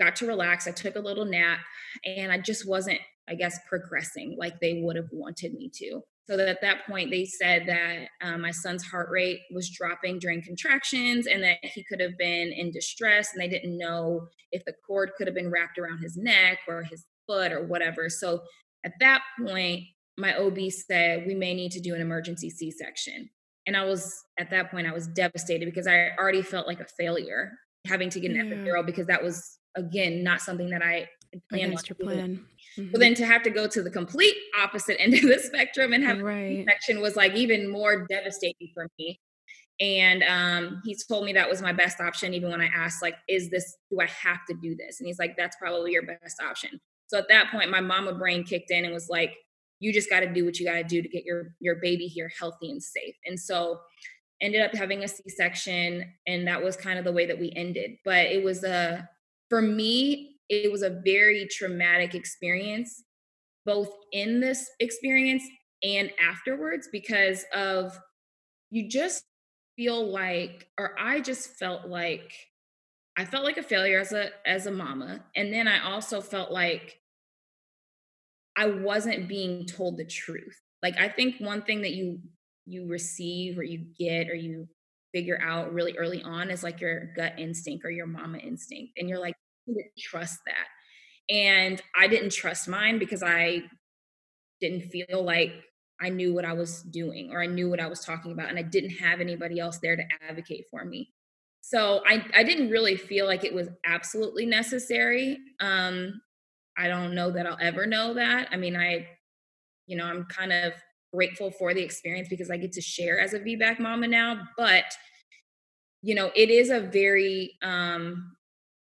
got 0.00 0.16
to 0.16 0.26
relax. 0.26 0.66
I 0.66 0.72
took 0.72 0.96
a 0.96 1.00
little 1.00 1.24
nap 1.24 1.60
and 2.04 2.32
I 2.32 2.38
just 2.38 2.66
wasn't, 2.66 2.98
I 3.28 3.34
guess, 3.34 3.60
progressing 3.68 4.36
like 4.38 4.58
they 4.60 4.82
would 4.82 4.96
have 4.96 5.08
wanted 5.12 5.54
me 5.54 5.70
to. 5.74 6.00
So 6.30 6.36
that 6.36 6.46
at 6.46 6.60
that 6.60 6.86
point, 6.86 7.10
they 7.10 7.24
said 7.24 7.64
that 7.66 8.06
um, 8.22 8.42
my 8.42 8.52
son's 8.52 8.84
heart 8.84 9.08
rate 9.10 9.40
was 9.52 9.68
dropping 9.68 10.20
during 10.20 10.42
contractions 10.42 11.26
and 11.26 11.42
that 11.42 11.56
he 11.62 11.82
could 11.82 11.98
have 11.98 12.16
been 12.16 12.52
in 12.52 12.70
distress. 12.70 13.30
And 13.32 13.42
they 13.42 13.48
didn't 13.48 13.76
know 13.76 14.28
if 14.52 14.64
the 14.64 14.74
cord 14.86 15.10
could 15.18 15.26
have 15.26 15.34
been 15.34 15.50
wrapped 15.50 15.76
around 15.76 15.98
his 15.98 16.16
neck 16.16 16.58
or 16.68 16.84
his 16.84 17.04
foot 17.26 17.50
or 17.50 17.66
whatever. 17.66 18.08
So 18.08 18.42
at 18.84 18.92
that 19.00 19.22
point, 19.44 19.82
my 20.16 20.36
OB 20.36 20.70
said, 20.70 21.24
we 21.26 21.34
may 21.34 21.52
need 21.52 21.72
to 21.72 21.80
do 21.80 21.96
an 21.96 22.00
emergency 22.00 22.48
C 22.48 22.70
section. 22.70 23.28
And 23.66 23.76
I 23.76 23.84
was, 23.84 24.14
at 24.38 24.50
that 24.50 24.70
point, 24.70 24.86
I 24.86 24.92
was 24.92 25.08
devastated 25.08 25.64
because 25.64 25.88
I 25.88 26.10
already 26.16 26.42
felt 26.42 26.68
like 26.68 26.78
a 26.78 26.86
failure 26.96 27.50
having 27.88 28.08
to 28.10 28.20
get 28.20 28.30
an 28.30 28.36
epidural 28.36 28.86
because 28.86 29.08
that 29.08 29.24
was, 29.24 29.58
again, 29.76 30.22
not 30.22 30.42
something 30.42 30.70
that 30.70 30.82
I 30.82 31.08
planned 31.48 31.72
Against 31.72 31.88
your 31.88 31.96
plan. 31.96 32.46
Mm-hmm. 32.78 32.92
But 32.92 33.00
then 33.00 33.14
to 33.14 33.26
have 33.26 33.42
to 33.42 33.50
go 33.50 33.66
to 33.66 33.82
the 33.82 33.90
complete 33.90 34.34
opposite 34.60 35.00
end 35.00 35.14
of 35.14 35.22
the 35.22 35.38
spectrum 35.42 35.92
and 35.92 36.04
have 36.04 36.20
right. 36.20 36.64
section 36.68 37.00
was 37.00 37.16
like 37.16 37.34
even 37.34 37.70
more 37.70 38.06
devastating 38.06 38.68
for 38.74 38.88
me. 38.98 39.20
And 39.80 40.22
um, 40.24 40.82
he 40.84 40.96
told 41.08 41.24
me 41.24 41.32
that 41.32 41.48
was 41.48 41.62
my 41.62 41.72
best 41.72 42.00
option, 42.00 42.34
even 42.34 42.50
when 42.50 42.60
I 42.60 42.66
asked, 42.66 43.00
like, 43.00 43.16
is 43.28 43.48
this, 43.48 43.78
do 43.90 43.98
I 44.00 44.06
have 44.06 44.44
to 44.48 44.54
do 44.54 44.76
this? 44.76 45.00
And 45.00 45.06
he's 45.06 45.18
like, 45.18 45.36
that's 45.38 45.56
probably 45.56 45.92
your 45.92 46.04
best 46.04 46.40
option. 46.42 46.78
So 47.06 47.16
at 47.18 47.28
that 47.28 47.50
point, 47.50 47.70
my 47.70 47.80
mama 47.80 48.14
brain 48.14 48.44
kicked 48.44 48.70
in 48.70 48.84
and 48.84 48.92
was 48.92 49.08
like, 49.08 49.34
you 49.80 49.92
just 49.92 50.10
got 50.10 50.20
to 50.20 50.32
do 50.32 50.44
what 50.44 50.60
you 50.60 50.66
got 50.66 50.74
to 50.74 50.84
do 50.84 51.02
to 51.02 51.08
get 51.08 51.24
your 51.24 51.54
your 51.58 51.76
baby 51.76 52.06
here 52.06 52.30
healthy 52.38 52.70
and 52.70 52.82
safe. 52.82 53.16
And 53.24 53.40
so 53.40 53.80
ended 54.40 54.60
up 54.60 54.74
having 54.74 55.02
a 55.02 55.08
C-section 55.08 56.04
and 56.26 56.46
that 56.46 56.62
was 56.62 56.76
kind 56.76 56.98
of 56.98 57.04
the 57.04 57.12
way 57.12 57.26
that 57.26 57.38
we 57.38 57.52
ended. 57.56 57.92
But 58.04 58.26
it 58.26 58.44
was 58.44 58.62
a 58.62 59.08
for 59.48 59.60
me, 59.60 60.36
it 60.50 60.70
was 60.70 60.82
a 60.82 61.00
very 61.04 61.46
traumatic 61.50 62.14
experience, 62.14 63.04
both 63.64 63.88
in 64.12 64.40
this 64.40 64.68
experience 64.80 65.44
and 65.82 66.10
afterwards, 66.20 66.88
because 66.90 67.44
of 67.54 67.96
you 68.70 68.88
just 68.88 69.24
feel 69.76 70.10
like, 70.12 70.66
or 70.76 70.94
I 70.98 71.20
just 71.20 71.56
felt 71.58 71.86
like 71.86 72.32
I 73.16 73.24
felt 73.24 73.44
like 73.44 73.58
a 73.58 73.62
failure 73.62 74.00
as 74.00 74.12
a 74.12 74.30
as 74.44 74.66
a 74.66 74.70
mama. 74.70 75.24
And 75.36 75.52
then 75.52 75.68
I 75.68 75.90
also 75.90 76.20
felt 76.20 76.50
like 76.50 76.98
I 78.56 78.66
wasn't 78.66 79.28
being 79.28 79.66
told 79.66 79.96
the 79.96 80.04
truth. 80.04 80.60
Like 80.82 80.98
I 80.98 81.08
think 81.08 81.36
one 81.40 81.62
thing 81.62 81.82
that 81.82 81.92
you 81.92 82.20
you 82.66 82.88
receive 82.88 83.58
or 83.58 83.62
you 83.62 83.86
get 83.98 84.28
or 84.28 84.34
you 84.34 84.68
figure 85.12 85.40
out 85.42 85.72
really 85.72 85.96
early 85.96 86.22
on 86.22 86.50
is 86.50 86.62
like 86.62 86.80
your 86.80 87.12
gut 87.14 87.34
instinct 87.38 87.84
or 87.84 87.90
your 87.90 88.06
mama 88.06 88.38
instinct. 88.38 88.92
And 88.96 89.08
you're 89.08 89.18
like, 89.18 89.34
trust 89.98 90.38
that. 90.46 91.34
And 91.34 91.80
I 91.96 92.08
didn't 92.08 92.32
trust 92.32 92.68
mine 92.68 92.98
because 92.98 93.22
I 93.22 93.62
didn't 94.60 94.90
feel 94.90 95.22
like 95.22 95.52
I 96.00 96.08
knew 96.08 96.34
what 96.34 96.44
I 96.44 96.54
was 96.54 96.82
doing 96.82 97.30
or 97.30 97.42
I 97.42 97.46
knew 97.46 97.68
what 97.68 97.80
I 97.80 97.86
was 97.86 98.00
talking 98.00 98.32
about 98.32 98.48
and 98.48 98.58
I 98.58 98.62
didn't 98.62 98.90
have 98.90 99.20
anybody 99.20 99.60
else 99.60 99.78
there 99.78 99.96
to 99.96 100.02
advocate 100.28 100.64
for 100.70 100.84
me. 100.84 101.10
So 101.60 102.02
I, 102.06 102.24
I 102.34 102.42
didn't 102.42 102.70
really 102.70 102.96
feel 102.96 103.26
like 103.26 103.44
it 103.44 103.54
was 103.54 103.68
absolutely 103.84 104.46
necessary. 104.46 105.38
Um, 105.60 106.20
I 106.76 106.88
don't 106.88 107.14
know 107.14 107.30
that 107.30 107.46
I'll 107.46 107.58
ever 107.60 107.86
know 107.86 108.14
that. 108.14 108.48
I 108.50 108.56
mean, 108.56 108.76
I, 108.76 109.06
you 109.86 109.96
know, 109.96 110.04
I'm 110.04 110.24
kind 110.24 110.52
of 110.52 110.72
grateful 111.12 111.50
for 111.50 111.74
the 111.74 111.82
experience 111.82 112.28
because 112.28 112.50
I 112.50 112.56
get 112.56 112.72
to 112.72 112.80
share 112.80 113.20
as 113.20 113.34
a 113.34 113.40
VBAC 113.40 113.78
mama 113.78 114.08
now, 114.08 114.40
but 114.56 114.84
you 116.02 116.14
know, 116.14 116.30
it 116.34 116.48
is 116.48 116.70
a 116.70 116.80
very 116.80 117.58
um 117.62 118.32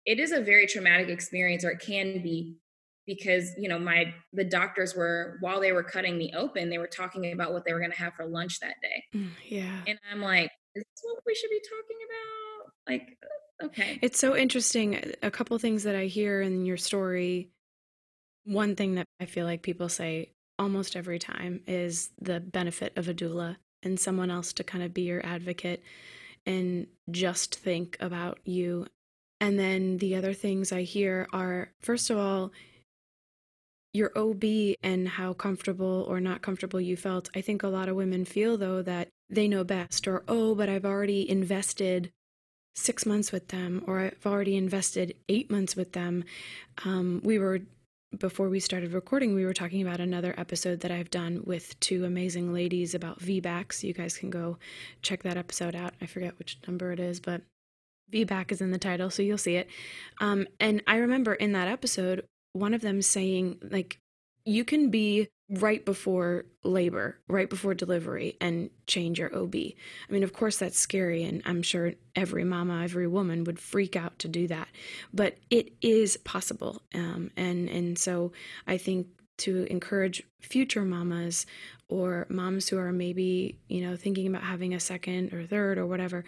it 0.08 0.18
is 0.18 0.32
a 0.32 0.40
very 0.40 0.66
traumatic 0.66 1.10
experience 1.10 1.64
or 1.64 1.70
it 1.70 1.80
can 1.80 2.22
be 2.22 2.56
because 3.06 3.50
you 3.58 3.68
know 3.68 3.78
my 3.78 4.12
the 4.32 4.42
doctors 4.42 4.94
were 4.96 5.36
while 5.40 5.60
they 5.60 5.70
were 5.70 5.82
cutting 5.82 6.16
me 6.16 6.32
open 6.34 6.70
they 6.70 6.78
were 6.78 6.88
talking 6.88 7.30
about 7.32 7.52
what 7.52 7.64
they 7.64 7.72
were 7.72 7.78
going 7.78 7.92
to 7.92 7.96
have 7.96 8.14
for 8.14 8.26
lunch 8.26 8.58
that 8.60 8.74
day. 8.82 9.04
Mm, 9.14 9.30
yeah. 9.46 9.80
And 9.86 9.98
i'm 10.10 10.22
like 10.22 10.50
is 10.74 10.82
this 10.82 11.02
what 11.02 11.22
we 11.26 11.34
should 11.34 11.50
be 11.50 11.60
talking 11.60 11.96
about? 12.08 12.72
Like 12.90 13.18
uh, 13.22 13.66
okay. 13.66 13.98
It's 14.02 14.18
so 14.18 14.34
interesting 14.34 15.14
a 15.22 15.30
couple 15.30 15.58
things 15.58 15.84
that 15.84 15.94
i 15.94 16.06
hear 16.06 16.40
in 16.40 16.64
your 16.64 16.78
story. 16.78 17.50
One 18.44 18.76
thing 18.76 18.94
that 18.94 19.06
i 19.20 19.26
feel 19.26 19.44
like 19.44 19.62
people 19.62 19.90
say 19.90 20.32
almost 20.58 20.96
every 20.96 21.18
time 21.18 21.60
is 21.66 22.10
the 22.20 22.40
benefit 22.40 22.92
of 22.96 23.08
a 23.08 23.14
doula 23.14 23.56
and 23.82 24.00
someone 24.00 24.30
else 24.30 24.52
to 24.54 24.64
kind 24.64 24.82
of 24.82 24.92
be 24.92 25.02
your 25.02 25.24
advocate 25.24 25.84
and 26.46 26.86
just 27.10 27.56
think 27.56 27.96
about 28.00 28.38
you 28.44 28.86
and 29.40 29.58
then 29.58 29.98
the 29.98 30.14
other 30.14 30.32
things 30.32 30.72
I 30.72 30.82
hear 30.82 31.28
are 31.32 31.70
first 31.80 32.10
of 32.10 32.18
all, 32.18 32.52
your 33.92 34.12
OB 34.16 34.44
and 34.82 35.08
how 35.08 35.32
comfortable 35.32 36.04
or 36.08 36.20
not 36.20 36.42
comfortable 36.42 36.80
you 36.80 36.96
felt. 36.96 37.30
I 37.34 37.40
think 37.40 37.62
a 37.62 37.68
lot 37.68 37.88
of 37.88 37.96
women 37.96 38.24
feel 38.24 38.56
though 38.56 38.82
that 38.82 39.08
they 39.30 39.48
know 39.48 39.64
best, 39.64 40.08
or 40.08 40.24
oh, 40.28 40.54
but 40.54 40.68
I've 40.68 40.84
already 40.84 41.28
invested 41.28 42.10
six 42.74 43.04
months 43.04 43.32
with 43.32 43.48
them, 43.48 43.82
or 43.86 44.00
I've 44.00 44.26
already 44.26 44.56
invested 44.56 45.14
eight 45.28 45.50
months 45.50 45.76
with 45.76 45.92
them. 45.92 46.24
Um, 46.84 47.20
we 47.24 47.38
were 47.38 47.60
before 48.16 48.48
we 48.48 48.58
started 48.58 48.94
recording, 48.94 49.34
we 49.34 49.44
were 49.44 49.52
talking 49.52 49.82
about 49.82 50.00
another 50.00 50.34
episode 50.38 50.80
that 50.80 50.90
I've 50.90 51.10
done 51.10 51.42
with 51.44 51.78
two 51.78 52.06
amazing 52.06 52.54
ladies 52.54 52.94
about 52.94 53.20
VBACs. 53.20 53.82
You 53.82 53.92
guys 53.92 54.16
can 54.16 54.30
go 54.30 54.56
check 55.02 55.22
that 55.24 55.36
episode 55.36 55.74
out. 55.74 55.92
I 56.00 56.06
forget 56.06 56.38
which 56.38 56.58
number 56.66 56.90
it 56.90 57.00
is, 57.00 57.20
but 57.20 57.42
VBAC 58.12 58.52
is 58.52 58.60
in 58.60 58.70
the 58.70 58.78
title, 58.78 59.10
so 59.10 59.22
you'll 59.22 59.38
see 59.38 59.56
it. 59.56 59.68
Um, 60.20 60.46
and 60.60 60.82
I 60.86 60.96
remember 60.96 61.34
in 61.34 61.52
that 61.52 61.68
episode, 61.68 62.24
one 62.52 62.74
of 62.74 62.80
them 62.80 63.02
saying, 63.02 63.58
like, 63.70 63.98
you 64.44 64.64
can 64.64 64.90
be 64.90 65.28
right 65.50 65.84
before 65.84 66.44
labor, 66.62 67.18
right 67.28 67.48
before 67.48 67.74
delivery, 67.74 68.36
and 68.40 68.70
change 68.86 69.18
your 69.18 69.34
OB. 69.34 69.54
I 69.54 69.74
mean, 70.10 70.22
of 70.22 70.32
course, 70.32 70.58
that's 70.58 70.78
scary, 70.78 71.24
and 71.24 71.42
I'm 71.44 71.62
sure 71.62 71.94
every 72.14 72.44
mama, 72.44 72.82
every 72.82 73.06
woman 73.06 73.44
would 73.44 73.58
freak 73.58 73.96
out 73.96 74.18
to 74.20 74.28
do 74.28 74.46
that. 74.48 74.68
But 75.12 75.38
it 75.50 75.72
is 75.80 76.16
possible, 76.18 76.82
um, 76.94 77.30
and 77.36 77.68
and 77.68 77.98
so 77.98 78.32
I 78.66 78.78
think 78.78 79.08
to 79.38 79.66
encourage 79.70 80.22
future 80.40 80.84
mamas 80.84 81.46
or 81.88 82.26
moms 82.28 82.68
who 82.68 82.78
are 82.78 82.92
maybe 82.92 83.58
you 83.68 83.82
know 83.82 83.96
thinking 83.96 84.26
about 84.26 84.42
having 84.42 84.74
a 84.74 84.80
second 84.80 85.32
or 85.32 85.46
third 85.46 85.78
or 85.78 85.86
whatever 85.86 86.24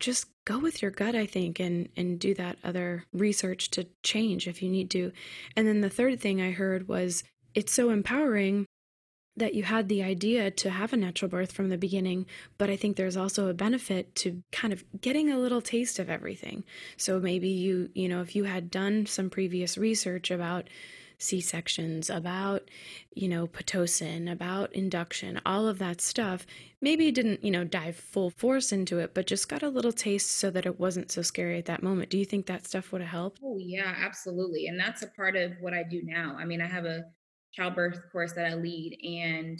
just 0.00 0.26
go 0.44 0.58
with 0.58 0.80
your 0.80 0.90
gut 0.90 1.14
i 1.14 1.26
think 1.26 1.60
and 1.60 1.88
and 1.96 2.18
do 2.18 2.34
that 2.34 2.56
other 2.64 3.04
research 3.12 3.70
to 3.70 3.86
change 4.02 4.48
if 4.48 4.62
you 4.62 4.68
need 4.68 4.90
to 4.90 5.12
and 5.56 5.66
then 5.66 5.80
the 5.80 5.90
third 5.90 6.20
thing 6.20 6.40
i 6.40 6.50
heard 6.50 6.88
was 6.88 7.24
it's 7.54 7.72
so 7.72 7.90
empowering 7.90 8.66
that 9.38 9.54
you 9.54 9.62
had 9.62 9.88
the 9.88 10.02
idea 10.02 10.50
to 10.50 10.70
have 10.70 10.92
a 10.92 10.96
natural 10.96 11.28
birth 11.28 11.52
from 11.52 11.68
the 11.68 11.78
beginning, 11.78 12.26
but 12.58 12.70
I 12.70 12.76
think 12.76 12.96
there's 12.96 13.16
also 13.16 13.48
a 13.48 13.54
benefit 13.54 14.14
to 14.16 14.42
kind 14.52 14.72
of 14.72 14.84
getting 15.00 15.30
a 15.30 15.38
little 15.38 15.60
taste 15.60 15.98
of 15.98 16.10
everything. 16.10 16.64
So 16.96 17.20
maybe 17.20 17.48
you, 17.48 17.90
you 17.94 18.08
know, 18.08 18.20
if 18.20 18.34
you 18.34 18.44
had 18.44 18.70
done 18.70 19.06
some 19.06 19.30
previous 19.30 19.78
research 19.78 20.30
about 20.30 20.68
C 21.18 21.40
sections, 21.40 22.08
about, 22.08 22.70
you 23.12 23.28
know, 23.28 23.46
Pitocin, 23.46 24.30
about 24.30 24.72
induction, 24.72 25.40
all 25.44 25.66
of 25.66 25.78
that 25.80 26.00
stuff. 26.00 26.46
Maybe 26.80 27.10
didn't, 27.10 27.44
you 27.44 27.50
know, 27.50 27.64
dive 27.64 27.96
full 27.96 28.30
force 28.30 28.70
into 28.70 28.98
it, 29.00 29.14
but 29.14 29.26
just 29.26 29.48
got 29.48 29.64
a 29.64 29.68
little 29.68 29.92
taste 29.92 30.30
so 30.30 30.50
that 30.50 30.64
it 30.64 30.78
wasn't 30.78 31.10
so 31.10 31.22
scary 31.22 31.58
at 31.58 31.66
that 31.66 31.82
moment. 31.82 32.10
Do 32.10 32.18
you 32.18 32.24
think 32.24 32.46
that 32.46 32.66
stuff 32.66 32.92
would 32.92 33.00
have 33.00 33.10
helped? 33.10 33.40
Oh, 33.44 33.58
yeah, 33.58 33.94
absolutely. 33.98 34.68
And 34.68 34.78
that's 34.78 35.02
a 35.02 35.08
part 35.08 35.34
of 35.34 35.52
what 35.60 35.74
I 35.74 35.82
do 35.82 36.02
now. 36.04 36.36
I 36.38 36.44
mean, 36.44 36.60
I 36.60 36.66
have 36.66 36.84
a 36.84 37.02
childbirth 37.52 38.00
course 38.12 38.34
that 38.34 38.46
I 38.46 38.54
lead, 38.54 38.96
and 39.02 39.58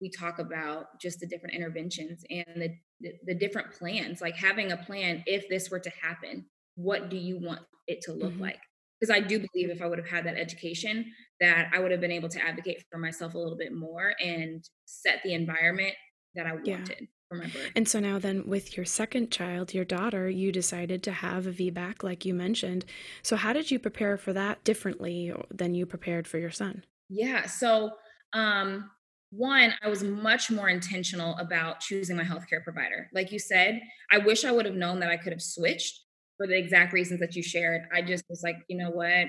we 0.00 0.10
talk 0.10 0.38
about 0.40 0.86
just 1.00 1.20
the 1.20 1.26
different 1.26 1.54
interventions 1.54 2.24
and 2.28 2.44
the, 2.56 2.70
the, 3.00 3.12
the 3.26 3.34
different 3.34 3.72
plans, 3.72 4.20
like 4.20 4.36
having 4.36 4.72
a 4.72 4.76
plan 4.76 5.22
if 5.26 5.48
this 5.48 5.70
were 5.70 5.80
to 5.80 5.90
happen, 6.02 6.46
what 6.74 7.10
do 7.10 7.16
you 7.16 7.38
want 7.40 7.60
it 7.86 8.00
to 8.02 8.12
look 8.12 8.32
mm-hmm. 8.32 8.42
like? 8.42 8.58
Because 9.00 9.14
I 9.14 9.20
do 9.20 9.38
believe 9.38 9.70
if 9.70 9.82
I 9.82 9.86
would 9.86 9.98
have 9.98 10.08
had 10.08 10.24
that 10.26 10.36
education, 10.36 11.12
that 11.40 11.70
I 11.72 11.80
would 11.80 11.90
have 11.90 12.00
been 12.00 12.12
able 12.12 12.28
to 12.30 12.42
advocate 12.42 12.82
for 12.90 12.98
myself 12.98 13.34
a 13.34 13.38
little 13.38 13.56
bit 13.56 13.74
more 13.74 14.14
and 14.22 14.64
set 14.86 15.20
the 15.22 15.34
environment 15.34 15.94
that 16.34 16.46
I 16.46 16.52
wanted 16.52 16.66
yeah. 16.88 17.06
for 17.28 17.36
my 17.36 17.44
birth. 17.44 17.72
And 17.74 17.88
so 17.88 18.00
now, 18.00 18.18
then, 18.18 18.46
with 18.46 18.76
your 18.76 18.86
second 18.86 19.30
child, 19.30 19.74
your 19.74 19.84
daughter, 19.84 20.28
you 20.30 20.52
decided 20.52 21.02
to 21.04 21.12
have 21.12 21.46
a 21.46 21.52
VBAC, 21.52 22.02
like 22.02 22.24
you 22.24 22.34
mentioned. 22.34 22.84
So, 23.22 23.36
how 23.36 23.52
did 23.52 23.70
you 23.70 23.78
prepare 23.78 24.16
for 24.16 24.32
that 24.32 24.64
differently 24.64 25.32
than 25.50 25.74
you 25.74 25.86
prepared 25.86 26.26
for 26.26 26.38
your 26.38 26.50
son? 26.50 26.84
Yeah. 27.08 27.46
So, 27.46 27.92
um, 28.32 28.90
one, 29.30 29.74
I 29.82 29.88
was 29.88 30.02
much 30.02 30.50
more 30.50 30.68
intentional 30.68 31.36
about 31.36 31.80
choosing 31.80 32.16
my 32.16 32.24
healthcare 32.24 32.62
provider. 32.62 33.10
Like 33.12 33.32
you 33.32 33.38
said, 33.38 33.80
I 34.10 34.18
wish 34.18 34.44
I 34.44 34.52
would 34.52 34.66
have 34.66 34.76
known 34.76 35.00
that 35.00 35.10
I 35.10 35.16
could 35.16 35.32
have 35.32 35.42
switched 35.42 36.00
for 36.36 36.46
the 36.46 36.56
exact 36.56 36.92
reasons 36.92 37.20
that 37.20 37.34
you 37.34 37.42
shared. 37.42 37.82
I 37.94 38.02
just 38.02 38.24
was 38.28 38.42
like, 38.42 38.56
you 38.68 38.76
know 38.76 38.90
what? 38.90 39.26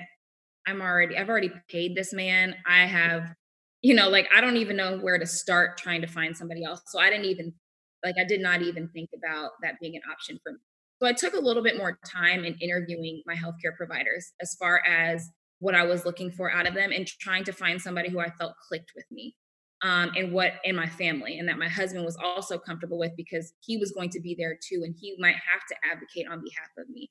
I'm 0.66 0.82
already, 0.82 1.16
I've 1.16 1.28
already 1.28 1.52
paid 1.70 1.96
this 1.96 2.12
man. 2.12 2.54
I 2.66 2.86
have, 2.86 3.34
you 3.82 3.94
know, 3.94 4.08
like 4.08 4.28
I 4.34 4.40
don't 4.40 4.56
even 4.56 4.76
know 4.76 4.98
where 4.98 5.18
to 5.18 5.26
start 5.26 5.78
trying 5.78 6.02
to 6.02 6.06
find 6.06 6.36
somebody 6.36 6.64
else. 6.64 6.82
So 6.86 6.98
I 6.98 7.10
didn't 7.10 7.26
even, 7.26 7.54
like, 8.04 8.16
I 8.20 8.24
did 8.24 8.40
not 8.40 8.62
even 8.62 8.88
think 8.88 9.10
about 9.16 9.52
that 9.62 9.74
being 9.80 9.96
an 9.96 10.02
option 10.10 10.38
for 10.42 10.52
me. 10.52 10.58
So 11.00 11.06
I 11.06 11.12
took 11.12 11.34
a 11.34 11.40
little 11.40 11.62
bit 11.62 11.76
more 11.76 11.98
time 12.04 12.44
in 12.44 12.54
interviewing 12.60 13.22
my 13.24 13.34
healthcare 13.34 13.76
providers 13.76 14.32
as 14.40 14.54
far 14.58 14.82
as 14.84 15.28
what 15.60 15.74
I 15.74 15.84
was 15.84 16.04
looking 16.04 16.30
for 16.30 16.50
out 16.50 16.66
of 16.66 16.74
them 16.74 16.92
and 16.92 17.06
trying 17.06 17.44
to 17.44 17.52
find 17.52 17.80
somebody 17.80 18.10
who 18.10 18.20
I 18.20 18.30
felt 18.30 18.54
clicked 18.68 18.92
with 18.94 19.06
me 19.10 19.34
um, 19.82 20.10
and 20.16 20.32
what 20.32 20.54
in 20.64 20.74
my 20.74 20.88
family 20.88 21.38
and 21.38 21.48
that 21.48 21.58
my 21.58 21.68
husband 21.68 22.04
was 22.04 22.16
also 22.22 22.58
comfortable 22.58 22.98
with 22.98 23.12
because 23.16 23.52
he 23.60 23.76
was 23.76 23.92
going 23.92 24.10
to 24.10 24.20
be 24.20 24.34
there 24.36 24.58
too 24.68 24.82
and 24.84 24.94
he 24.98 25.16
might 25.18 25.36
have 25.36 25.62
to 25.68 25.76
advocate 25.90 26.26
on 26.28 26.42
behalf 26.42 26.70
of 26.78 26.88
me. 26.88 27.10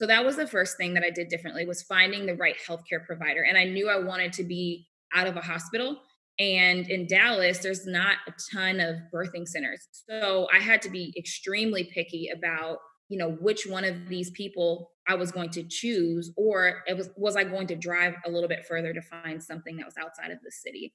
So 0.00 0.06
that 0.06 0.24
was 0.24 0.36
the 0.36 0.46
first 0.46 0.76
thing 0.76 0.94
that 0.94 1.04
i 1.04 1.10
did 1.10 1.28
differently 1.28 1.64
was 1.64 1.82
finding 1.82 2.26
the 2.26 2.34
right 2.34 2.56
healthcare 2.68 3.04
provider 3.06 3.42
and 3.42 3.56
i 3.56 3.64
knew 3.64 3.88
i 3.88 3.98
wanted 3.98 4.32
to 4.34 4.42
be 4.42 4.88
out 5.14 5.26
of 5.26 5.36
a 5.36 5.40
hospital 5.40 6.00
and 6.38 6.90
in 6.90 7.06
dallas 7.06 7.58
there's 7.58 7.86
not 7.86 8.16
a 8.26 8.32
ton 8.52 8.80
of 8.80 8.96
birthing 9.14 9.46
centers. 9.46 9.86
So 10.08 10.48
i 10.52 10.58
had 10.58 10.82
to 10.82 10.90
be 10.90 11.14
extremely 11.16 11.84
picky 11.84 12.30
about 12.34 12.78
you 13.08 13.18
know 13.18 13.32
which 13.40 13.66
one 13.66 13.84
of 13.84 14.08
these 14.08 14.30
people 14.30 14.90
i 15.06 15.14
was 15.14 15.30
going 15.30 15.50
to 15.50 15.62
choose 15.62 16.32
or 16.36 16.82
it 16.86 16.96
was 16.96 17.10
was 17.16 17.36
i 17.36 17.44
going 17.44 17.66
to 17.68 17.76
drive 17.76 18.14
a 18.26 18.30
little 18.30 18.48
bit 18.48 18.66
further 18.66 18.92
to 18.92 19.02
find 19.02 19.42
something 19.42 19.76
that 19.76 19.86
was 19.86 19.96
outside 19.98 20.30
of 20.30 20.38
the 20.42 20.50
city 20.50 20.92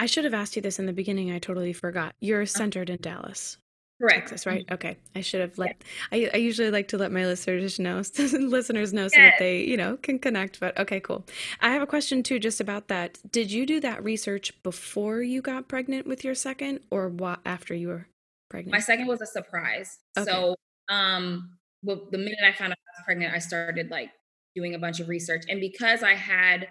I 0.00 0.06
should 0.06 0.24
have 0.24 0.32
asked 0.32 0.56
you 0.56 0.62
this 0.62 0.78
in 0.78 0.86
the 0.86 0.94
beginning. 0.94 1.30
I 1.30 1.38
totally 1.38 1.74
forgot. 1.74 2.14
You're 2.20 2.40
uh-huh. 2.42 2.46
centered 2.46 2.88
in 2.88 3.02
Dallas. 3.02 3.58
Correct. 4.00 4.30
Texas, 4.30 4.46
right? 4.46 4.64
Mm-hmm. 4.64 4.74
Okay. 4.74 4.96
I 5.14 5.20
should 5.20 5.42
have 5.42 5.58
let 5.58 5.84
I, 6.10 6.30
I 6.32 6.38
usually 6.38 6.70
like 6.70 6.88
to 6.88 6.96
let 6.96 7.12
my 7.12 7.26
listeners 7.26 7.78
know 7.78 7.96
listeners 8.16 8.94
know 8.94 9.08
so 9.08 9.18
yes. 9.18 9.34
that 9.34 9.38
they, 9.38 9.60
you 9.60 9.76
know, 9.76 9.98
can 9.98 10.18
connect. 10.18 10.58
But 10.58 10.78
okay, 10.78 11.00
cool. 11.00 11.26
I 11.60 11.70
have 11.72 11.82
a 11.82 11.86
question 11.86 12.22
too 12.22 12.38
just 12.38 12.62
about 12.62 12.88
that. 12.88 13.18
Did 13.30 13.52
you 13.52 13.66
do 13.66 13.78
that 13.80 14.02
research 14.02 14.54
before 14.62 15.20
you 15.20 15.42
got 15.42 15.68
pregnant 15.68 16.06
with 16.06 16.24
your 16.24 16.34
second 16.34 16.80
or 16.90 17.10
what 17.10 17.40
after 17.44 17.74
you 17.74 17.88
were 17.88 18.06
pregnant? 18.48 18.72
My 18.72 18.80
second 18.80 19.06
was 19.06 19.20
a 19.20 19.26
surprise. 19.26 19.98
Okay. 20.16 20.30
So 20.30 20.56
um 20.88 21.58
well, 21.82 22.08
the 22.10 22.16
minute 22.16 22.38
I 22.42 22.52
found 22.52 22.72
out 22.72 22.78
I 22.78 23.00
was 23.00 23.04
pregnant, 23.04 23.34
I 23.34 23.38
started 23.38 23.90
like 23.90 24.08
doing 24.56 24.74
a 24.74 24.78
bunch 24.78 25.00
of 25.00 25.10
research. 25.10 25.44
And 25.50 25.60
because 25.60 26.02
I 26.02 26.14
had 26.14 26.68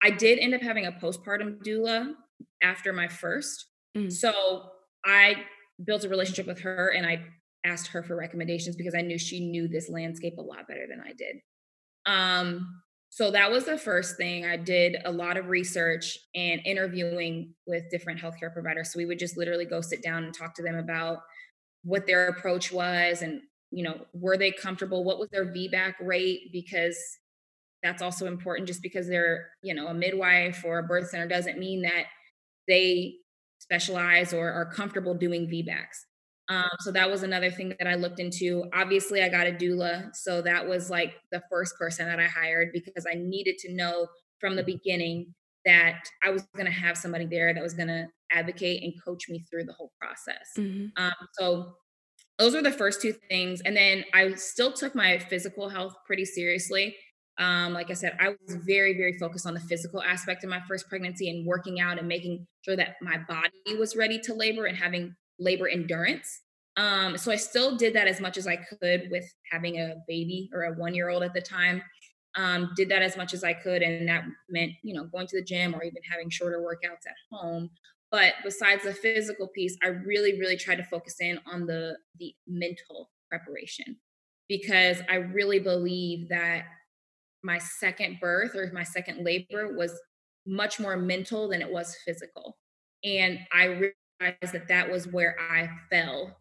I 0.00 0.10
did 0.10 0.38
end 0.38 0.54
up 0.54 0.62
having 0.62 0.86
a 0.86 0.92
postpartum 0.92 1.60
doula 1.64 2.14
after 2.62 2.92
my 2.92 3.08
first. 3.08 3.66
Mm. 3.96 4.12
So 4.12 4.62
I 5.04 5.44
built 5.84 6.04
a 6.04 6.08
relationship 6.08 6.46
with 6.46 6.60
her 6.60 6.88
and 6.88 7.06
I 7.06 7.24
asked 7.64 7.88
her 7.88 8.02
for 8.02 8.16
recommendations 8.16 8.76
because 8.76 8.94
I 8.94 9.00
knew 9.00 9.18
she 9.18 9.40
knew 9.40 9.68
this 9.68 9.88
landscape 9.88 10.38
a 10.38 10.42
lot 10.42 10.68
better 10.68 10.86
than 10.88 11.00
I 11.00 11.12
did. 11.12 11.36
Um, 12.06 12.82
so 13.10 13.30
that 13.30 13.50
was 13.50 13.64
the 13.64 13.78
first 13.78 14.16
thing. 14.16 14.44
I 14.44 14.56
did 14.56 14.96
a 15.04 15.10
lot 15.10 15.36
of 15.36 15.48
research 15.48 16.18
and 16.34 16.60
interviewing 16.64 17.54
with 17.66 17.90
different 17.90 18.20
healthcare 18.20 18.52
providers. 18.52 18.92
So 18.92 18.98
we 18.98 19.06
would 19.06 19.18
just 19.18 19.36
literally 19.36 19.64
go 19.64 19.80
sit 19.80 20.02
down 20.02 20.24
and 20.24 20.34
talk 20.34 20.54
to 20.56 20.62
them 20.62 20.76
about 20.76 21.18
what 21.84 22.06
their 22.06 22.28
approach 22.28 22.72
was 22.72 23.22
and 23.22 23.40
you 23.70 23.82
know 23.82 23.98
were 24.12 24.36
they 24.36 24.50
comfortable 24.50 25.04
what 25.04 25.18
was 25.18 25.28
their 25.30 25.46
vbac 25.46 25.94
rate 26.00 26.50
because 26.52 26.98
that's 27.82 28.02
also 28.02 28.26
important 28.26 28.66
just 28.66 28.82
because 28.82 29.06
they're 29.06 29.50
you 29.62 29.74
know 29.74 29.88
a 29.88 29.94
midwife 29.94 30.62
or 30.64 30.78
a 30.78 30.82
birth 30.82 31.08
center 31.08 31.28
doesn't 31.28 31.58
mean 31.58 31.82
that 31.82 32.04
they 32.68 33.14
specialize 33.58 34.32
or 34.32 34.52
are 34.52 34.70
comfortable 34.72 35.14
doing 35.14 35.46
vbacs 35.46 36.04
um, 36.50 36.70
so 36.80 36.90
that 36.92 37.10
was 37.10 37.22
another 37.22 37.50
thing 37.50 37.74
that 37.78 37.86
i 37.86 37.94
looked 37.94 38.20
into. 38.20 38.64
Obviously 38.74 39.22
i 39.22 39.28
got 39.28 39.46
a 39.46 39.52
doula 39.52 40.14
so 40.14 40.42
that 40.42 40.66
was 40.66 40.90
like 40.90 41.14
the 41.30 41.42
first 41.50 41.76
person 41.78 42.06
that 42.06 42.20
i 42.20 42.26
hired 42.26 42.70
because 42.72 43.06
i 43.10 43.14
needed 43.14 43.58
to 43.58 43.74
know 43.74 44.06
from 44.38 44.56
the 44.56 44.62
beginning 44.62 45.34
that 45.64 46.00
i 46.24 46.30
was 46.30 46.42
going 46.54 46.66
to 46.66 46.72
have 46.72 46.96
somebody 46.96 47.26
there 47.26 47.52
that 47.52 47.62
was 47.62 47.74
going 47.74 47.88
to 47.88 48.06
advocate 48.30 48.82
and 48.82 48.92
coach 49.02 49.28
me 49.28 49.44
through 49.50 49.64
the 49.64 49.72
whole 49.72 49.92
process. 50.00 50.48
Mm-hmm. 50.56 51.02
um, 51.02 51.14
so 51.32 51.74
those 52.38 52.54
were 52.54 52.62
the 52.62 52.72
first 52.72 53.02
two 53.02 53.14
things 53.28 53.60
and 53.62 53.76
then 53.76 54.04
i 54.14 54.32
still 54.34 54.72
took 54.72 54.94
my 54.94 55.18
physical 55.18 55.68
health 55.68 55.94
pretty 56.06 56.24
seriously 56.24 56.96
um, 57.38 57.72
like 57.72 57.90
I 57.90 57.94
said, 57.94 58.16
I 58.18 58.30
was 58.30 58.56
very, 58.56 58.96
very 58.96 59.16
focused 59.16 59.46
on 59.46 59.54
the 59.54 59.60
physical 59.60 60.02
aspect 60.02 60.42
of 60.42 60.50
my 60.50 60.60
first 60.66 60.88
pregnancy 60.88 61.30
and 61.30 61.46
working 61.46 61.80
out 61.80 61.98
and 61.98 62.08
making 62.08 62.46
sure 62.62 62.76
that 62.76 62.96
my 63.00 63.16
body 63.28 63.78
was 63.78 63.94
ready 63.94 64.18
to 64.20 64.34
labor 64.34 64.66
and 64.66 64.76
having 64.76 65.14
labor 65.38 65.68
endurance. 65.68 66.40
Um, 66.76 67.16
so 67.16 67.30
I 67.30 67.36
still 67.36 67.76
did 67.76 67.94
that 67.94 68.08
as 68.08 68.20
much 68.20 68.36
as 68.36 68.46
I 68.46 68.56
could 68.56 69.08
with 69.10 69.24
having 69.50 69.76
a 69.76 69.96
baby 70.08 70.50
or 70.52 70.62
a 70.64 70.72
one 70.74 70.94
year 70.94 71.10
old 71.10 71.22
at 71.22 71.32
the 71.32 71.40
time. 71.40 71.82
Um, 72.36 72.70
did 72.76 72.88
that 72.90 73.02
as 73.02 73.16
much 73.16 73.34
as 73.34 73.42
I 73.42 73.52
could. 73.52 73.82
And 73.82 74.08
that 74.08 74.24
meant, 74.48 74.72
you 74.82 74.94
know, 74.94 75.04
going 75.04 75.26
to 75.28 75.36
the 75.36 75.44
gym 75.44 75.74
or 75.74 75.82
even 75.82 76.02
having 76.08 76.30
shorter 76.30 76.58
workouts 76.58 77.06
at 77.06 77.16
home. 77.32 77.70
But 78.10 78.34
besides 78.44 78.84
the 78.84 78.94
physical 78.94 79.48
piece, 79.48 79.76
I 79.82 79.88
really, 79.88 80.38
really 80.38 80.56
tried 80.56 80.76
to 80.76 80.84
focus 80.84 81.16
in 81.20 81.40
on 81.50 81.66
the 81.66 81.96
the 82.18 82.34
mental 82.46 83.10
preparation 83.28 83.96
because 84.48 85.02
I 85.10 85.16
really 85.16 85.58
believe 85.58 86.28
that 86.30 86.64
my 87.42 87.58
second 87.58 88.18
birth 88.20 88.54
or 88.54 88.70
my 88.72 88.82
second 88.82 89.24
labor 89.24 89.76
was 89.76 89.98
much 90.46 90.80
more 90.80 90.96
mental 90.96 91.48
than 91.48 91.62
it 91.62 91.70
was 91.70 91.96
physical. 92.04 92.56
And 93.04 93.38
I 93.52 93.64
realized 93.64 94.52
that 94.52 94.68
that 94.68 94.90
was 94.90 95.06
where 95.06 95.36
I 95.38 95.68
fell 95.90 96.36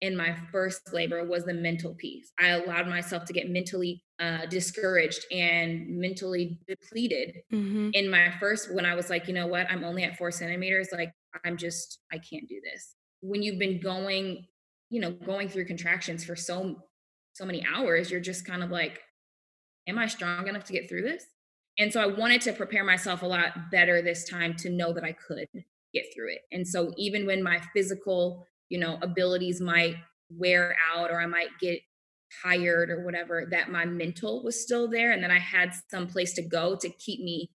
in 0.00 0.16
my 0.16 0.34
first 0.50 0.92
labor 0.92 1.24
was 1.24 1.44
the 1.44 1.54
mental 1.54 1.94
piece. 1.94 2.32
I 2.40 2.48
allowed 2.48 2.88
myself 2.88 3.24
to 3.26 3.32
get 3.32 3.48
mentally 3.48 4.02
uh, 4.18 4.46
discouraged 4.46 5.24
and 5.30 5.86
mentally 5.88 6.58
depleted 6.66 7.36
mm-hmm. 7.52 7.90
in 7.92 8.10
my 8.10 8.32
first 8.40 8.74
when 8.74 8.84
I 8.84 8.96
was 8.96 9.10
like, 9.10 9.28
you 9.28 9.34
know 9.34 9.46
what, 9.46 9.70
I'm 9.70 9.84
only 9.84 10.02
at 10.02 10.16
four 10.16 10.32
centimeters. 10.32 10.88
Like, 10.92 11.12
I'm 11.44 11.56
just, 11.56 12.00
I 12.12 12.18
can't 12.18 12.48
do 12.48 12.60
this. 12.64 12.96
When 13.20 13.42
you've 13.42 13.60
been 13.60 13.80
going, 13.80 14.44
you 14.90 15.00
know, 15.00 15.12
going 15.12 15.48
through 15.48 15.66
contractions 15.66 16.24
for 16.24 16.34
so, 16.34 16.82
so 17.34 17.44
many 17.44 17.64
hours, 17.72 18.10
you're 18.10 18.20
just 18.20 18.44
kind 18.44 18.64
of 18.64 18.70
like, 18.70 19.00
am 19.88 19.98
I 19.98 20.06
strong 20.06 20.48
enough 20.48 20.64
to 20.64 20.72
get 20.72 20.88
through 20.88 21.02
this? 21.02 21.24
And 21.78 21.92
so 21.92 22.00
I 22.00 22.06
wanted 22.06 22.42
to 22.42 22.52
prepare 22.52 22.84
myself 22.84 23.22
a 23.22 23.26
lot 23.26 23.70
better 23.70 24.02
this 24.02 24.28
time 24.28 24.54
to 24.58 24.70
know 24.70 24.92
that 24.92 25.04
I 25.04 25.12
could 25.12 25.48
get 25.94 26.04
through 26.14 26.32
it. 26.32 26.40
And 26.50 26.66
so 26.66 26.92
even 26.96 27.26
when 27.26 27.42
my 27.42 27.60
physical, 27.74 28.46
you 28.68 28.78
know, 28.78 28.98
abilities 29.02 29.60
might 29.60 29.96
wear 30.30 30.76
out 30.94 31.10
or 31.10 31.20
I 31.20 31.26
might 31.26 31.48
get 31.60 31.80
tired 32.42 32.90
or 32.90 33.04
whatever, 33.04 33.46
that 33.50 33.70
my 33.70 33.84
mental 33.84 34.42
was 34.42 34.62
still 34.62 34.88
there 34.88 35.12
and 35.12 35.22
that 35.22 35.30
I 35.30 35.38
had 35.38 35.72
some 35.90 36.06
place 36.06 36.32
to 36.34 36.42
go 36.42 36.76
to 36.76 36.88
keep 36.88 37.20
me 37.20 37.50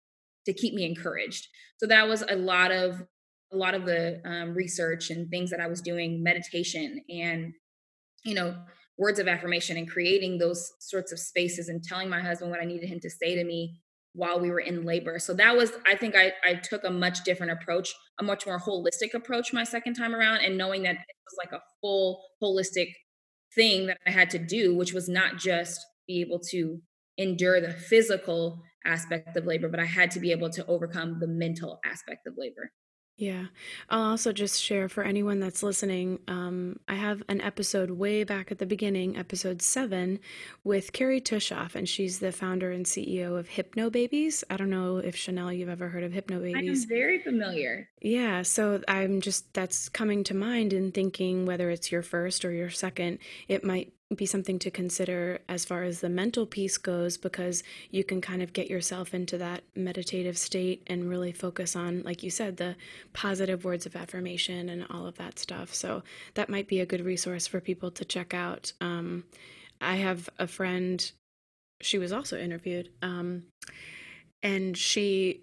to 0.46 0.54
keep 0.54 0.74
me 0.74 0.86
encouraged. 0.86 1.48
So 1.78 1.88
that 1.88 2.08
was 2.08 2.24
a 2.28 2.36
lot 2.36 2.72
of 2.72 3.04
a 3.52 3.56
lot 3.56 3.76
of 3.76 3.86
the 3.86 4.22
um, 4.26 4.54
research 4.54 5.10
and 5.10 5.30
things 5.30 5.52
that 5.52 5.60
I 5.60 5.68
was 5.68 5.82
doing, 5.82 6.24
meditation 6.24 7.02
and 7.10 7.54
you 8.24 8.34
know 8.34 8.56
words 8.98 9.20
of 9.20 9.28
affirmation 9.28 9.78
and 9.78 9.90
creating 9.90 10.38
those 10.38 10.72
sorts 10.80 11.12
of 11.12 11.20
spaces 11.20 11.70
and 11.70 11.84
telling 11.84 12.10
my 12.10 12.22
husband 12.22 12.52
what 12.52 12.60
I 12.60 12.66
needed 12.66 12.90
him 12.90 13.00
to 13.02 13.10
say 13.10 13.36
to 13.36 13.44
me 13.44 13.80
while 14.14 14.40
we 14.40 14.50
were 14.50 14.60
in 14.60 14.84
labor. 14.84 15.20
So 15.20 15.34
that 15.36 15.56
was, 15.56 15.74
I 15.86 15.96
think 15.96 16.16
I, 16.16 16.34
I 16.44 16.56
took 16.56 16.84
a 16.84 16.90
much 16.90 17.24
different 17.24 17.52
approach, 17.52 17.94
a 18.20 18.24
much 18.24 18.48
more 18.48 18.60
holistic 18.60 19.14
approach 19.14 19.54
my 19.54 19.64
second 19.64 19.94
time 19.94 20.16
around, 20.16 20.38
and 20.38 20.58
knowing 20.58 20.84
that 20.84 20.96
it 20.96 20.98
was 20.98 21.38
like 21.38 21.52
a 21.52 21.64
full 21.82 22.24
holistic 22.42 22.94
thing 23.54 23.86
that 23.88 24.00
I 24.08 24.12
had 24.12 24.32
to 24.32 24.40
do, 24.40 24.76
which 24.76 24.94
was 24.94 25.08
not 25.08 25.38
just 25.38 25.80
be 26.08 26.22
able 26.22 26.40
to 26.50 26.82
endure 27.20 27.62
the 27.62 27.74
physical 27.74 28.64
aspect 28.86 29.38
of 29.38 29.46
labor, 29.46 29.70
but 29.70 29.80
I 29.80 29.86
had 29.86 30.10
to 30.12 30.20
be 30.20 30.32
able 30.32 30.50
to 30.52 30.66
overcome 30.66 31.20
the 31.20 31.28
mental 31.28 31.80
aspect 31.86 32.26
of 32.26 32.34
labor. 32.38 32.72
Yeah. 33.18 33.46
I'll 33.90 34.12
also 34.12 34.32
just 34.32 34.62
share 34.62 34.88
for 34.88 35.04
anyone 35.04 35.40
that's 35.40 35.64
listening. 35.64 36.20
Um, 36.28 36.80
I 36.88 36.94
have 36.94 37.24
an 37.28 37.42
episode 37.42 37.90
way 37.90 38.24
back 38.24 38.52
at 38.52 38.60
the 38.60 38.68
beginning, 38.68 39.18
episode 39.18 39.64
seven, 39.64 40.20
with 40.64 40.94
Kerry 40.94 41.20
Tuschhoff, 41.20 41.74
and 41.74 41.90
she's 41.90 42.20
the 42.20 42.32
founder 42.32 42.72
and 42.72 42.86
CEO 42.86 43.38
of 43.38 43.50
Hypnobabies. 43.50 44.44
I 44.52 44.58
don't 44.58 44.70
know 44.70 44.98
if 44.98 45.16
Chanel, 45.16 45.52
you've 45.52 45.68
ever 45.68 45.90
heard 45.90 46.04
of 46.04 46.12
Hypnobabies. 46.12 46.84
I'm 46.84 46.88
very 46.88 47.20
familiar. 47.20 47.90
Yeah. 48.02 48.44
So 48.44 48.82
I'm 48.88 49.20
just, 49.20 49.52
that's 49.52 49.90
coming 49.90 50.24
to 50.26 50.36
mind 50.36 50.72
in 50.72 50.92
thinking 50.92 51.48
whether 51.48 51.72
it's 51.72 51.92
your 51.92 52.04
first 52.04 52.46
or 52.46 52.52
your 52.52 52.70
second, 52.70 53.18
it 53.48 53.64
might 53.64 53.94
be 54.16 54.26
something 54.26 54.58
to 54.58 54.72
consider 54.72 55.40
as 55.50 55.66
far 55.66 55.84
as 55.84 56.00
the 56.00 56.08
mental 56.08 56.46
piece 56.46 56.78
goes 56.78 57.18
because 57.18 57.62
you 57.92 58.06
can 58.06 58.22
kind 58.22 58.42
of 58.42 58.54
get 58.54 58.70
yourself 58.70 59.14
into 59.14 59.38
that 59.38 59.64
meditative 59.76 60.38
state 60.38 60.82
and 60.88 61.10
really 61.10 61.34
focus 61.34 61.76
on 61.76 62.02
like 62.04 62.24
you 62.24 62.30
said 62.30 62.56
the 62.56 62.76
positive 63.12 63.66
words 63.66 63.86
of 63.86 63.98
affirmation 63.98 64.70
and 64.70 64.86
all 64.90 65.06
of 65.06 65.18
that 65.18 65.38
stuff. 65.38 65.74
So 65.74 66.04
that 66.36 66.50
might 66.50 66.70
be 66.70 66.80
a 66.80 66.86
good 66.86 67.04
resource 67.04 67.48
for 67.48 67.60
people 67.60 67.92
to 67.92 68.06
check 68.06 68.34
out. 68.34 68.72
Um, 68.80 69.26
i 69.82 69.96
have 69.96 70.30
a 70.40 70.48
friend 70.48 71.12
she 71.82 71.98
was 71.98 72.12
also 72.12 72.38
interviewed 72.38 72.90
um, 73.02 73.44
and 74.42 74.78
she 74.78 75.42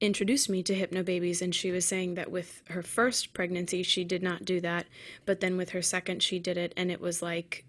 introduced 0.00 0.50
me 0.50 0.62
to 0.62 0.74
hypnobabies 0.74 1.40
and 1.40 1.54
she 1.54 1.70
was 1.70 1.84
saying 1.84 2.14
that 2.14 2.30
with 2.30 2.62
her 2.68 2.82
first 2.82 3.32
pregnancy 3.32 3.82
she 3.82 4.04
did 4.04 4.22
not 4.22 4.44
do 4.44 4.60
that 4.60 4.86
but 5.24 5.40
then 5.40 5.56
with 5.56 5.70
her 5.70 5.82
second 5.82 6.22
she 6.22 6.38
did 6.38 6.56
it 6.56 6.72
and 6.76 6.90
it 6.90 7.00
was 7.00 7.22
like 7.22 7.64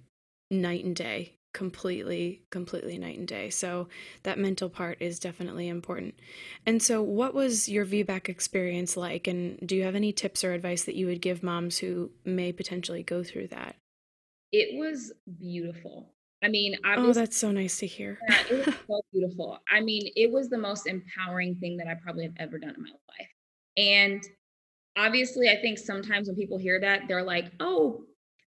night 0.61 0.83
and 0.83 0.95
day 0.95 1.37
completely 1.53 2.41
completely 2.49 2.97
night 2.97 3.17
and 3.17 3.27
day. 3.27 3.49
So 3.49 3.87
that 4.23 4.39
mental 4.39 4.69
part 4.69 4.97
is 4.99 5.19
definitely 5.19 5.67
important. 5.67 6.15
And 6.65 6.81
so 6.81 7.01
what 7.01 7.33
was 7.33 7.69
your 7.69 7.85
vbac 7.85 8.27
experience 8.27 8.97
like? 8.97 9.27
And 9.27 9.59
do 9.65 9.75
you 9.75 9.83
have 9.83 9.95
any 9.95 10.11
tips 10.11 10.43
or 10.43 10.53
advice 10.53 10.83
that 10.83 10.95
you 10.95 11.05
would 11.05 11.21
give 11.21 11.43
moms 11.43 11.77
who 11.77 12.11
may 12.25 12.51
potentially 12.51 13.03
go 13.03 13.23
through 13.23 13.47
that? 13.47 13.75
It 14.51 14.77
was 14.77 15.13
beautiful. 15.39 16.09
I 16.43 16.49
mean 16.49 16.75
oh 16.83 17.13
that's 17.13 17.37
so 17.37 17.51
nice 17.51 17.77
to 17.79 17.87
hear. 17.87 18.19
Yeah, 18.27 18.43
it 18.49 18.65
was 18.65 18.75
so 18.87 19.01
beautiful. 19.13 19.59
I 19.69 19.79
mean 19.79 20.11
it 20.15 20.31
was 20.31 20.49
the 20.49 20.57
most 20.57 20.87
empowering 20.87 21.55
thing 21.55 21.77
that 21.77 21.87
i 21.87 21.93
probably 21.93 22.23
have 22.23 22.35
ever 22.37 22.57
done 22.57 22.75
in 22.75 22.81
my 22.81 22.89
life. 22.89 23.29
And 23.77 24.23
obviously 24.95 25.49
i 25.49 25.55
think 25.55 25.79
sometimes 25.79 26.27
when 26.27 26.35
people 26.35 26.55
hear 26.55 26.79
that 26.79 27.01
they're 27.07 27.23
like 27.23 27.51
oh 27.59 28.05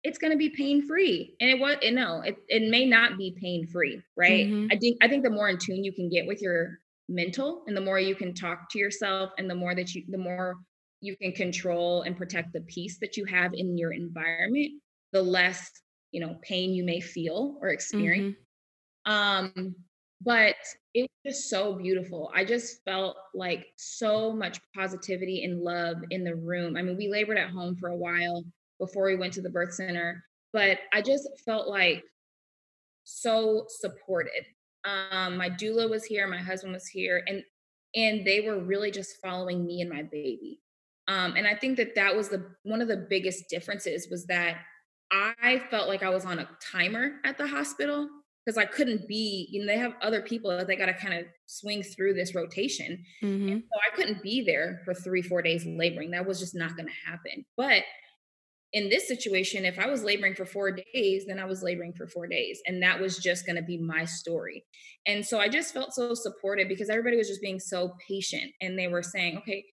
it's 0.05 0.19
going 0.19 0.31
to 0.31 0.37
be 0.37 0.49
pain 0.49 0.85
free 0.87 1.35
and 1.41 1.49
it 1.49 1.59
was 1.59 1.77
it, 1.81 1.93
no 1.93 2.21
it, 2.21 2.37
it 2.47 2.69
may 2.69 2.85
not 2.85 3.17
be 3.17 3.35
pain 3.41 3.65
free 3.65 4.01
right? 4.15 4.47
Mm-hmm. 4.47 4.67
i 4.71 4.77
think 4.77 4.97
i 5.01 5.07
think 5.07 5.23
the 5.23 5.29
more 5.29 5.49
in 5.49 5.57
tune 5.57 5.83
you 5.83 5.91
can 5.91 6.09
get 6.09 6.25
with 6.25 6.41
your 6.41 6.79
mental 7.09 7.63
and 7.67 7.75
the 7.75 7.81
more 7.81 7.99
you 7.99 8.15
can 8.15 8.33
talk 8.33 8.69
to 8.71 8.79
yourself 8.79 9.31
and 9.37 9.49
the 9.49 9.55
more 9.55 9.75
that 9.75 9.93
you 9.93 10.03
the 10.07 10.17
more 10.17 10.55
you 11.01 11.15
can 11.17 11.31
control 11.31 12.03
and 12.03 12.17
protect 12.17 12.53
the 12.53 12.61
peace 12.61 12.97
that 12.99 13.17
you 13.17 13.25
have 13.25 13.53
in 13.53 13.77
your 13.77 13.91
environment 13.91 14.71
the 15.11 15.21
less 15.21 15.71
you 16.11 16.21
know 16.21 16.37
pain 16.41 16.73
you 16.73 16.83
may 16.83 16.99
feel 17.01 17.57
or 17.61 17.69
experience. 17.69 18.35
Mm-hmm. 19.07 19.11
um 19.11 19.75
but 20.21 20.55
it 20.93 21.01
was 21.01 21.35
just 21.35 21.49
so 21.49 21.75
beautiful. 21.75 22.31
I 22.33 22.45
just 22.45 22.83
felt 22.85 23.17
like 23.35 23.67
so 23.75 24.31
much 24.31 24.59
positivity 24.73 25.43
and 25.43 25.61
love 25.61 25.97
in 26.09 26.23
the 26.23 26.35
room. 26.35 26.77
I 26.77 26.81
mean 26.81 26.95
we 26.97 27.09
labored 27.09 27.37
at 27.37 27.49
home 27.49 27.75
for 27.75 27.89
a 27.89 27.97
while 27.97 28.43
before 28.79 29.05
we 29.05 29.15
went 29.15 29.33
to 29.33 29.41
the 29.41 29.49
birth 29.49 29.73
center. 29.73 30.23
But 30.53 30.79
I 30.93 31.01
just 31.01 31.27
felt 31.45 31.67
like 31.67 32.03
so 33.03 33.65
supported. 33.69 34.45
Um, 34.85 35.38
my 35.38 35.49
doula 35.49 35.89
was 35.89 36.05
here, 36.05 36.27
my 36.27 36.38
husband 36.38 36.73
was 36.73 36.88
here, 36.88 37.23
and 37.27 37.43
and 37.95 38.25
they 38.25 38.41
were 38.41 38.59
really 38.59 38.91
just 38.91 39.21
following 39.23 39.65
me 39.65 39.81
and 39.81 39.89
my 39.89 40.03
baby. 40.03 40.59
Um, 41.07 41.35
and 41.35 41.47
I 41.47 41.55
think 41.55 41.77
that 41.77 41.95
that 41.95 42.15
was 42.15 42.29
the 42.29 42.45
one 42.63 42.81
of 42.81 42.88
the 42.88 43.07
biggest 43.09 43.49
differences 43.49 44.07
was 44.09 44.25
that 44.27 44.57
I 45.11 45.61
felt 45.69 45.88
like 45.88 46.03
I 46.03 46.09
was 46.09 46.25
on 46.25 46.39
a 46.39 46.49
timer 46.71 47.13
at 47.23 47.38
the 47.38 47.47
hospital 47.47 48.09
because 48.45 48.57
I 48.57 48.65
couldn't 48.65 49.07
be, 49.07 49.47
you 49.51 49.61
know, 49.61 49.65
they 49.65 49.79
have 49.79 49.93
other 50.01 50.21
people 50.21 50.51
that 50.51 50.67
they 50.67 50.75
got 50.75 50.85
to 50.85 50.93
kind 50.93 51.13
of 51.13 51.25
swing 51.47 51.81
through 51.81 52.13
this 52.13 52.35
rotation. 52.35 53.03
Mm-hmm. 53.23 53.49
And 53.49 53.63
so 53.63 53.79
I 53.91 53.95
couldn't 53.95 54.21
be 54.21 54.43
there 54.43 54.81
for 54.85 54.93
three, 54.93 55.21
four 55.21 55.41
days 55.41 55.65
laboring. 55.65 56.11
That 56.11 56.27
was 56.27 56.39
just 56.39 56.55
not 56.55 56.75
going 56.75 56.88
to 56.88 57.09
happen. 57.09 57.45
But 57.57 57.83
in 58.75 58.89
this 58.89 59.07
situation, 59.07 59.63
if 59.63 59.79
I 59.79 59.88
was 59.88 60.03
laboring 60.03 60.35
for 60.35 60.45
four 60.45 60.69
days, 60.69 61.25
then 61.25 61.39
I 61.39 61.45
was 61.45 61.63
laboring 61.63 61.93
for 61.93 62.07
four 62.07 62.27
days. 62.27 62.61
And 62.67 62.83
that 62.83 62.99
was 62.99 63.19
just 63.19 63.45
going 63.45 63.55
to 63.55 63.61
be 63.61 63.77
my 63.77 64.03
story. 64.03 64.65
And 65.07 65.25
so 65.25 65.39
I 65.39 65.47
just 65.47 65.73
felt 65.73 65.93
so 65.93 66.13
supported 66.13 66.67
because 66.67 66.89
everybody 66.89 67.15
was 67.15 67.29
just 67.29 67.41
being 67.41 67.59
so 67.59 67.95
patient 68.05 68.51
and 68.59 68.77
they 68.77 68.89
were 68.89 69.01
saying, 69.01 69.38
okay, 69.38 69.63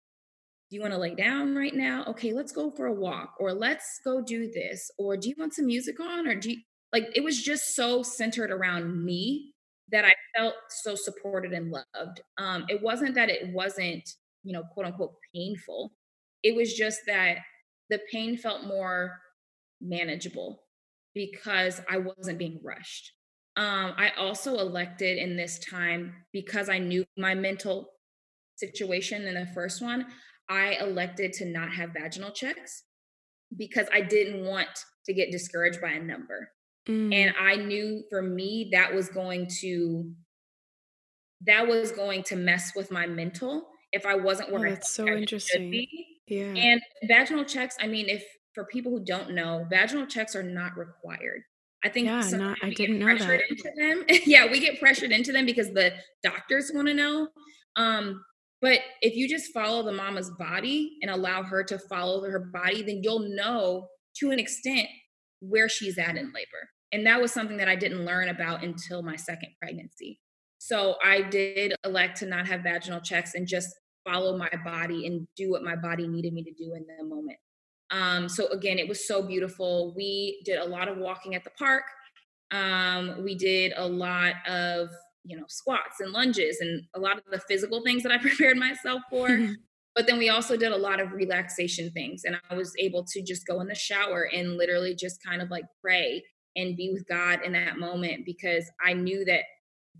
do 0.70 0.76
you 0.76 0.80
want 0.80 0.92
to 0.92 1.00
lay 1.00 1.16
down 1.16 1.56
right 1.56 1.74
now? 1.74 2.04
Okay, 2.06 2.32
let's 2.32 2.52
go 2.52 2.70
for 2.70 2.86
a 2.86 2.94
walk 2.94 3.34
or 3.40 3.52
let's 3.52 4.00
go 4.04 4.22
do 4.22 4.48
this. 4.52 4.88
Or 4.98 5.16
do 5.16 5.28
you 5.28 5.34
want 5.36 5.54
some 5.54 5.66
music 5.66 5.98
on? 5.98 6.28
Or 6.28 6.36
do 6.36 6.52
you 6.52 6.58
like 6.92 7.08
it 7.16 7.24
was 7.24 7.42
just 7.42 7.74
so 7.74 8.04
centered 8.04 8.52
around 8.52 9.04
me 9.04 9.52
that 9.90 10.04
I 10.04 10.12
felt 10.36 10.54
so 10.68 10.94
supported 10.94 11.52
and 11.52 11.72
loved. 11.72 12.20
Um, 12.38 12.66
it 12.68 12.80
wasn't 12.80 13.16
that 13.16 13.30
it 13.30 13.52
wasn't, 13.52 14.08
you 14.44 14.52
know, 14.52 14.62
quote 14.72 14.86
unquote 14.86 15.14
painful. 15.34 15.92
It 16.44 16.54
was 16.54 16.72
just 16.72 17.00
that 17.08 17.38
the 17.92 18.00
pain 18.11 18.38
felt 18.38 18.64
more 18.64 19.20
manageable 19.83 20.62
because 21.14 21.83
I 21.90 21.98
wasn't 21.98 22.38
being 22.38 22.59
rushed. 22.64 23.12
Um, 23.59 23.92
I 23.98 24.12
also 24.16 24.59
elected 24.59 25.18
in 25.18 25.37
this 25.37 25.59
time 25.59 26.14
because 26.33 26.70
I 26.70 26.78
knew 26.78 27.05
my 27.18 27.35
mental 27.35 27.90
situation 28.57 29.24
in 29.26 29.35
the 29.35 29.46
first 29.55 29.83
one, 29.83 30.07
I 30.48 30.78
elected 30.81 31.35
to 31.35 31.44
not 31.44 31.70
have 31.74 31.90
vaginal 31.92 32.31
checks 32.31 32.85
because 33.55 33.88
I 33.92 34.00
didn't 34.00 34.46
want 34.46 34.70
to 35.05 35.12
get 35.12 35.31
discouraged 35.31 35.83
by 35.83 35.90
a 35.90 36.02
number. 36.02 36.50
Mm. 36.88 37.14
And 37.14 37.35
I 37.38 37.57
knew 37.57 38.05
for 38.09 38.22
me 38.22 38.70
that 38.72 38.94
was 38.94 39.11
going 39.11 39.48
to 39.61 40.11
that 41.44 41.66
was 41.68 41.92
going 41.92 42.22
to 42.22 42.37
mess 42.37 42.72
with 42.74 42.90
my 42.90 43.07
mental 43.07 43.68
if 43.92 44.07
I 44.07 44.14
wasn't 44.14 44.50
where 44.50 44.66
oh, 44.66 44.70
that's 44.70 44.90
so 44.90 45.07
interesting. 45.07 45.87
Yeah. 46.26 46.54
And 46.54 46.80
vaginal 47.04 47.44
checks, 47.44 47.76
I 47.80 47.87
mean, 47.87 48.08
if 48.08 48.24
for 48.54 48.64
people 48.64 48.92
who 48.92 49.04
don't 49.04 49.35
know, 49.35 49.66
vaginal 49.70 50.06
checks 50.06 50.37
are 50.37 50.42
not 50.42 50.76
required. 50.76 51.42
I 51.85 51.88
think 51.88 52.06
yeah, 52.06 52.20
not, 52.35 52.58
I 52.62 52.70
didn't 52.70 53.00
know 53.00 53.16
that. 53.16 53.40
Into 53.50 53.70
them. 53.76 54.04
yeah, 54.26 54.50
we 54.50 54.61
get 54.61 54.78
pressured 54.78 55.11
into 55.11 55.32
them 55.32 55.46
because 55.46 55.72
the 55.72 55.92
doctors 56.22 56.70
want 56.72 56.88
to 56.88 56.94
know. 56.94 57.28
Um, 57.74 58.22
but 58.61 58.78
if 59.00 59.16
you 59.16 59.28
just 59.28 59.52
follow 59.52 59.82
the 59.82 59.92
mama's 59.92 60.30
body 60.38 60.96
and 61.02 61.11
allow 61.11 61.42
her 61.42 61.64
to 61.64 61.78
follow 61.78 62.22
her 62.22 62.38
body, 62.38 62.82
then 62.82 63.00
you'll 63.02 63.35
know 63.35 63.88
to 64.18 64.30
an 64.30 64.38
extent 64.38 64.87
where 65.40 65.68
she's 65.68 65.98
at 65.98 66.16
in 66.16 66.26
labor. 66.26 66.68
And 66.92 67.04
that 67.06 67.20
was 67.20 67.32
something 67.32 67.56
that 67.56 67.68
I 67.68 67.74
didn't 67.74 68.04
learn 68.04 68.28
about 68.28 68.62
until 68.62 69.02
my 69.02 69.16
second 69.16 69.48
pregnancy. 69.61 70.20
So 70.58 70.94
I 71.04 71.22
did 71.22 71.74
elect 71.85 72.18
to 72.18 72.26
not 72.26 72.46
have 72.46 72.62
vaginal 72.62 73.00
checks 73.00 73.35
and 73.35 73.48
just 73.48 73.68
follow 74.04 74.36
my 74.36 74.50
body 74.64 75.06
and 75.06 75.26
do 75.36 75.50
what 75.50 75.62
my 75.62 75.76
body 75.76 76.06
needed 76.06 76.32
me 76.32 76.42
to 76.42 76.52
do 76.52 76.74
in 76.74 76.84
the 76.98 77.04
moment. 77.04 77.38
Um, 77.90 78.28
so 78.28 78.48
again, 78.48 78.78
it 78.78 78.88
was 78.88 79.06
so 79.06 79.22
beautiful. 79.22 79.92
We 79.94 80.42
did 80.44 80.58
a 80.58 80.64
lot 80.64 80.88
of 80.88 80.96
walking 80.96 81.34
at 81.34 81.44
the 81.44 81.50
park. 81.50 81.84
Um, 82.50 83.22
we 83.22 83.34
did 83.34 83.72
a 83.76 83.86
lot 83.86 84.34
of 84.48 84.88
you 85.24 85.36
know 85.36 85.44
squats 85.48 86.00
and 86.00 86.10
lunges 86.10 86.58
and 86.60 86.82
a 86.94 87.00
lot 87.00 87.16
of 87.16 87.24
the 87.30 87.38
physical 87.38 87.82
things 87.82 88.02
that 88.02 88.12
I 88.12 88.18
prepared 88.18 88.56
myself 88.56 89.02
for. 89.10 89.28
but 89.94 90.06
then 90.06 90.18
we 90.18 90.30
also 90.30 90.56
did 90.56 90.72
a 90.72 90.76
lot 90.76 91.00
of 91.00 91.12
relaxation 91.12 91.90
things, 91.90 92.22
and 92.24 92.38
I 92.50 92.54
was 92.54 92.72
able 92.78 93.04
to 93.04 93.22
just 93.22 93.46
go 93.46 93.60
in 93.60 93.68
the 93.68 93.74
shower 93.74 94.28
and 94.32 94.56
literally 94.56 94.94
just 94.94 95.22
kind 95.22 95.42
of 95.42 95.50
like 95.50 95.64
pray 95.82 96.22
and 96.56 96.76
be 96.76 96.90
with 96.92 97.06
God 97.06 97.40
in 97.44 97.52
that 97.52 97.78
moment 97.78 98.26
because 98.26 98.70
I 98.84 98.92
knew 98.92 99.24
that 99.26 99.44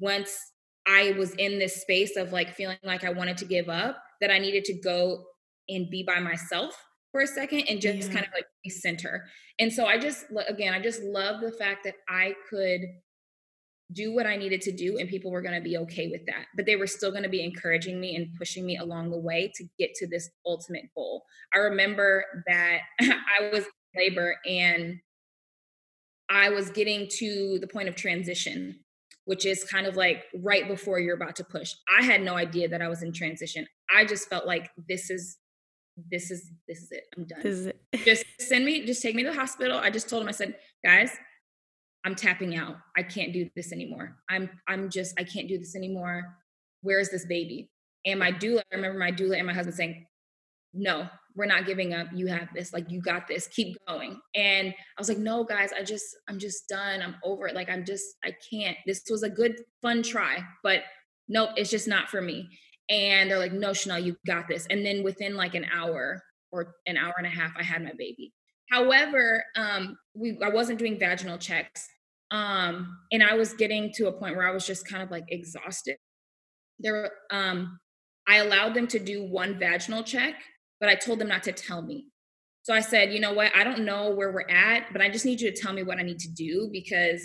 once 0.01 0.52
I 0.87 1.15
was 1.19 1.33
in 1.35 1.59
this 1.59 1.81
space 1.81 2.17
of 2.17 2.33
like 2.33 2.55
feeling 2.55 2.79
like 2.83 3.05
I 3.05 3.11
wanted 3.11 3.37
to 3.39 3.45
give 3.45 3.69
up, 3.69 4.03
that 4.21 4.31
I 4.31 4.39
needed 4.39 4.65
to 4.67 4.75
go 4.75 5.25
and 5.69 5.91
be 5.91 6.03
by 6.03 6.19
myself 6.19 6.77
for 7.11 7.21
a 7.21 7.27
second 7.27 7.65
and 7.69 7.81
just 7.81 8.09
yeah. 8.09 8.15
kind 8.15 8.27
of 8.27 8.33
like 8.35 8.47
center. 8.69 9.27
And 9.59 9.73
so 9.73 9.87
I 9.87 9.99
just, 9.99 10.25
again, 10.49 10.73
I 10.73 10.81
just 10.81 11.03
love 11.03 11.41
the 11.41 11.53
fact 11.53 11.85
that 11.85 11.95
I 12.09 12.35
could 12.49 12.81
do 13.93 14.15
what 14.15 14.27
I 14.27 14.37
needed 14.37 14.63
to 14.63 14.73
do 14.73 14.99
and 14.99 15.09
people 15.09 15.31
were 15.31 15.43
going 15.43 15.55
to 15.55 15.61
be 15.61 15.77
okay 15.77 16.09
with 16.09 16.25
that. 16.27 16.47
But 16.57 16.67
they 16.67 16.77
were 16.77 16.87
still 16.87 17.11
going 17.11 17.25
to 17.25 17.29
be 17.29 17.45
encouraging 17.45 18.01
me 18.01 18.17
and 18.17 18.35
pushing 18.39 18.65
me 18.65 18.79
along 18.79 19.11
the 19.11 19.19
way 19.19 19.53
to 19.57 19.65
get 19.79 19.95
to 19.97 20.07
this 20.07 20.31
ultimate 20.47 20.85
goal. 20.95 21.25
I 21.55 21.59
remember 21.59 22.25
that 22.47 22.81
I 23.01 23.51
was 23.53 23.65
in 23.65 24.03
labor 24.03 24.37
and 24.47 24.99
I 26.31 26.49
was 26.49 26.71
getting 26.71 27.09
to 27.19 27.59
the 27.61 27.67
point 27.67 27.89
of 27.89 27.97
transition, 27.97 28.81
which 29.25 29.47
is 29.47 29.65
kind 29.65 29.87
of 29.87 29.97
like 29.97 30.25
right 30.35 30.67
before 30.67 30.99
you're 30.99 31.17
about 31.17 31.37
to 31.37 31.45
push. 31.45 31.75
I 31.99 32.05
had 32.05 32.23
no 32.23 32.35
idea 32.35 32.69
that 32.69 32.83
I 32.83 32.89
was 32.89 33.03
in 33.03 33.13
transition. 33.13 33.67
I 33.95 34.05
just 34.05 34.29
felt 34.29 34.47
like 34.47 34.71
this 34.89 35.11
is 35.11 35.39
this 36.11 36.31
is 36.31 36.51
this 36.69 36.79
is 36.83 36.93
it. 36.93 37.05
I'm 37.17 37.27
done. 37.27 37.73
It. 37.93 38.05
just 38.05 38.25
send 38.41 38.65
me, 38.65 38.85
just 38.87 39.03
take 39.03 39.15
me 39.15 39.23
to 39.25 39.31
the 39.31 39.37
hospital. 39.37 39.79
I 39.79 39.91
just 39.91 40.09
told 40.09 40.23
him, 40.23 40.29
I 40.29 40.33
said, 40.33 40.57
guys, 40.85 41.17
I'm 42.05 42.15
tapping 42.15 42.57
out. 42.57 42.77
I 42.97 43.03
can't 43.03 43.33
do 43.33 43.49
this 43.55 43.73
anymore. 43.73 44.17
I'm 44.29 44.51
I'm 44.67 44.91
just 44.91 45.19
I 45.19 45.25
can't 45.25 45.49
do 45.49 45.59
this 45.59 45.77
anymore. 45.77 46.37
Where 46.83 46.99
is 46.99 47.11
this 47.11 47.27
baby? 47.27 47.71
And 48.05 48.19
my 48.19 48.33
doula, 48.33 48.63
I 48.73 48.77
remember 48.77 48.99
my 48.99 49.13
doula 49.13 49.39
and 49.39 49.47
my 49.47 49.53
husband 49.53 49.77
saying, 49.77 50.07
No, 50.75 51.09
we're 51.35 51.47
not 51.47 51.67
giving 51.67 51.95
up. 51.95 52.09
You 52.15 52.27
have 52.29 52.49
this. 52.55 52.73
Like 52.73 52.91
you 52.91 53.01
got 53.01 53.27
this. 53.27 53.47
Keep 53.49 53.77
going. 53.87 54.21
And 54.35 54.69
I 54.69 55.01
was 55.01 55.09
like, 55.09 55.19
No, 55.19 55.45
guys, 55.45 55.71
I 55.73 55.83
just 55.83 56.05
I'm 56.29 56.39
just 56.39 56.69
done. 56.69 57.03
I'm 57.03 57.17
over 57.25 57.49
it. 57.49 57.55
Like 57.55 57.71
I'm 57.71 57.85
just 57.85 58.05
I 58.25 58.35
can't. 58.51 58.77
This 58.87 59.03
was 59.11 59.23
a 59.23 59.31
good 59.31 59.61
fun 59.81 60.03
try, 60.03 60.43
but 60.63 60.83
nope, 61.29 61.51
it's 61.57 61.71
just 61.71 61.89
not 61.89 62.09
for 62.09 62.21
me. 62.21 62.49
And 62.89 63.31
they're 63.31 63.39
like, 63.39 63.53
No, 63.53 63.73
Chanel, 63.73 63.99
you 63.99 64.17
got 64.27 64.49
this. 64.49 64.67
And 64.71 64.85
then 64.85 65.03
within 65.03 65.37
like 65.37 65.55
an 65.55 65.67
hour 65.73 66.23
or 66.51 66.75
an 66.87 66.97
hour 66.97 67.15
and 67.17 67.27
a 67.27 67.31
half, 67.31 67.53
I 67.59 67.63
had 67.63 67.83
my 67.83 67.93
baby. 67.97 68.33
However, 68.71 69.45
um, 69.57 69.99
we 70.15 70.39
I 70.43 70.49
wasn't 70.49 70.79
doing 70.79 70.99
vaginal 70.99 71.39
checks. 71.39 71.89
Um, 72.31 72.97
and 73.13 73.23
I 73.23 73.35
was 73.35 73.53
getting 73.53 73.93
to 73.97 74.09
a 74.09 74.13
point 74.13 74.37
where 74.37 74.49
I 74.49 74.53
was 74.53 74.67
just 74.67 74.89
kind 74.89 75.03
of 75.03 75.11
like 75.11 75.25
exhausted. 75.29 75.97
There 76.79 77.11
um 77.31 77.79
I 78.27 78.37
allowed 78.37 78.75
them 78.75 78.87
to 78.89 78.99
do 78.99 79.25
one 79.25 79.59
vaginal 79.59 80.03
check, 80.03 80.35
but 80.83 80.91
I 80.91 80.97
told 80.97 81.21
them 81.21 81.29
not 81.29 81.45
to 81.45 81.53
tell 81.53 81.81
me. 81.81 82.09
So 82.63 82.75
I 82.75 82.81
said, 82.81 83.13
you 83.13 83.21
know 83.21 83.33
what, 83.33 83.53
I 83.55 83.63
don't 83.63 83.85
know 83.85 84.11
where 84.11 84.33
we're 84.33 84.51
at, 84.51 84.93
but 84.93 85.01
I 85.01 85.09
just 85.09 85.25
need 85.25 85.41
you 85.41 85.49
to 85.49 85.57
tell 85.57 85.73
me 85.73 85.85
what 85.85 85.99
I 85.99 86.03
need 86.03 86.19
to 86.19 86.29
do 86.29 86.71
because 86.73 87.23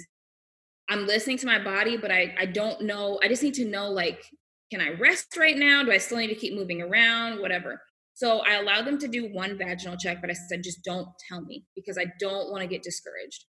I'm 0.87 1.07
listening 1.07 1.39
to 1.39 1.47
my 1.47 1.57
body, 1.63 1.97
but 1.97 2.11
I, 2.11 2.35
I 2.39 2.45
don't 2.45 2.81
know. 2.81 3.19
I 3.23 3.27
just 3.27 3.41
need 3.41 3.55
to 3.55 3.65
know 3.65 3.89
like, 3.89 4.23
can 4.71 4.79
I 4.79 4.91
rest 4.91 5.35
right 5.37 5.57
now? 5.57 5.83
Do 5.83 5.91
I 5.91 5.97
still 5.97 6.19
need 6.19 6.27
to 6.27 6.35
keep 6.35 6.53
moving 6.53 6.83
around? 6.83 7.41
Whatever. 7.41 7.81
So 8.13 8.41
I 8.41 8.57
allowed 8.57 8.85
them 8.85 8.99
to 8.99 9.07
do 9.07 9.33
one 9.33 9.57
vaginal 9.57 9.97
check, 9.97 10.21
but 10.21 10.29
I 10.29 10.33
said, 10.33 10.61
just 10.61 10.83
don't 10.83 11.07
tell 11.27 11.41
me 11.41 11.65
because 11.75 11.97
I 11.97 12.05
don't 12.19 12.51
want 12.51 12.61
to 12.61 12.67
get 12.67 12.83
discouraged. 12.83 13.43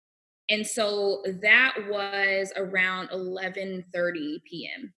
And 0.51 0.67
so 0.67 1.23
that 1.41 1.73
was 1.89 2.53
around 2.55 3.09
11:30 3.09 4.37
p.m. 4.47 4.93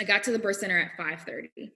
I 0.00 0.04
got 0.04 0.22
to 0.24 0.32
the 0.32 0.38
birth 0.38 0.56
center 0.56 0.78
at 0.78 0.96
5:30. 0.98 1.68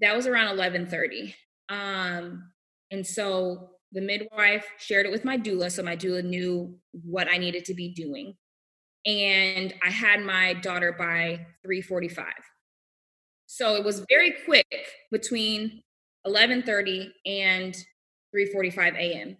That 0.00 0.14
was 0.14 0.26
around 0.26 0.58
11:30. 0.58 1.34
Um, 1.68 2.50
and 2.90 3.06
so 3.06 3.70
the 3.92 4.00
midwife 4.00 4.66
shared 4.78 5.06
it 5.06 5.12
with 5.12 5.24
my 5.24 5.38
doula, 5.38 5.70
so 5.70 5.82
my 5.82 5.96
doula 5.96 6.24
knew 6.24 6.78
what 6.92 7.28
I 7.28 7.38
needed 7.38 7.64
to 7.66 7.74
be 7.74 7.92
doing. 7.92 8.34
And 9.04 9.72
I 9.84 9.90
had 9.90 10.20
my 10.20 10.54
daughter 10.54 10.92
by 10.92 11.46
3:45. 11.64 12.26
So 13.46 13.76
it 13.76 13.84
was 13.84 14.04
very 14.08 14.34
quick 14.44 14.66
between 15.12 15.82
11:30 16.26 17.12
and 17.24 17.76
3:45 18.32 18.96
a.m. 18.96 19.36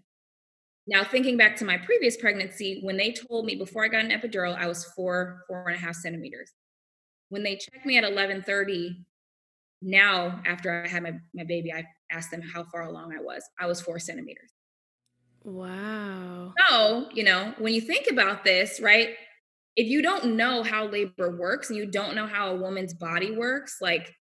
Now, 0.86 1.02
thinking 1.02 1.36
back 1.36 1.56
to 1.56 1.64
my 1.64 1.78
previous 1.78 2.16
pregnancy, 2.16 2.80
when 2.82 2.96
they 2.96 3.12
told 3.12 3.44
me 3.44 3.56
before 3.56 3.84
I 3.84 3.88
got 3.88 4.04
an 4.04 4.12
epidural, 4.12 4.56
I 4.56 4.68
was 4.68 4.84
four, 4.84 5.44
four 5.48 5.66
and 5.66 5.76
a 5.76 5.80
half 5.80 5.96
centimeters. 5.96 6.52
When 7.28 7.42
they 7.42 7.56
checked 7.56 7.84
me 7.84 7.98
at 7.98 8.04
11:30, 8.04 9.04
now 9.82 10.40
after 10.46 10.84
I 10.84 10.88
had 10.88 11.02
my, 11.02 11.18
my 11.34 11.44
baby, 11.44 11.72
I 11.72 11.84
asked 12.10 12.30
them 12.30 12.42
how 12.42 12.64
far 12.64 12.82
along 12.82 13.12
I 13.12 13.22
was. 13.22 13.42
I 13.58 13.66
was 13.66 13.80
four 13.80 13.98
centimeters. 13.98 14.50
Wow. 15.44 16.52
So, 16.68 17.08
you 17.12 17.24
know, 17.24 17.54
when 17.58 17.72
you 17.72 17.80
think 17.80 18.06
about 18.10 18.44
this, 18.44 18.80
right? 18.80 19.10
If 19.76 19.86
you 19.86 20.02
don't 20.02 20.36
know 20.36 20.62
how 20.62 20.86
labor 20.86 21.36
works 21.36 21.70
and 21.70 21.76
you 21.76 21.86
don't 21.86 22.14
know 22.14 22.26
how 22.26 22.50
a 22.50 22.56
woman's 22.56 22.94
body 22.94 23.30
works, 23.36 23.76
like 23.80 24.14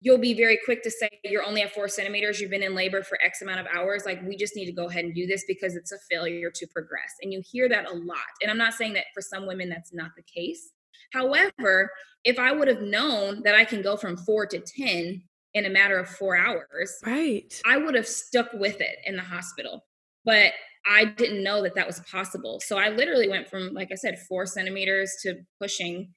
you'll 0.00 0.18
be 0.18 0.34
very 0.34 0.58
quick 0.64 0.82
to 0.82 0.90
say 0.90 1.08
you're 1.24 1.44
only 1.44 1.62
at 1.62 1.72
four 1.72 1.88
centimeters 1.88 2.40
you've 2.40 2.50
been 2.50 2.62
in 2.62 2.74
labor 2.74 3.02
for 3.02 3.18
x 3.22 3.42
amount 3.42 3.60
of 3.60 3.66
hours 3.74 4.04
like 4.04 4.20
we 4.22 4.36
just 4.36 4.54
need 4.54 4.66
to 4.66 4.72
go 4.72 4.88
ahead 4.88 5.04
and 5.04 5.14
do 5.14 5.26
this 5.26 5.44
because 5.48 5.74
it's 5.74 5.92
a 5.92 5.98
failure 6.10 6.50
to 6.54 6.66
progress 6.68 7.14
and 7.22 7.32
you 7.32 7.42
hear 7.50 7.68
that 7.68 7.86
a 7.86 7.92
lot 7.92 8.18
and 8.42 8.50
i'm 8.50 8.58
not 8.58 8.74
saying 8.74 8.92
that 8.92 9.04
for 9.14 9.20
some 9.20 9.46
women 9.46 9.68
that's 9.68 9.92
not 9.92 10.10
the 10.16 10.22
case 10.22 10.70
however 11.12 11.90
if 12.24 12.38
i 12.38 12.52
would 12.52 12.68
have 12.68 12.82
known 12.82 13.42
that 13.42 13.54
i 13.54 13.64
can 13.64 13.82
go 13.82 13.96
from 13.96 14.16
four 14.16 14.46
to 14.46 14.60
ten 14.60 15.22
in 15.56 15.66
a 15.66 15.70
matter 15.70 15.98
of 15.98 16.08
four 16.08 16.36
hours 16.36 16.94
right 17.04 17.60
i 17.66 17.76
would 17.76 17.94
have 17.94 18.06
stuck 18.06 18.52
with 18.54 18.80
it 18.80 18.96
in 19.04 19.16
the 19.16 19.22
hospital 19.22 19.84
but 20.24 20.52
i 20.88 21.04
didn't 21.04 21.42
know 21.42 21.62
that 21.62 21.74
that 21.74 21.86
was 21.86 22.00
possible 22.00 22.60
so 22.60 22.78
i 22.78 22.88
literally 22.88 23.28
went 23.28 23.48
from 23.48 23.72
like 23.72 23.88
i 23.90 23.94
said 23.94 24.18
four 24.28 24.46
centimeters 24.46 25.16
to 25.22 25.34
pushing 25.60 26.12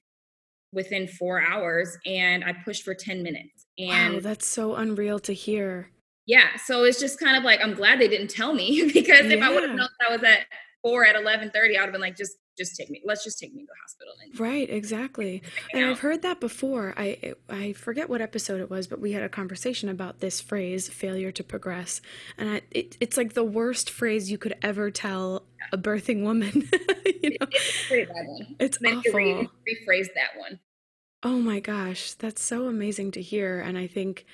within 0.72 1.08
four 1.08 1.42
hours 1.42 1.96
and 2.06 2.44
I 2.44 2.54
pushed 2.64 2.84
for 2.84 2.94
10 2.94 3.22
minutes. 3.22 3.66
And 3.78 4.14
wow, 4.14 4.20
that's 4.20 4.46
so 4.46 4.74
unreal 4.76 5.18
to 5.20 5.32
hear. 5.32 5.90
yeah, 6.26 6.56
so 6.64 6.84
it's 6.84 7.00
just 7.00 7.18
kind 7.18 7.36
of 7.36 7.44
like 7.44 7.60
I'm 7.62 7.74
glad 7.74 7.98
they 7.98 8.08
didn't 8.08 8.30
tell 8.30 8.52
me 8.52 8.90
because 8.94 9.26
if. 9.26 9.42
I 9.42 9.52
would 9.52 9.62
have 9.62 9.76
known 9.76 9.88
that 9.98 10.08
I 10.08 10.12
was 10.12 10.22
at 10.22 10.46
four 10.82 11.04
at 11.04 11.16
eleven 11.16 11.50
thirty, 11.50 11.76
I 11.76 11.80
would 11.80 11.86
have 11.86 11.92
been 11.92 12.00
like, 12.00 12.16
just 12.16 12.36
just 12.60 12.76
take 12.76 12.90
me. 12.90 13.00
Let's 13.04 13.24
just 13.24 13.38
take 13.38 13.54
me 13.54 13.62
to 13.62 13.66
the 13.66 13.72
hospital. 13.82 14.12
And 14.22 14.38
right, 14.38 14.68
exactly. 14.68 15.42
And 15.72 15.86
I've 15.86 16.00
heard 16.00 16.22
that 16.22 16.40
before. 16.40 16.94
I 16.96 17.34
I 17.48 17.72
forget 17.72 18.08
what 18.08 18.20
episode 18.20 18.60
it 18.60 18.70
was, 18.70 18.86
but 18.86 19.00
we 19.00 19.12
had 19.12 19.22
a 19.22 19.28
conversation 19.28 19.88
about 19.88 20.20
this 20.20 20.40
phrase, 20.40 20.88
"failure 20.88 21.32
to 21.32 21.42
progress," 21.42 22.00
and 22.36 22.50
I, 22.50 22.62
it, 22.70 22.96
it's 23.00 23.16
like 23.16 23.32
the 23.32 23.44
worst 23.44 23.90
phrase 23.90 24.30
you 24.30 24.38
could 24.38 24.56
ever 24.62 24.90
tell 24.90 25.44
a 25.72 25.78
birthing 25.78 26.22
woman. 26.22 26.68
you 27.22 27.30
know? 27.30 27.46
It's 27.50 27.88
pretty 27.88 28.04
bad 28.04 28.26
one. 28.26 28.56
It's 28.58 28.78
awful. 28.84 29.12
Re- 29.14 29.48
rephrase 29.68 30.08
that 30.14 30.38
one. 30.38 30.60
Oh 31.22 31.38
my 31.38 31.60
gosh, 31.60 32.12
that's 32.12 32.42
so 32.42 32.66
amazing 32.66 33.12
to 33.12 33.22
hear, 33.22 33.60
and 33.60 33.78
I 33.78 33.86
think 33.86 34.26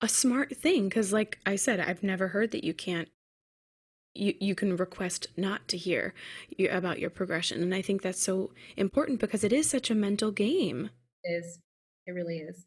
a 0.00 0.08
smart 0.08 0.56
thing 0.56 0.88
because, 0.88 1.12
like 1.12 1.38
I 1.46 1.56
said, 1.56 1.80
I've 1.80 2.02
never 2.02 2.28
heard 2.28 2.50
that 2.50 2.64
you 2.64 2.74
can't 2.74 3.08
you, 4.16 4.34
you 4.40 4.54
can 4.54 4.76
request 4.76 5.28
not 5.36 5.68
to 5.68 5.76
hear 5.76 6.14
you, 6.56 6.68
about 6.70 6.98
your 6.98 7.10
progression. 7.10 7.62
And 7.62 7.74
I 7.74 7.82
think 7.82 8.02
that's 8.02 8.22
so 8.22 8.50
important 8.76 9.20
because 9.20 9.44
it 9.44 9.52
is 9.52 9.68
such 9.68 9.90
a 9.90 9.94
mental 9.94 10.30
game. 10.30 10.90
It 11.24 11.44
is. 11.44 11.58
It 12.06 12.12
really 12.12 12.38
is. 12.38 12.66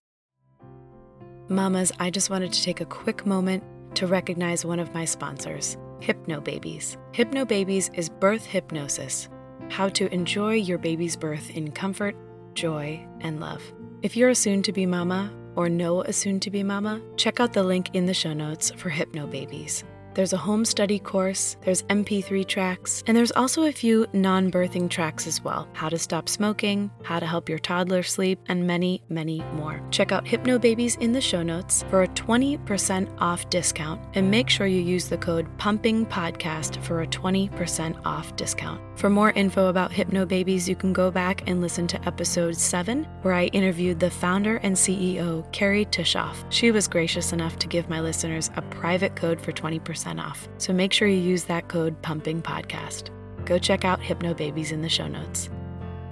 Mamas, 1.48 1.92
I 2.00 2.10
just 2.12 2.30
wanted 2.30 2.54
to 2.54 2.62
take 2.62 2.82
a 2.82 2.86
quick 2.86 3.26
moment 3.26 3.64
to 3.96 4.06
recognize 4.06 4.66
one 4.66 4.80
of 4.80 4.94
my 4.94 5.06
sponsors, 5.06 5.78
Hypnobabies. 6.00 6.98
Hypno 7.12 7.44
Babies 7.44 7.90
is 7.96 8.10
birth 8.10 8.46
hypnosis, 8.46 9.30
how 9.70 9.90
to 9.90 10.14
enjoy 10.14 10.54
your 10.54 10.78
baby's 10.78 11.16
birth 11.16 11.50
in 11.52 11.72
comfort, 11.72 12.16
joy, 12.54 13.04
and 13.22 13.40
love. 13.40 13.64
If 14.02 14.16
you're 14.16 14.30
a 14.30 14.36
soon 14.36 14.62
to 14.64 14.72
be 14.72 14.86
mama 14.86 15.34
or 15.56 15.70
know 15.70 16.04
a 16.04 16.14
soon 16.14 16.40
to 16.42 16.52
be 16.52 16.64
mama, 16.64 17.02
check 17.18 17.40
out 17.40 17.54
the 17.54 17.64
link 17.64 17.96
in 17.96 18.06
the 18.06 18.14
show 18.14 18.34
notes 18.34 18.72
for 18.72 18.90
Hypnobabies. 18.90 19.84
There's 20.16 20.34
a 20.34 20.38
home 20.38 20.66
study 20.66 20.98
course, 20.98 21.56
there's 21.62 21.84
MP3 21.84 22.48
tracks, 22.48 23.04
and 23.06 23.16
there's 23.16 23.32
also 23.32 23.64
a 23.64 23.72
few 23.72 24.08
non 24.12 24.52
birthing 24.52 24.90
tracks 24.90 25.28
as 25.28 25.44
well 25.44 25.68
how 25.74 25.88
to 25.90 26.00
stop 26.00 26.28
smoking, 26.28 26.90
how 27.04 27.20
to 27.20 27.26
help 27.26 27.48
your 27.48 27.60
toddler 27.60 28.04
sleep, 28.04 28.40
and 28.48 28.66
many, 28.66 29.04
many 29.10 29.42
more. 29.54 29.82
Check 29.92 30.12
out 30.12 30.26
Hypnobabies 30.26 31.00
in 31.00 31.14
the 31.14 31.22
show 31.22 31.44
notes 31.44 31.86
for 31.90 32.04
a 32.04 32.08
20% 32.10 33.10
off 33.20 33.50
discount, 33.50 34.02
and 34.16 34.30
make 34.30 34.50
sure 34.50 34.68
you 34.68 34.82
use 34.82 35.08
the 35.08 35.18
code 35.18 35.48
PUMPINGPODCAST 35.58 36.84
for 36.84 37.02
a 37.02 37.08
20% 37.08 38.06
off 38.06 38.36
discount. 38.36 38.82
For 38.98 39.10
more 39.10 39.32
info 39.32 39.68
about 39.68 39.92
Hypnobabies, 39.92 40.68
you 40.68 40.76
can 40.76 40.92
go 40.92 41.12
back 41.12 41.48
and 41.48 41.62
listen 41.62 41.88
to 41.88 42.08
episode 42.08 42.56
7, 42.56 43.06
where 43.22 43.36
I 43.36 43.46
interviewed 43.46 44.00
the 44.00 44.10
founder 44.10 44.58
and 44.58 44.76
CEO, 44.76 45.50
Kerry 45.54 45.86
Tuschhoff. 45.86 46.44
She 46.50 46.72
was 46.72 46.88
gracious 46.88 47.32
enough 47.32 47.58
to 47.60 47.68
give 47.68 47.90
my 47.90 48.02
listeners 48.02 48.50
a 48.56 48.62
private 48.64 49.16
code 49.16 49.40
for 49.40 49.52
20% 49.52 49.99
off. 50.20 50.48
So 50.58 50.74
make 50.74 50.94
sure 50.94 51.08
you 51.08 51.20
use 51.20 51.46
that 51.46 51.68
code 51.68 52.02
Pumping 52.02 52.42
Podcast. 52.42 53.10
Go 53.46 53.58
check 53.58 53.86
out 53.86 54.00
Hypnobabies 54.00 54.72
in 54.72 54.82
the 54.82 54.90
show 54.90 55.08
notes. 55.08 55.50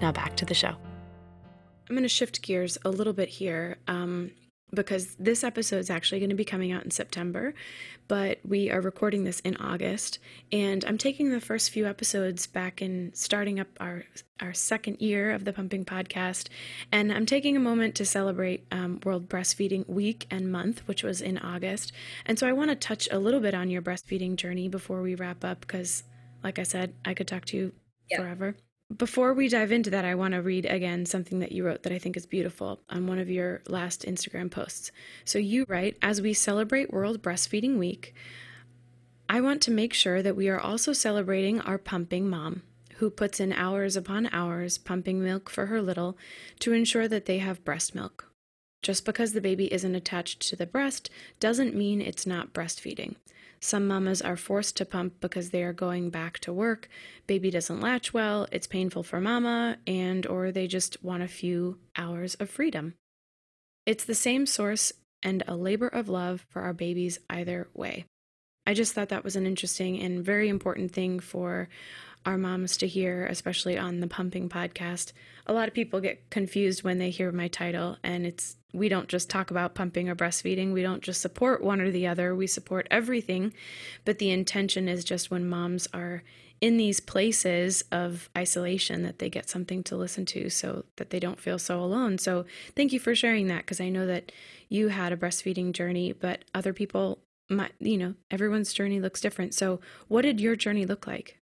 Now 0.01 0.11
back 0.11 0.35
to 0.37 0.45
the 0.45 0.53
show. 0.53 0.75
I'm 1.89 1.95
going 1.95 2.03
to 2.03 2.09
shift 2.09 2.41
gears 2.41 2.77
a 2.83 2.89
little 2.89 3.13
bit 3.13 3.29
here. 3.29 3.77
Um, 3.87 4.31
because 4.73 5.15
this 5.15 5.43
episode 5.43 5.77
is 5.77 5.89
actually 5.89 6.19
going 6.19 6.29
to 6.29 6.35
be 6.35 6.43
coming 6.43 6.71
out 6.71 6.83
in 6.83 6.91
September, 6.91 7.53
but 8.09 8.39
we 8.45 8.69
are 8.69 8.81
recording 8.81 9.23
this 9.23 9.39
in 9.41 9.55
August. 9.57 10.19
And 10.51 10.83
I'm 10.85 10.97
taking 10.97 11.29
the 11.29 11.39
first 11.39 11.69
few 11.69 11.87
episodes 11.87 12.47
back 12.47 12.81
in 12.81 13.11
starting 13.13 13.59
up 13.59 13.67
our 13.79 14.03
our 14.39 14.53
second 14.53 15.01
year 15.01 15.31
of 15.31 15.45
the 15.45 15.53
Pumping 15.53 15.83
Podcast, 15.83 16.49
and 16.91 17.11
I'm 17.11 17.25
taking 17.25 17.55
a 17.55 17.61
moment 17.61 17.95
to 17.95 18.05
celebrate 18.05 18.65
um, 18.71 18.99
World 19.03 19.27
Breastfeeding 19.29 19.87
Week 19.87 20.27
and 20.29 20.51
Month, 20.51 20.87
which 20.87 21.01
was 21.01 21.21
in 21.21 21.37
August. 21.39 21.91
And 22.25 22.37
so 22.37 22.45
I 22.45 22.51
want 22.51 22.69
to 22.69 22.75
touch 22.75 23.07
a 23.11 23.19
little 23.19 23.39
bit 23.39 23.55
on 23.55 23.69
your 23.69 23.81
breastfeeding 23.81 24.35
journey 24.35 24.67
before 24.67 25.01
we 25.01 25.15
wrap 25.15 25.43
up, 25.43 25.61
because, 25.61 26.03
like 26.43 26.59
I 26.59 26.63
said, 26.63 26.93
I 27.03 27.13
could 27.13 27.27
talk 27.27 27.45
to 27.45 27.57
you 27.57 27.71
forever. 28.15 28.55
Before 28.95 29.33
we 29.33 29.49
dive 29.49 29.73
into 29.73 29.89
that, 29.89 30.05
I 30.05 30.15
want 30.15 30.33
to 30.33 30.41
read 30.41 30.65
again 30.65 31.05
something 31.05 31.39
that 31.39 31.51
you 31.51 31.65
wrote 31.65 31.83
that 31.83 31.91
I 31.91 31.99
think 31.99 32.15
is 32.15 32.25
beautiful 32.25 32.79
on 32.89 33.05
one 33.05 33.19
of 33.19 33.29
your 33.29 33.61
last 33.67 34.03
Instagram 34.03 34.49
posts. 34.49 34.91
So 35.25 35.39
you 35.39 35.65
write, 35.67 35.97
as 36.01 36.21
we 36.21 36.33
celebrate 36.33 36.93
World 36.93 37.21
Breastfeeding 37.21 37.77
Week, 37.77 38.15
I 39.27 39.41
want 39.41 39.61
to 39.63 39.71
make 39.71 39.93
sure 39.93 40.23
that 40.23 40.37
we 40.37 40.47
are 40.47 40.59
also 40.59 40.93
celebrating 40.93 41.59
our 41.59 41.77
pumping 41.77 42.29
mom, 42.29 42.61
who 42.95 43.09
puts 43.09 43.41
in 43.41 43.51
hours 43.51 43.97
upon 43.97 44.29
hours 44.31 44.77
pumping 44.77 45.21
milk 45.21 45.49
for 45.49 45.65
her 45.65 45.81
little 45.81 46.17
to 46.59 46.71
ensure 46.71 47.09
that 47.09 47.25
they 47.25 47.39
have 47.39 47.65
breast 47.65 47.93
milk. 47.93 48.31
Just 48.81 49.03
because 49.03 49.33
the 49.33 49.41
baby 49.41 49.71
isn't 49.73 49.95
attached 49.95 50.41
to 50.43 50.55
the 50.55 50.65
breast 50.65 51.09
doesn't 51.41 51.75
mean 51.75 51.99
it's 51.99 52.25
not 52.25 52.53
breastfeeding. 52.53 53.15
Some 53.59 53.87
mamas 53.87 54.21
are 54.21 54.37
forced 54.37 54.77
to 54.77 54.85
pump 54.85 55.19
because 55.19 55.49
they 55.49 55.63
are 55.63 55.73
going 55.73 56.09
back 56.09 56.39
to 56.39 56.53
work. 56.53 56.89
Baby 57.25 57.49
doesn't 57.49 57.81
latch 57.81 58.13
well, 58.13 58.47
it's 58.51 58.67
painful 58.67 59.03
for 59.03 59.19
mama, 59.19 59.77
and 59.87 60.25
or 60.27 60.51
they 60.51 60.67
just 60.67 61.03
want 61.03 61.23
a 61.23 61.27
few 61.27 61.79
hours 61.95 62.35
of 62.35 62.49
freedom. 62.49 62.93
It's 63.85 64.05
the 64.05 64.15
same 64.15 64.45
source 64.45 64.93
and 65.23 65.43
a 65.47 65.55
labor 65.55 65.87
of 65.87 66.09
love 66.09 66.45
for 66.49 66.61
our 66.61 66.73
babies 66.73 67.19
either 67.29 67.67
way. 67.73 68.05
I 68.65 68.73
just 68.73 68.93
thought 68.93 69.09
that 69.09 69.23
was 69.23 69.35
an 69.35 69.47
interesting 69.47 69.99
and 70.01 70.23
very 70.23 70.49
important 70.49 70.91
thing 70.91 71.19
for 71.19 71.69
our 72.27 72.37
moms 72.37 72.75
to 72.75 72.87
hear, 72.87 73.25
especially 73.25 73.77
on 73.77 74.01
the 74.01 74.07
Pumping 74.07 74.49
podcast. 74.49 75.13
A 75.47 75.53
lot 75.53 75.69
of 75.69 75.73
people 75.73 76.01
get 76.01 76.29
confused 76.29 76.83
when 76.83 76.97
they 76.97 77.09
hear 77.09 77.31
my 77.31 77.47
title, 77.47 77.95
and 78.03 78.25
it's 78.25 78.57
we 78.73 78.89
don't 78.89 79.07
just 79.07 79.29
talk 79.29 79.49
about 79.49 79.75
pumping 79.75 80.09
or 80.09 80.15
breastfeeding. 80.15 80.73
We 80.73 80.81
don't 80.81 81.01
just 81.01 81.21
support 81.21 81.63
one 81.63 81.79
or 81.79 81.89
the 81.89 82.05
other. 82.05 82.35
We 82.35 82.45
support 82.45 82.85
everything. 82.91 83.53
But 84.03 84.19
the 84.19 84.29
intention 84.29 84.89
is 84.89 85.05
just 85.05 85.31
when 85.31 85.47
moms 85.47 85.87
are 85.93 86.21
in 86.59 86.75
these 86.75 86.99
places 86.99 87.85
of 87.93 88.29
isolation 88.37 89.03
that 89.03 89.19
they 89.19 89.29
get 89.29 89.49
something 89.49 89.81
to 89.83 89.95
listen 89.95 90.25
to 90.25 90.49
so 90.49 90.83
that 90.97 91.11
they 91.11 91.19
don't 91.19 91.39
feel 91.39 91.57
so 91.57 91.79
alone. 91.81 92.17
So 92.17 92.45
thank 92.75 92.91
you 92.91 92.99
for 92.99 93.15
sharing 93.15 93.47
that 93.47 93.59
because 93.59 93.79
I 93.79 93.87
know 93.87 94.05
that 94.05 94.33
you 94.67 94.89
had 94.89 95.13
a 95.13 95.17
breastfeeding 95.17 95.71
journey, 95.71 96.11
but 96.11 96.43
other 96.53 96.73
people 96.73 97.19
my 97.49 97.69
you 97.79 97.97
know 97.97 98.13
everyone's 98.29 98.73
journey 98.73 98.99
looks 98.99 99.21
different 99.21 99.53
so 99.53 99.79
what 100.09 100.23
did 100.23 100.41
your 100.41 100.55
journey 100.55 100.85
look 100.85 101.07
like 101.07 101.36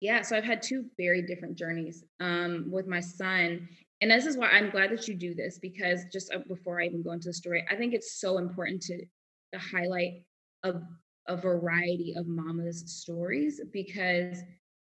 yeah, 0.00 0.22
so 0.22 0.36
I've 0.36 0.44
had 0.44 0.62
two 0.62 0.86
very 0.96 1.22
different 1.22 1.56
journeys 1.56 2.04
um, 2.20 2.66
with 2.70 2.86
my 2.86 3.00
son. 3.00 3.68
And 4.00 4.10
this 4.10 4.24
is 4.24 4.36
why 4.36 4.48
I'm 4.48 4.70
glad 4.70 4.90
that 4.90 5.06
you 5.06 5.14
do 5.14 5.34
this 5.34 5.58
because 5.58 6.04
just 6.10 6.32
uh, 6.32 6.38
before 6.48 6.80
I 6.80 6.86
even 6.86 7.02
go 7.02 7.12
into 7.12 7.28
the 7.28 7.34
story, 7.34 7.66
I 7.70 7.76
think 7.76 7.92
it's 7.92 8.18
so 8.18 8.38
important 8.38 8.80
to, 8.82 8.98
to 9.52 9.58
highlight 9.58 10.24
a, 10.62 10.74
a 11.28 11.36
variety 11.36 12.14
of 12.16 12.26
mama's 12.26 12.82
stories 12.86 13.60
because 13.72 14.38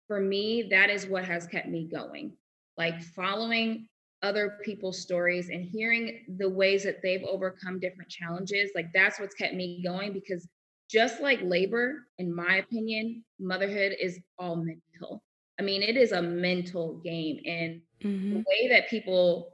for 0.09 0.19
me, 0.19 0.69
that 0.71 0.89
is 0.89 1.07
what 1.07 1.27
has 1.27 1.47
kept 1.47 1.69
me 1.69 1.85
going. 1.85 2.33
Like 2.79 3.03
following 3.03 3.89
other 4.23 4.59
people's 4.65 5.03
stories 5.03 5.51
and 5.51 5.63
hearing 5.63 6.25
the 6.39 6.49
ways 6.49 6.85
that 6.85 7.03
they've 7.03 7.25
overcome 7.25 7.81
different 7.81 8.11
challenges, 8.11 8.71
like 8.75 8.87
that's 8.95 9.21
what's 9.21 9.35
kept 9.35 9.55
me 9.55 9.83
going 9.85 10.15
because 10.15 10.49
just 10.93 11.22
like 11.22 11.40
labor, 11.43 12.07
in 12.18 12.34
my 12.34 12.57
opinion, 12.57 13.24
motherhood 13.40 13.97
is 13.99 14.20
all 14.38 14.57
mental. 14.57 15.22
I 15.59 15.62
mean, 15.62 15.82
it 15.82 15.97
is 15.97 16.12
a 16.12 16.20
mental 16.20 17.01
game. 17.03 17.38
And 17.47 17.80
mm-hmm. 18.05 18.34
the 18.34 18.38
way 18.38 18.68
that 18.68 18.90
people, 18.90 19.53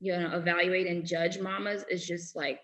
you 0.00 0.16
know, 0.16 0.36
evaluate 0.36 0.86
and 0.86 1.06
judge 1.06 1.38
mamas 1.38 1.84
is 1.90 2.06
just 2.06 2.34
like, 2.34 2.60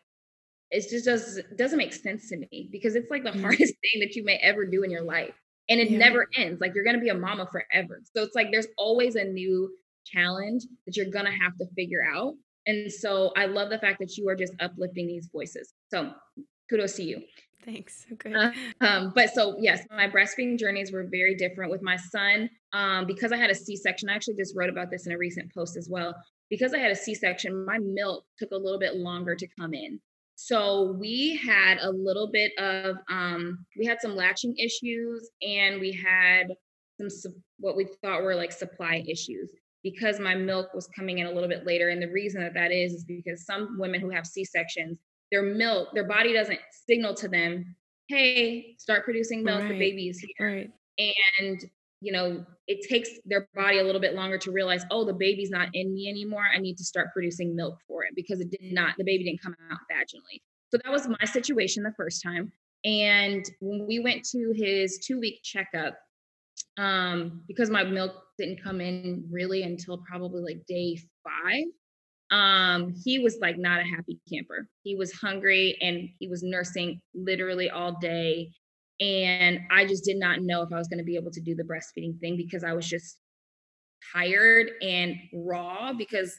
it 0.71 0.89
just 0.89 1.05
does, 1.05 1.41
doesn't 1.57 1.79
make 1.79 1.93
sense 1.93 2.31
to 2.31 2.37
me 2.37 2.69
because 2.73 2.97
it's 2.97 3.11
like 3.11 3.23
the 3.23 3.31
mm-hmm. 3.33 3.43
hardest 3.43 3.75
thing 3.81 4.01
that 4.01 4.15
you 4.15 4.25
may 4.25 4.37
ever 4.37 4.65
do 4.65 4.83
in 4.83 4.91
your 4.91 5.03
life. 5.03 5.35
And 5.69 5.81
it 5.81 5.91
yeah. 5.91 5.99
never 5.99 6.27
ends. 6.37 6.61
Like 6.61 6.75
you're 6.75 6.85
going 6.85 6.97
to 6.97 7.03
be 7.03 7.09
a 7.11 7.15
mama 7.15 7.47
forever. 7.51 8.01
So 8.15 8.23
it's 8.23 8.35
like 8.35 8.49
there's 8.51 8.69
always 8.79 9.17
a 9.17 9.25
new 9.25 9.71
challenge 10.05 10.63
that 10.87 10.97
you're 10.97 11.11
going 11.11 11.25
to 11.25 11.33
have 11.33 11.57
to 11.59 11.67
figure 11.77 12.05
out. 12.09 12.35
And 12.67 12.91
so 12.91 13.33
I 13.37 13.47
love 13.47 13.69
the 13.71 13.79
fact 13.79 13.99
that 13.99 14.17
you 14.17 14.29
are 14.29 14.37
just 14.37 14.55
uplifting 14.61 15.07
these 15.07 15.29
voices. 15.33 15.75
So 15.91 16.13
kudos 16.71 16.95
to 16.95 17.03
you. 17.03 17.23
Thanks. 17.65 18.07
Okay. 18.13 18.33
Uh, 18.33 18.53
um, 18.81 19.13
but 19.15 19.31
so 19.35 19.57
yes, 19.59 19.85
my 19.91 20.09
breastfeeding 20.09 20.59
journeys 20.59 20.93
were 20.93 21.07
very 21.11 21.35
different 21.35 21.71
with 21.71 21.83
my 21.83 21.97
son 21.97 22.49
um, 22.73 23.07
because 23.07 23.33
I 23.33 23.37
had 23.37 23.51
a 23.51 23.55
C-section. 23.55 24.09
I 24.09 24.15
actually 24.15 24.37
just 24.37 24.55
wrote 24.57 24.71
about 24.71 24.91
this 24.91 25.07
in 25.07 25.13
a 25.13 25.19
recent 25.19 25.53
post 25.53 25.77
as 25.77 25.89
well. 25.91 26.15
Because 26.49 26.73
I 26.73 26.79
had 26.79 26.93
a 26.93 26.97
C-section, 26.97 27.67
my 27.67 27.79
milk 27.79 28.25
took 28.39 28.53
a 28.53 28.57
little 28.57 28.79
bit 28.79 28.97
longer 28.97 29.35
to 29.35 29.49
come 29.59 29.75
in. 29.75 30.01
So 30.37 30.97
we 31.01 31.41
had 31.45 31.79
a 31.79 31.91
little 31.91 32.31
bit 32.31 32.53
of 32.59 32.97
um, 33.11 33.65
we 33.79 33.87
had 33.87 34.01
some 34.01 34.15
latching 34.15 34.55
issues 34.59 35.31
and 35.43 35.81
we 35.81 35.93
had 35.93 36.49
some 37.01 37.35
what 37.59 37.77
we 37.77 37.89
thought 38.03 38.23
were 38.23 38.35
like 38.35 38.53
supply 38.53 39.03
issues 39.09 39.51
because 39.83 40.21
my 40.21 40.35
milk 40.35 40.75
was 40.75 40.89
coming 40.89 41.19
in 41.19 41.27
a 41.27 41.33
little 41.33 41.49
bit 41.49 41.67
later. 41.67 41.89
And 41.89 42.03
the 42.03 42.13
reason 42.13 42.43
that 42.43 42.55
that 42.55 42.71
is 42.71 42.93
is 42.93 43.05
because 43.05 43.47
some 43.47 43.77
women 43.79 44.01
who 44.01 44.11
have 44.11 44.27
C-sections 44.27 44.99
their 45.31 45.43
milk, 45.43 45.89
their 45.95 46.07
body 46.07 46.33
doesn't 46.33 46.61
signal 46.89 47.15
to 47.15 47.29
them, 47.29 47.77
hey, 48.09 48.77
start 48.79 49.05
producing 49.05 49.43
milk, 49.43 49.63
right. 49.63 49.79
the 49.79 50.09
is 50.09 50.25
here. 50.37 50.47
Right. 50.49 50.71
And 51.39 51.65
you 52.01 52.13
know, 52.13 52.45
it 52.67 52.87
takes 52.89 53.11
their 53.25 53.49
body 53.55 53.79
a 53.79 53.83
little 53.83 54.01
bit 54.01 54.15
longer 54.15 54.39
to 54.39 54.53
realize, 54.53 54.85
oh, 54.91 55.05
the 55.05 55.15
baby's 55.15 55.51
not 55.51 55.69
in 55.73 55.95
me 55.95 56.09
anymore. 56.09 56.45
I 56.55 56.59
need 56.59 56.77
to 56.77 56.85
start 56.85 57.09
producing 57.13 57.57
milk 57.57 57.79
for 57.89 58.05
it 58.05 58.13
because 58.15 58.41
it 58.41 58.51
did 58.51 58.73
not, 58.73 58.95
the 58.99 59.05
baby 59.05 59.25
didn't 59.25 59.43
come 59.43 59.57
out 59.71 59.79
vaginally. 59.91 60.41
So 60.71 60.79
that 60.85 60.93
was 60.93 61.09
my 61.09 61.25
situation 61.25 61.83
the 61.83 61.95
first 61.97 62.23
time. 62.23 62.53
And 62.85 63.45
when 63.61 63.87
we 63.87 63.99
went 63.99 64.25
to 64.27 64.53
his 64.55 65.01
two 65.05 65.19
week 65.19 65.41
checkup, 65.43 65.97
um, 66.79 67.43
because 67.49 67.71
my 67.71 67.83
milk 67.83 68.13
didn't 68.39 68.63
come 68.63 68.81
in 68.81 69.27
really 69.31 69.63
until 69.63 69.99
probably 69.99 70.43
like 70.43 70.67
day 70.67 70.99
five, 71.25 71.65
um, 72.31 72.95
he 73.05 73.19
was 73.19 73.39
like 73.41 73.59
not 73.59 73.81
a 73.81 73.85
happy 73.85 74.19
camper. 74.29 74.69
He 74.83 74.97
was 74.97 75.13
hungry 75.13 75.77
and 75.81 76.09
he 76.19 76.29
was 76.29 76.43
nursing 76.43 77.01
literally 77.15 77.71
all 77.71 77.93
day. 78.01 78.51
And 79.01 79.61
I 79.71 79.85
just 79.87 80.05
did 80.05 80.17
not 80.17 80.43
know 80.43 80.63
if 80.63 80.73
I 80.73 80.79
was 80.79 80.89
going 80.89 80.99
to 80.99 81.05
be 81.05 81.17
able 81.17 81.31
to 81.33 81.41
do 81.41 81.55
the 81.55 81.63
breastfeeding 81.63 82.19
thing 82.19 82.37
because 82.37 82.65
I 82.65 82.73
was 82.73 82.89
just 82.89 83.19
tired 84.13 84.71
and 84.83 85.17
raw 85.33 85.93
because 85.93 86.35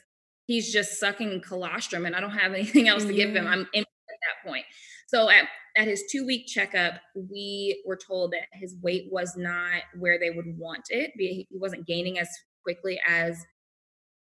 he's 0.46 0.72
just 0.72 0.98
sucking 0.98 1.40
colostrum 1.40 2.04
and 2.04 2.14
I 2.14 2.20
don't 2.20 2.30
have 2.30 2.52
anything 2.54 2.88
else 2.88 3.04
to 3.04 3.12
give 3.12 3.34
him. 3.34 3.46
I'm 3.46 3.66
in 3.72 3.82
at 3.82 3.86
that 3.86 4.50
point. 4.50 4.64
So 5.06 5.30
at, 5.30 5.44
at 5.76 5.88
his 5.88 6.04
two 6.10 6.26
week 6.26 6.46
checkup, 6.46 6.94
we 7.14 7.82
were 7.86 7.96
told 7.96 8.32
that 8.32 8.48
his 8.52 8.76
weight 8.82 9.08
was 9.10 9.36
not 9.36 9.82
where 9.98 10.18
they 10.18 10.30
would 10.30 10.58
want 10.58 10.84
it. 10.90 11.12
He 11.16 11.46
wasn't 11.50 11.86
gaining 11.86 12.18
as 12.18 12.28
quickly 12.62 13.00
as 13.06 13.42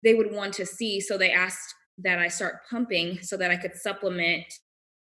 they 0.02 0.14
would 0.14 0.32
want 0.32 0.54
to 0.54 0.66
see. 0.66 1.00
So 1.00 1.18
they 1.18 1.30
asked 1.30 1.74
that 1.98 2.18
I 2.18 2.28
start 2.28 2.60
pumping 2.70 3.20
so 3.22 3.36
that 3.36 3.50
I 3.50 3.56
could 3.56 3.74
supplement 3.74 4.44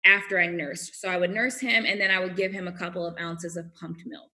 after 0.06 0.40
I 0.40 0.48
nursed. 0.48 1.00
So 1.00 1.08
I 1.10 1.18
would 1.18 1.32
nurse 1.32 1.60
him 1.60 1.86
and 1.86 2.00
then 2.00 2.12
I 2.12 2.20
would 2.20 2.36
give 2.36 2.52
him 2.52 2.68
a 2.68 2.72
couple 2.72 3.06
of 3.06 3.16
ounces 3.20 3.56
of 3.56 3.74
pumped 3.76 4.02
milk. 4.06 4.30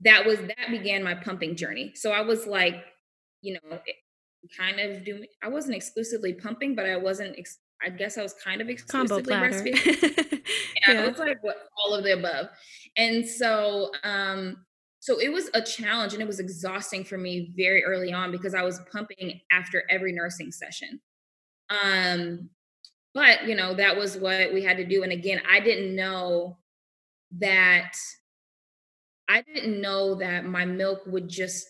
That 0.00 0.26
was 0.26 0.38
that 0.38 0.70
began 0.70 1.02
my 1.02 1.14
pumping 1.14 1.56
journey. 1.56 1.92
So 1.94 2.12
I 2.12 2.20
was 2.20 2.46
like, 2.46 2.84
you 3.40 3.54
know, 3.54 3.78
kind 4.56 4.78
of 4.78 5.04
doing 5.04 5.26
I 5.42 5.48
wasn't 5.48 5.76
exclusively 5.76 6.34
pumping, 6.34 6.74
but 6.74 6.86
I 6.86 6.96
wasn't 6.96 7.38
ex- 7.38 7.58
I 7.84 7.90
guess 7.90 8.18
I 8.18 8.22
was 8.22 8.34
kind 8.34 8.60
of 8.60 8.68
exclusively 8.68 9.34
breastfeeding. 9.34 10.02
yeah, 10.86 10.92
yeah, 10.92 11.04
it 11.04 11.08
was 11.08 11.18
like 11.18 11.42
what, 11.42 11.56
all 11.78 11.94
of 11.94 12.04
the 12.04 12.12
above. 12.12 12.48
And 12.98 13.26
so 13.26 13.90
um 14.04 14.65
so 15.06 15.20
it 15.20 15.32
was 15.32 15.48
a 15.54 15.62
challenge 15.62 16.14
and 16.14 16.20
it 16.20 16.26
was 16.26 16.40
exhausting 16.40 17.04
for 17.04 17.16
me 17.16 17.52
very 17.56 17.84
early 17.84 18.12
on 18.12 18.32
because 18.32 18.56
I 18.56 18.64
was 18.64 18.80
pumping 18.90 19.40
after 19.52 19.84
every 19.88 20.10
nursing 20.10 20.50
session. 20.50 21.00
Um 21.70 22.50
but 23.14 23.46
you 23.46 23.54
know 23.54 23.72
that 23.74 23.96
was 23.96 24.16
what 24.16 24.52
we 24.52 24.64
had 24.64 24.78
to 24.78 24.84
do 24.84 25.04
and 25.04 25.12
again 25.12 25.40
I 25.48 25.60
didn't 25.60 25.94
know 25.94 26.58
that 27.38 27.92
I 29.28 29.42
didn't 29.42 29.80
know 29.80 30.16
that 30.16 30.44
my 30.44 30.64
milk 30.64 31.02
would 31.06 31.28
just 31.28 31.68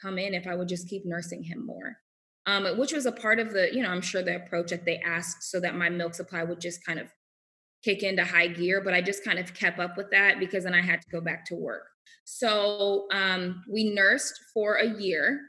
come 0.00 0.16
in 0.16 0.32
if 0.32 0.46
I 0.46 0.54
would 0.54 0.68
just 0.68 0.88
keep 0.88 1.04
nursing 1.04 1.42
him 1.42 1.66
more 1.66 1.98
um, 2.46 2.78
which 2.78 2.94
was 2.94 3.04
a 3.04 3.12
part 3.12 3.40
of 3.40 3.52
the, 3.52 3.68
you 3.74 3.82
know, 3.82 3.90
I'm 3.90 4.00
sure 4.00 4.22
the 4.22 4.36
approach 4.36 4.70
that 4.70 4.86
they 4.86 4.96
asked 5.04 5.42
so 5.42 5.60
that 5.60 5.74
my 5.74 5.90
milk 5.90 6.14
supply 6.14 6.44
would 6.44 6.62
just 6.62 6.82
kind 6.82 6.98
of 6.98 7.12
kick 7.84 8.02
into 8.02 8.24
high 8.24 8.46
gear. 8.46 8.80
But 8.82 8.94
I 8.94 9.02
just 9.02 9.22
kind 9.22 9.38
of 9.38 9.52
kept 9.52 9.78
up 9.78 9.98
with 9.98 10.10
that 10.12 10.40
because 10.40 10.64
then 10.64 10.72
I 10.72 10.80
had 10.80 11.02
to 11.02 11.08
go 11.10 11.20
back 11.20 11.44
to 11.46 11.54
work. 11.54 11.82
So 12.24 13.06
um, 13.12 13.64
we 13.70 13.90
nursed 13.90 14.38
for 14.52 14.76
a 14.76 14.98
year 14.98 15.40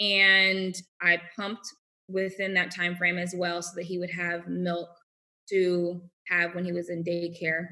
and 0.00 0.74
I 1.02 1.20
pumped 1.36 1.66
within 2.08 2.54
that 2.54 2.70
time 2.70 2.96
frame 2.96 3.18
as 3.18 3.34
well 3.36 3.60
so 3.60 3.72
that 3.76 3.84
he 3.84 3.98
would 3.98 4.10
have 4.10 4.48
milk 4.48 4.88
to 5.50 6.00
have 6.28 6.54
when 6.54 6.64
he 6.64 6.72
was 6.72 6.90
in 6.90 7.04
daycare 7.04 7.66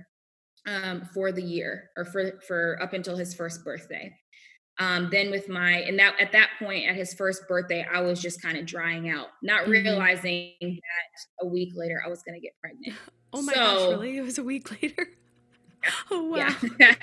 um, 0.66 1.09
for 1.14 1.32
the 1.32 1.42
year 1.42 1.90
or 1.97 2.05
for 2.05 2.40
for 2.47 2.78
up 2.82 2.92
until 2.92 3.16
his 3.16 3.34
first 3.34 3.64
birthday. 3.64 4.12
Um, 4.78 5.09
then 5.11 5.30
with 5.30 5.49
my 5.49 5.78
and 5.78 5.99
that 5.99 6.20
at 6.20 6.32
that 6.32 6.51
point 6.59 6.86
at 6.86 6.97
his 6.97 7.14
first 7.14 7.49
birthday 7.49 7.86
i 7.90 8.03
was 8.03 8.20
just 8.20 8.42
kind 8.42 8.59
of 8.59 8.66
drying 8.66 9.09
out 9.09 9.28
not 9.42 9.62
mm-hmm. 9.62 9.70
realizing 9.70 10.53
that 10.61 11.40
a 11.40 11.47
week 11.47 11.72
later 11.74 12.03
i 12.05 12.11
was 12.11 12.22
going 12.22 12.38
to 12.38 12.42
get 12.42 12.53
pregnant. 12.61 12.94
Oh 13.32 13.42
my 13.42 13.53
so, 13.53 13.61
gosh 13.61 13.88
really? 13.90 14.16
It 14.16 14.22
was 14.22 14.38
a 14.38 14.42
week 14.42 14.70
later? 14.82 15.09
Oh 16.11 16.24
wow. 16.24 16.55
Yeah. 16.80 16.94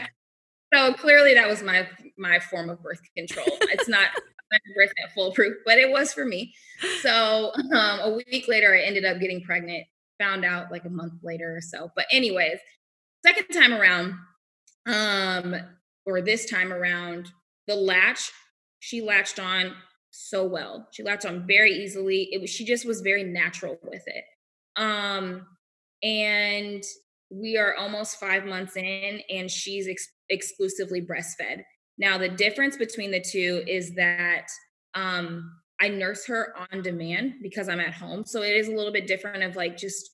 So 0.74 0.94
clearly 0.94 1.34
that 1.34 1.48
was 1.48 1.64
my 1.64 1.88
my 2.18 2.40
form 2.40 2.70
of 2.70 2.82
birth 2.82 3.02
control. 3.16 3.46
It's 3.48 3.88
not 3.88 4.08
birth 4.76 4.92
that 5.02 5.14
foolproof 5.16 5.54
but 5.66 5.78
it 5.78 5.92
was 5.92 6.14
for 6.14 6.26
me. 6.26 6.54
So 7.02 7.52
um, 7.56 8.00
a 8.02 8.20
week 8.30 8.48
later 8.48 8.74
i 8.76 8.82
ended 8.82 9.06
up 9.06 9.20
getting 9.20 9.42
pregnant 9.42 9.86
found 10.20 10.46
out 10.46 10.72
like 10.72 10.86
a 10.86 10.90
month 10.90 11.14
later 11.24 11.56
or 11.56 11.62
so. 11.62 11.92
But 11.96 12.06
anyways 12.12 12.60
second 13.26 13.48
time 13.48 13.74
around 13.74 14.14
um 14.86 15.56
or 16.06 16.22
this 16.22 16.50
time 16.50 16.74
around 16.74 17.32
the 17.68 17.76
latch 17.76 18.32
she 18.80 19.02
latched 19.02 19.40
on 19.40 19.74
so 20.12 20.46
well. 20.46 20.88
She 20.92 21.02
latched 21.02 21.26
on 21.26 21.48
very 21.48 21.72
easily. 21.72 22.30
It 22.32 22.42
was 22.42 22.50
she 22.50 22.66
just 22.66 22.86
was 22.86 23.02
very 23.02 23.24
natural 23.24 23.78
with 23.84 24.04
it. 24.06 24.24
Um 24.76 25.48
and 26.04 26.84
we 27.32 27.58
are 27.58 27.76
almost 27.76 28.20
five 28.20 28.46
months 28.46 28.78
in 28.78 29.22
and 29.30 29.50
she's 29.50 29.88
exclusively 30.34 31.02
breastfed 31.02 31.62
now 31.98 32.18
the 32.18 32.30
difference 32.30 32.76
between 32.76 33.12
the 33.12 33.22
two 33.22 33.64
is 33.68 33.94
that 33.96 34.48
um 34.96 35.52
i 35.80 35.88
nurse 35.88 36.26
her 36.26 36.54
on 36.72 36.82
demand 36.82 37.34
because 37.42 37.70
i'm 37.70 37.80
at 37.80 37.94
home 37.94 38.26
so 38.26 38.42
it 38.42 38.56
is 38.56 38.68
a 38.68 38.74
little 38.74 38.94
bit 38.94 39.08
different 39.08 39.44
of 39.44 39.56
like 39.56 39.78
just 39.78 40.10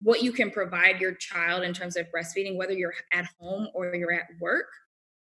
what 0.00 0.22
you 0.22 0.32
can 0.32 0.50
provide 0.50 1.00
your 1.00 1.14
child 1.14 1.62
in 1.62 1.72
terms 1.72 1.96
of 1.96 2.06
breastfeeding 2.14 2.56
whether 2.56 2.72
you're 2.72 2.94
at 3.12 3.26
home 3.38 3.68
or 3.74 3.94
you're 3.94 4.12
at 4.12 4.26
work 4.40 4.66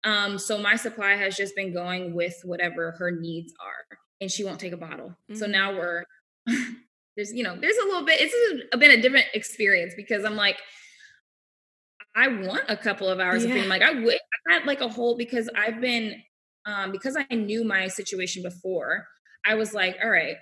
um, 0.04 0.38
so 0.38 0.58
my 0.58 0.76
supply 0.76 1.16
has 1.16 1.36
just 1.36 1.56
been 1.56 1.74
going 1.74 2.14
with 2.14 2.36
whatever 2.44 2.92
her 2.92 3.12
needs 3.12 3.54
are, 3.62 3.98
and 4.20 4.30
she 4.30 4.44
won't 4.44 4.60
take 4.60 4.74
a 4.74 4.78
bottle. 4.78 5.10
Mm-hmm. 5.10 5.36
So 5.36 5.46
now 5.46 5.74
we're 5.74 6.04
there's 7.16 7.32
you 7.32 7.44
know 7.44 7.58
there's 7.60 7.78
a 7.78 7.86
little 7.86 8.06
bit 8.06 8.20
it's 8.20 8.70
a, 8.74 8.78
been 8.78 8.92
a 8.92 9.02
different 9.02 9.28
experience 9.34 9.94
because 9.96 10.26
I'm 10.26 10.36
like 10.36 10.58
I 12.16 12.28
want 12.28 12.64
a 12.70 12.78
couple 12.78 13.08
of 13.10 13.20
hours 13.20 13.44
yeah. 13.44 13.50
of 13.50 13.56
being 13.56 13.70
like 13.70 13.82
I 13.82 13.94
would 13.94 14.18
I 14.50 14.54
had 14.54 14.66
like 14.66 14.82
a 14.82 14.88
whole 14.88 15.18
because 15.18 15.50
I've 15.56 15.82
been 15.82 16.22
um 16.66 16.92
because 16.92 17.18
I 17.18 17.34
knew 17.34 17.64
my 17.64 17.88
situation 17.88 18.44
before 18.44 19.08
I 19.46 19.56
was 19.56 19.74
like 19.74 19.98
all 20.04 20.10
right 20.10 20.36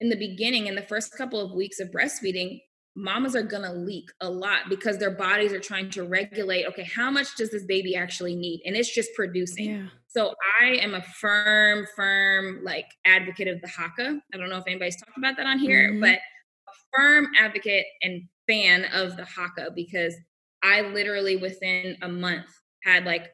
in 0.00 0.08
the 0.08 0.16
beginning 0.16 0.66
in 0.66 0.74
the 0.74 0.82
first 0.82 1.16
couple 1.16 1.40
of 1.40 1.52
weeks 1.52 1.80
of 1.80 1.90
breastfeeding 1.90 2.60
mamas 2.96 3.36
are 3.36 3.46
to 3.46 3.72
leak 3.72 4.08
a 4.20 4.28
lot 4.28 4.60
because 4.68 4.98
their 4.98 5.10
bodies 5.10 5.52
are 5.52 5.60
trying 5.60 5.88
to 5.88 6.02
regulate 6.02 6.66
okay 6.66 6.82
how 6.82 7.10
much 7.10 7.36
does 7.36 7.50
this 7.50 7.64
baby 7.64 7.94
actually 7.94 8.34
need 8.34 8.60
and 8.64 8.74
it's 8.74 8.92
just 8.92 9.10
producing 9.14 9.70
yeah. 9.70 9.86
so 10.08 10.34
i 10.60 10.66
am 10.66 10.94
a 10.94 11.02
firm 11.20 11.86
firm 11.94 12.60
like 12.64 12.86
advocate 13.04 13.46
of 13.46 13.60
the 13.60 13.68
Haakaa. 13.68 14.18
i 14.34 14.36
don't 14.36 14.50
know 14.50 14.56
if 14.56 14.64
anybody's 14.66 14.96
talked 14.96 15.16
about 15.16 15.36
that 15.36 15.46
on 15.46 15.60
here 15.60 15.90
mm-hmm. 15.90 16.00
but 16.00 16.18
a 16.18 16.72
firm 16.92 17.28
advocate 17.38 17.84
and 18.02 18.22
fan 18.48 18.86
of 18.92 19.16
the 19.16 19.22
Haakaa 19.22 19.74
because 19.74 20.14
i 20.62 20.80
literally 20.80 21.36
within 21.36 21.96
a 22.02 22.08
month 22.08 22.46
had 22.84 23.04
like 23.04 23.28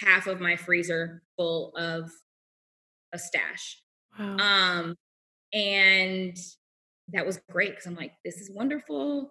half 0.00 0.26
of 0.26 0.40
my 0.40 0.56
freezer 0.56 1.22
full 1.36 1.72
of 1.76 2.10
a 3.12 3.18
stash 3.18 3.82
wow. 4.18 4.36
um 4.36 4.96
and 5.52 6.36
that 7.12 7.26
was 7.26 7.40
great 7.50 7.70
because 7.70 7.86
I'm 7.86 7.94
like, 7.94 8.12
this 8.24 8.36
is 8.36 8.50
wonderful. 8.50 9.30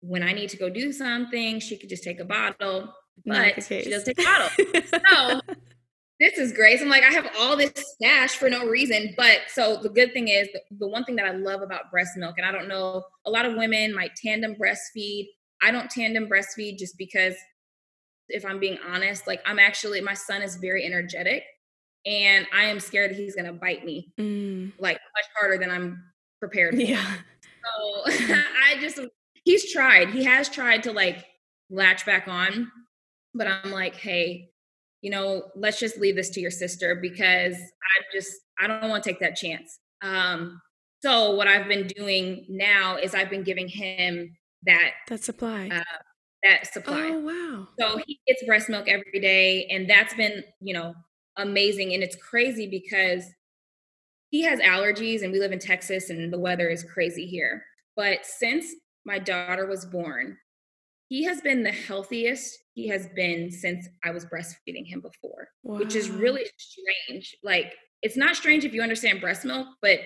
When 0.00 0.22
I 0.22 0.32
need 0.32 0.50
to 0.50 0.56
go 0.56 0.68
do 0.68 0.92
something, 0.92 1.60
she 1.60 1.76
could 1.76 1.88
just 1.88 2.02
take 2.02 2.20
a 2.20 2.24
bottle, 2.24 2.92
but 3.24 3.62
she 3.64 3.90
doesn't 3.90 4.14
take 4.14 4.20
a 4.20 4.28
bottle. 4.28 5.00
so 5.08 5.40
this 6.20 6.38
is 6.38 6.52
great. 6.52 6.78
So 6.78 6.84
I'm 6.84 6.90
like, 6.90 7.02
I 7.02 7.12
have 7.12 7.30
all 7.38 7.56
this 7.56 7.72
stash 7.76 8.36
for 8.36 8.50
no 8.50 8.66
reason. 8.66 9.14
But 9.16 9.42
so 9.48 9.76
the 9.76 9.88
good 9.88 10.12
thing 10.12 10.28
is, 10.28 10.48
the, 10.52 10.60
the 10.78 10.88
one 10.88 11.04
thing 11.04 11.16
that 11.16 11.26
I 11.26 11.32
love 11.32 11.62
about 11.62 11.90
breast 11.90 12.12
milk, 12.16 12.34
and 12.38 12.46
I 12.46 12.52
don't 12.52 12.68
know, 12.68 13.02
a 13.24 13.30
lot 13.30 13.46
of 13.46 13.56
women 13.56 13.94
might 13.94 14.12
tandem 14.16 14.54
breastfeed. 14.54 15.26
I 15.62 15.70
don't 15.70 15.90
tandem 15.90 16.28
breastfeed 16.28 16.78
just 16.78 16.96
because, 16.98 17.34
if 18.28 18.44
I'm 18.44 18.58
being 18.58 18.78
honest, 18.88 19.26
like 19.26 19.40
I'm 19.46 19.58
actually, 19.58 20.00
my 20.00 20.14
son 20.14 20.42
is 20.42 20.56
very 20.56 20.84
energetic 20.84 21.44
and 22.06 22.46
I 22.54 22.64
am 22.64 22.78
scared 22.78 23.10
that 23.10 23.16
he's 23.16 23.34
going 23.34 23.46
to 23.46 23.52
bite 23.52 23.84
me 23.84 24.12
mm. 24.18 24.72
like 24.78 24.94
much 24.94 25.24
harder 25.38 25.58
than 25.58 25.70
I'm 25.70 26.02
prepared 26.38 26.74
for. 26.74 26.80
Yeah. 26.80 27.04
So 27.64 28.02
I 28.06 28.78
just 28.80 29.00
he's 29.44 29.72
tried. 29.72 30.10
He 30.10 30.24
has 30.24 30.48
tried 30.48 30.84
to 30.84 30.92
like 30.92 31.24
latch 31.68 32.06
back 32.06 32.28
on, 32.28 32.70
but 33.34 33.48
I'm 33.48 33.72
like, 33.72 33.96
hey, 33.96 34.50
you 35.02 35.10
know, 35.10 35.44
let's 35.56 35.80
just 35.80 35.98
leave 35.98 36.16
this 36.16 36.30
to 36.30 36.40
your 36.40 36.50
sister 36.50 36.98
because 37.00 37.56
I 37.56 38.02
just 38.12 38.32
I 38.60 38.66
don't 38.68 38.88
want 38.88 39.02
to 39.02 39.10
take 39.10 39.20
that 39.20 39.36
chance. 39.36 39.78
Um 40.02 40.60
so 41.02 41.34
what 41.34 41.46
I've 41.46 41.68
been 41.68 41.88
doing 41.88 42.46
now 42.48 42.96
is 42.96 43.14
I've 43.14 43.30
been 43.30 43.42
giving 43.42 43.68
him 43.68 44.36
that 44.64 44.92
that 45.08 45.22
supply. 45.22 45.68
Uh, 45.72 45.82
that 46.42 46.72
supply. 46.72 47.10
Oh 47.12 47.20
wow. 47.20 47.68
So 47.78 48.00
he 48.06 48.20
gets 48.26 48.44
breast 48.44 48.68
milk 48.68 48.88
every 48.88 49.20
day 49.20 49.66
and 49.66 49.88
that's 49.88 50.14
been, 50.14 50.44
you 50.60 50.74
know, 50.74 50.94
amazing 51.36 51.92
and 51.94 52.02
it's 52.02 52.16
crazy 52.16 52.66
because 52.68 53.24
he 54.30 54.42
has 54.42 54.60
allergies 54.60 55.22
and 55.22 55.32
we 55.32 55.38
live 55.38 55.52
in 55.52 55.58
Texas 55.58 56.10
and 56.10 56.32
the 56.32 56.38
weather 56.38 56.68
is 56.68 56.84
crazy 56.84 57.26
here. 57.26 57.64
But 57.96 58.26
since 58.26 58.66
my 59.04 59.18
daughter 59.18 59.66
was 59.66 59.84
born, 59.84 60.36
he 61.08 61.24
has 61.24 61.40
been 61.40 61.62
the 61.62 61.72
healthiest 61.72 62.58
he 62.74 62.88
has 62.88 63.08
been 63.14 63.50
since 63.50 63.88
I 64.04 64.10
was 64.10 64.26
breastfeeding 64.26 64.86
him 64.86 65.00
before, 65.00 65.48
wow. 65.62 65.78
which 65.78 65.94
is 65.94 66.10
really 66.10 66.44
strange. 66.58 67.34
Like, 67.42 67.72
it's 68.02 68.16
not 68.16 68.36
strange 68.36 68.64
if 68.64 68.74
you 68.74 68.82
understand 68.82 69.20
breast 69.20 69.44
milk, 69.44 69.68
but 69.80 70.00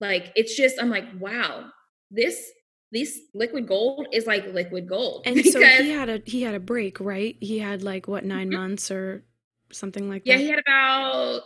like, 0.00 0.32
it's 0.36 0.56
just, 0.56 0.80
I'm 0.80 0.90
like, 0.90 1.06
wow, 1.18 1.64
this 2.10 2.48
this 2.94 3.20
liquid 3.34 3.66
gold 3.66 4.06
is 4.12 4.26
like 4.26 4.46
liquid 4.46 4.88
gold. 4.88 5.22
And 5.26 5.34
because, 5.34 5.52
so 5.52 5.60
he 5.60 5.90
had 5.90 6.08
a 6.08 6.22
he 6.24 6.42
had 6.42 6.54
a 6.54 6.60
break, 6.60 7.00
right? 7.00 7.36
He 7.40 7.58
had 7.58 7.82
like 7.82 8.08
what 8.08 8.24
9 8.24 8.46
mm-hmm. 8.46 8.56
months 8.56 8.90
or 8.90 9.24
something 9.72 10.08
like 10.08 10.22
yeah, 10.24 10.36
that. 10.36 10.40
Yeah, 10.40 10.46
he 10.46 10.50
had 10.52 10.60
about 10.60 11.42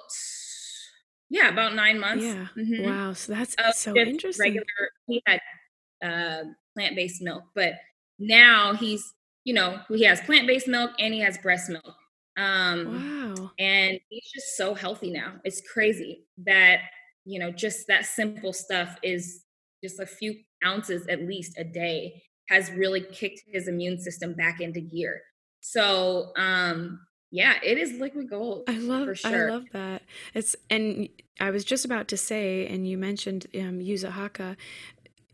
yeah, 1.31 1.49
about 1.49 1.75
nine 1.75 1.99
months. 1.99 2.25
Yeah. 2.25 2.47
Mm-hmm. 2.57 2.85
Wow. 2.85 3.13
So 3.13 3.33
that's 3.33 3.57
uh, 3.59 3.73
so 3.73 3.97
interesting. 3.97 4.45
Regular. 4.45 4.67
He 5.07 5.23
had 5.27 5.41
uh, 6.03 6.45
plant 6.75 6.97
based 6.97 7.23
milk, 7.23 7.45
but 7.55 7.75
now 8.19 8.75
he's 8.75 9.03
you 9.45 9.55
know 9.55 9.81
he 9.89 10.05
has 10.05 10.21
plant 10.21 10.47
based 10.47 10.69
milk 10.69 10.93
and 10.99 11.13
he 11.13 11.21
has 11.21 11.39
breast 11.39 11.71
milk. 11.71 11.95
Um, 12.37 13.35
wow. 13.37 13.51
And 13.59 13.99
he's 14.09 14.31
just 14.33 14.57
so 14.57 14.75
healthy 14.75 15.11
now. 15.11 15.35
It's 15.45 15.61
crazy 15.61 16.25
that 16.47 16.81
you 17.25 17.39
know 17.39 17.51
just 17.51 17.87
that 17.89 18.07
simple 18.07 18.53
stuff 18.53 18.97
is 19.03 19.43
just 19.83 20.01
a 20.01 20.07
few 20.07 20.35
ounces 20.65 21.07
at 21.09 21.23
least 21.23 21.59
a 21.59 21.65
day 21.65 22.23
has 22.49 22.71
really 22.73 23.01
kicked 23.01 23.43
his 23.47 23.69
immune 23.69 24.01
system 24.01 24.35
back 24.35 24.61
into 24.61 24.81
gear. 24.81 25.21
So 25.61 26.33
um 26.37 27.01
yeah, 27.31 27.55
it 27.63 27.77
is 27.77 27.93
liquid 27.93 28.31
gold. 28.31 28.65
I 28.69 28.79
love 28.79 29.19
sure. 29.19 29.51
I 29.51 29.53
love 29.53 29.65
that. 29.73 30.03
It's 30.35 30.57
and 30.71 31.09
I 31.41 31.51
was 31.51 31.65
just 31.65 31.85
about 31.85 32.09
to 32.09 32.17
say, 32.17 32.67
and 32.67 32.89
you 32.89 32.97
mentioned 32.97 33.47
um, 33.55 33.81
Yuza 33.81 34.13
Haakaa. 34.13 34.57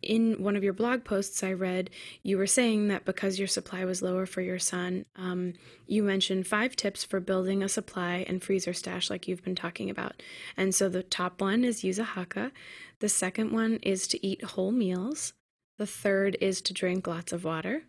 In 0.05 0.43
one 0.43 0.57
of 0.57 0.65
your 0.65 0.73
blog 0.73 1.05
posts, 1.05 1.43
I 1.43 1.53
read 1.53 1.91
you 2.23 2.37
were 2.37 2.47
saying 2.47 2.89
that 2.89 3.05
because 3.05 3.39
your 3.39 3.49
supply 3.49 3.85
was 3.85 4.03
lower 4.03 4.27
for 4.27 4.41
your 4.41 4.59
son, 4.59 5.07
um, 5.17 5.55
you 5.87 6.03
mentioned 6.03 6.47
five 6.47 6.77
tips 6.77 7.05
for 7.05 7.21
building 7.21 7.63
a 7.63 7.69
supply 7.69 8.25
and 8.29 8.43
freezer 8.43 8.73
stash, 8.73 9.11
like 9.11 9.27
you've 9.27 9.45
been 9.45 9.55
talking 9.55 9.91
about. 9.91 10.23
And 10.57 10.75
so 10.75 10.89
the 10.89 11.03
top 11.03 11.41
one 11.41 11.65
is 11.65 11.85
use 11.85 11.99
a 11.99 12.05
Haakaa. 12.05 12.53
The 13.01 13.09
second 13.09 13.53
one 13.53 13.79
is 13.83 14.07
to 14.09 14.27
eat 14.27 14.45
whole 14.45 14.73
meals. 14.73 15.33
The 15.79 15.87
third 15.87 16.37
is 16.41 16.61
to 16.63 16.73
drink 16.73 17.07
lots 17.07 17.33
of 17.33 17.45
water. 17.45 17.83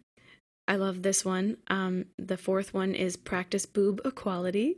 I 0.67 0.77
love 0.77 1.03
this 1.03 1.23
one. 1.23 1.57
Um, 1.67 2.05
the 2.17 2.37
fourth 2.37 2.73
one 2.73 2.95
is 2.95 3.17
practice 3.17 3.65
boob 3.65 4.01
equality. 4.03 4.77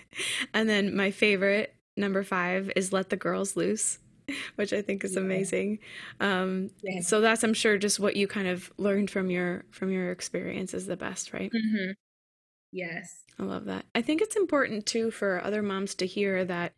and 0.54 0.68
then 0.68 0.96
my 0.96 1.10
favorite, 1.10 1.74
number 1.96 2.22
five, 2.22 2.70
is 2.74 2.92
let 2.92 3.10
the 3.10 3.16
girls 3.16 3.56
loose, 3.56 3.98
which 4.56 4.72
I 4.72 4.82
think 4.82 5.04
is 5.04 5.14
yeah. 5.14 5.20
amazing. 5.20 5.78
Um, 6.20 6.70
yeah. 6.82 7.00
So 7.00 7.20
that's, 7.20 7.44
I'm 7.44 7.54
sure, 7.54 7.78
just 7.78 8.00
what 8.00 8.16
you 8.16 8.26
kind 8.26 8.48
of 8.48 8.72
learned 8.76 9.10
from 9.10 9.30
your 9.30 9.64
from 9.70 9.90
your 9.90 10.10
experience 10.10 10.74
is 10.74 10.86
the 10.86 10.96
best, 10.96 11.32
right? 11.32 11.50
Mm-hmm. 11.50 11.92
Yes, 12.72 13.24
I 13.38 13.44
love 13.44 13.64
that. 13.66 13.86
I 13.94 14.02
think 14.02 14.20
it's 14.20 14.36
important 14.36 14.86
too 14.86 15.10
for 15.10 15.42
other 15.42 15.62
moms 15.62 15.94
to 15.96 16.06
hear 16.06 16.44
that, 16.44 16.72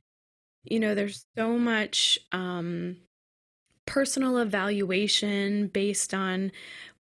you 0.64 0.78
know, 0.78 0.94
there's 0.94 1.24
so 1.36 1.58
much 1.58 2.18
um, 2.30 2.96
personal 3.86 4.38
evaluation 4.38 5.68
based 5.68 6.12
on 6.12 6.52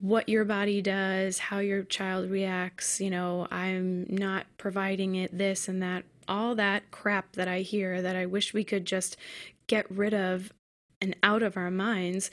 what 0.01 0.29
your 0.29 0.45
body 0.45 0.83
does, 0.83 1.39
how 1.39 1.61
your 1.61 1.85
child 1.85 2.29
reacts, 2.29 3.01
you 3.01 3.09
know, 3.09 3.47
I'm 3.53 4.05
not 4.09 4.47
providing 4.59 5.15
it 5.15 5.39
this 5.39 5.69
and 5.69 5.81
that, 5.81 6.03
all 6.27 6.57
that 6.57 6.91
crap 6.91 7.35
that 7.37 7.47
I 7.47 7.61
hear 7.61 8.03
that 8.03 8.17
I 8.17 8.27
wish 8.27 8.53
we 8.53 8.65
could 8.65 8.85
just 8.85 9.17
get 9.73 9.91
rid 9.91 10.13
of 10.13 10.53
and 11.01 11.17
out 11.23 11.43
of 11.43 11.57
our 11.57 11.71
minds. 11.71 12.31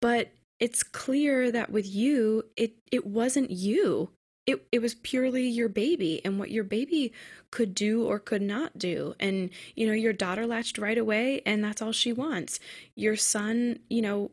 But 0.00 0.32
it's 0.58 0.82
clear 0.82 1.52
that 1.52 1.70
with 1.70 1.86
you, 1.86 2.44
it 2.56 2.72
it 2.90 3.06
wasn't 3.06 3.50
you. 3.50 4.10
It 4.46 4.66
it 4.72 4.80
was 4.80 4.94
purely 4.94 5.46
your 5.46 5.68
baby 5.68 6.22
and 6.24 6.38
what 6.38 6.50
your 6.50 6.64
baby 6.64 7.12
could 7.50 7.74
do 7.74 8.06
or 8.06 8.18
could 8.18 8.40
not 8.40 8.78
do. 8.78 9.14
And 9.20 9.50
you 9.76 9.86
know, 9.86 9.92
your 9.92 10.14
daughter 10.14 10.46
latched 10.46 10.78
right 10.78 10.96
away 10.96 11.42
and 11.44 11.62
that's 11.62 11.82
all 11.82 11.92
she 11.92 12.12
wants. 12.12 12.58
Your 12.96 13.16
son, 13.16 13.80
you 13.90 14.00
know, 14.00 14.30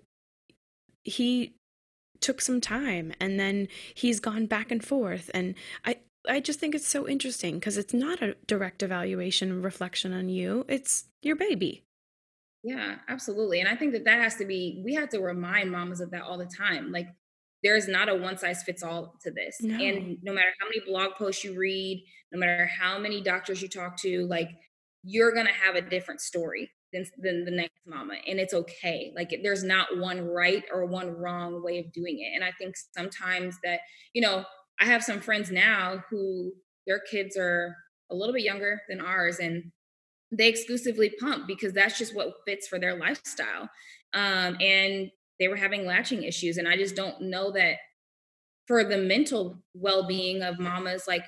he 1.03 1.56
took 2.22 2.39
some 2.39 2.62
time 2.62 3.12
and 3.20 3.38
then 3.38 3.68
he's 3.93 4.22
gone 4.22 4.45
back 4.45 4.72
and 4.72 4.84
forth 4.84 5.30
and 5.34 5.53
i 5.84 5.97
i 6.28 6.39
just 6.39 6.60
think 6.60 6.74
it's 6.74 6.88
so 6.88 7.08
interesting 7.08 7.56
because 7.56 7.78
it's 7.78 7.93
not 7.93 8.22
a 8.22 8.36
direct 8.47 8.82
evaluation 8.82 9.62
reflection 9.62 10.14
on 10.14 10.30
you 10.30 10.66
it's 10.68 11.06
your 11.22 11.36
baby 11.36 11.85
yeah 12.66 12.95
absolutely 13.07 13.59
and 13.59 13.70
i 13.70 13.76
think 13.76 13.93
that 13.93 14.03
that 14.03 14.20
has 14.20 14.36
to 14.36 14.45
be 14.45 14.82
we 14.84 14.95
have 14.95 15.07
to 15.07 15.20
remind 15.20 15.72
mamas 15.72 16.01
of 16.01 16.09
that 16.09 16.24
all 16.24 16.38
the 16.38 16.45
time 16.45 16.91
like 16.91 17.07
there's 17.63 17.88
not 17.88 18.09
a 18.09 18.16
one 18.16 18.38
size 18.38 18.63
fits 18.63 18.82
all 18.82 19.16
to 19.22 19.30
this 19.32 19.57
no. 19.61 19.76
and 19.76 20.18
no 20.24 20.34
matter 20.34 20.49
how 20.59 20.66
many 20.66 20.80
blog 20.86 21.11
posts 21.16 21.43
you 21.43 21.57
read 21.57 22.03
no 22.32 22.39
matter 22.39 22.68
how 22.80 22.97
many 22.97 23.22
doctors 23.22 23.61
you 23.61 23.68
talk 23.68 23.95
to 23.95 24.26
like 24.26 24.49
you're 25.03 25.32
going 25.32 25.45
to 25.45 25.53
have 25.53 25.76
a 25.76 25.82
different 25.82 26.20
story 26.20 26.72
than, 26.91 27.05
than 27.20 27.45
the 27.45 27.51
next 27.51 27.80
mama 27.86 28.16
and 28.28 28.39
it's 28.39 28.53
okay 28.53 29.13
like 29.16 29.32
there's 29.43 29.63
not 29.63 29.99
one 29.99 30.26
right 30.28 30.63
or 30.74 30.86
one 30.86 31.11
wrong 31.11 31.63
way 31.63 31.78
of 31.78 31.93
doing 31.93 32.20
it 32.20 32.34
and 32.34 32.43
i 32.43 32.51
think 32.57 32.74
sometimes 32.97 33.57
that 33.63 33.82
you 34.13 34.22
know 34.24 34.43
i 34.80 34.86
have 34.86 35.03
some 35.03 35.20
friends 35.20 35.51
now 35.51 36.03
who 36.09 36.51
their 36.88 36.99
kids 37.11 37.38
are 37.38 37.76
a 38.11 38.16
little 38.16 38.34
bit 38.34 38.43
younger 38.43 38.82
than 38.89 39.01
ours 39.01 39.38
and 39.38 39.72
they 40.38 40.48
exclusively 40.48 41.12
pump 41.20 41.48
because 41.48 41.74
that's 41.74 41.98
just 41.98 42.16
what 42.16 42.34
fits 42.46 42.68
for 42.68 42.80
their 42.80 42.98
lifestyle 42.98 43.70
um, 44.14 44.58
and 44.62 45.10
they 45.40 45.48
were 45.48 45.56
having 45.56 45.86
latching 45.86 46.24
issues 46.24 46.58
and 46.58 46.68
i 46.68 46.76
just 46.76 46.96
don't 46.96 47.22
know 47.22 47.52
that 47.52 47.78
for 48.68 48.84
the 48.84 48.98
mental 48.98 49.62
well-being 49.74 50.42
of 50.42 50.60
mamas 50.60 51.04
like 51.08 51.24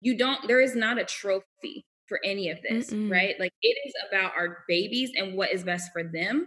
you 0.00 0.16
don't 0.16 0.46
there 0.48 0.60
is 0.60 0.74
not 0.74 0.98
a 0.98 1.04
trophy 1.04 1.84
for 2.06 2.20
any 2.24 2.50
of 2.50 2.58
this, 2.62 2.90
Mm-mm. 2.90 3.10
right? 3.10 3.34
Like 3.38 3.52
it 3.62 3.76
is 3.86 3.94
about 4.08 4.32
our 4.36 4.64
babies 4.68 5.10
and 5.16 5.36
what 5.36 5.52
is 5.52 5.64
best 5.64 5.90
for 5.92 6.02
them. 6.02 6.46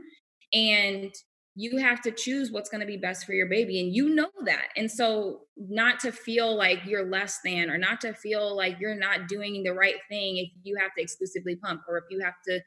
And 0.54 1.14
you 1.60 1.78
have 1.78 2.01
to 2.01 2.12
choose 2.12 2.51
what's 2.51 2.70
going 2.70 2.80
to 2.80 2.88
be 2.88 2.95
best 2.95 3.26
for 3.26 3.34
your 3.34 3.49
baby. 3.49 3.82
And 3.82 3.93
you 3.93 4.16
know 4.16 4.30
that. 4.45 4.68
And 4.78 4.89
so, 4.89 5.41
not 5.57 5.99
to 6.01 6.12
feel 6.12 6.55
like 6.55 6.80
you're 6.86 7.10
less 7.10 7.39
than 7.43 7.70
or 7.70 7.78
not 7.78 7.99
to 8.01 8.14
feel 8.14 8.55
like 8.55 8.78
you're 8.80 8.95
not 8.95 9.28
doing 9.28 9.64
the 9.64 9.74
right 9.74 9.95
thing 10.10 10.38
if 10.38 10.49
you 10.64 10.78
have 10.80 10.91
to 10.95 11.01
exclusively 11.01 11.57
pump 11.57 11.82
or 11.89 11.97
if 11.97 12.05
you 12.10 12.22
have 12.24 12.36
to 12.47 12.62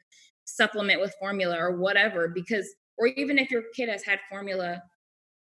supplement 0.45 1.01
with 1.01 1.15
formula 1.19 1.57
or 1.57 1.77
whatever, 1.77 2.27
because, 2.27 2.67
or 2.97 3.07
even 3.07 3.39
if 3.39 3.49
your 3.49 3.63
kid 3.75 3.89
has 3.89 4.03
had 4.03 4.19
formula 4.29 4.81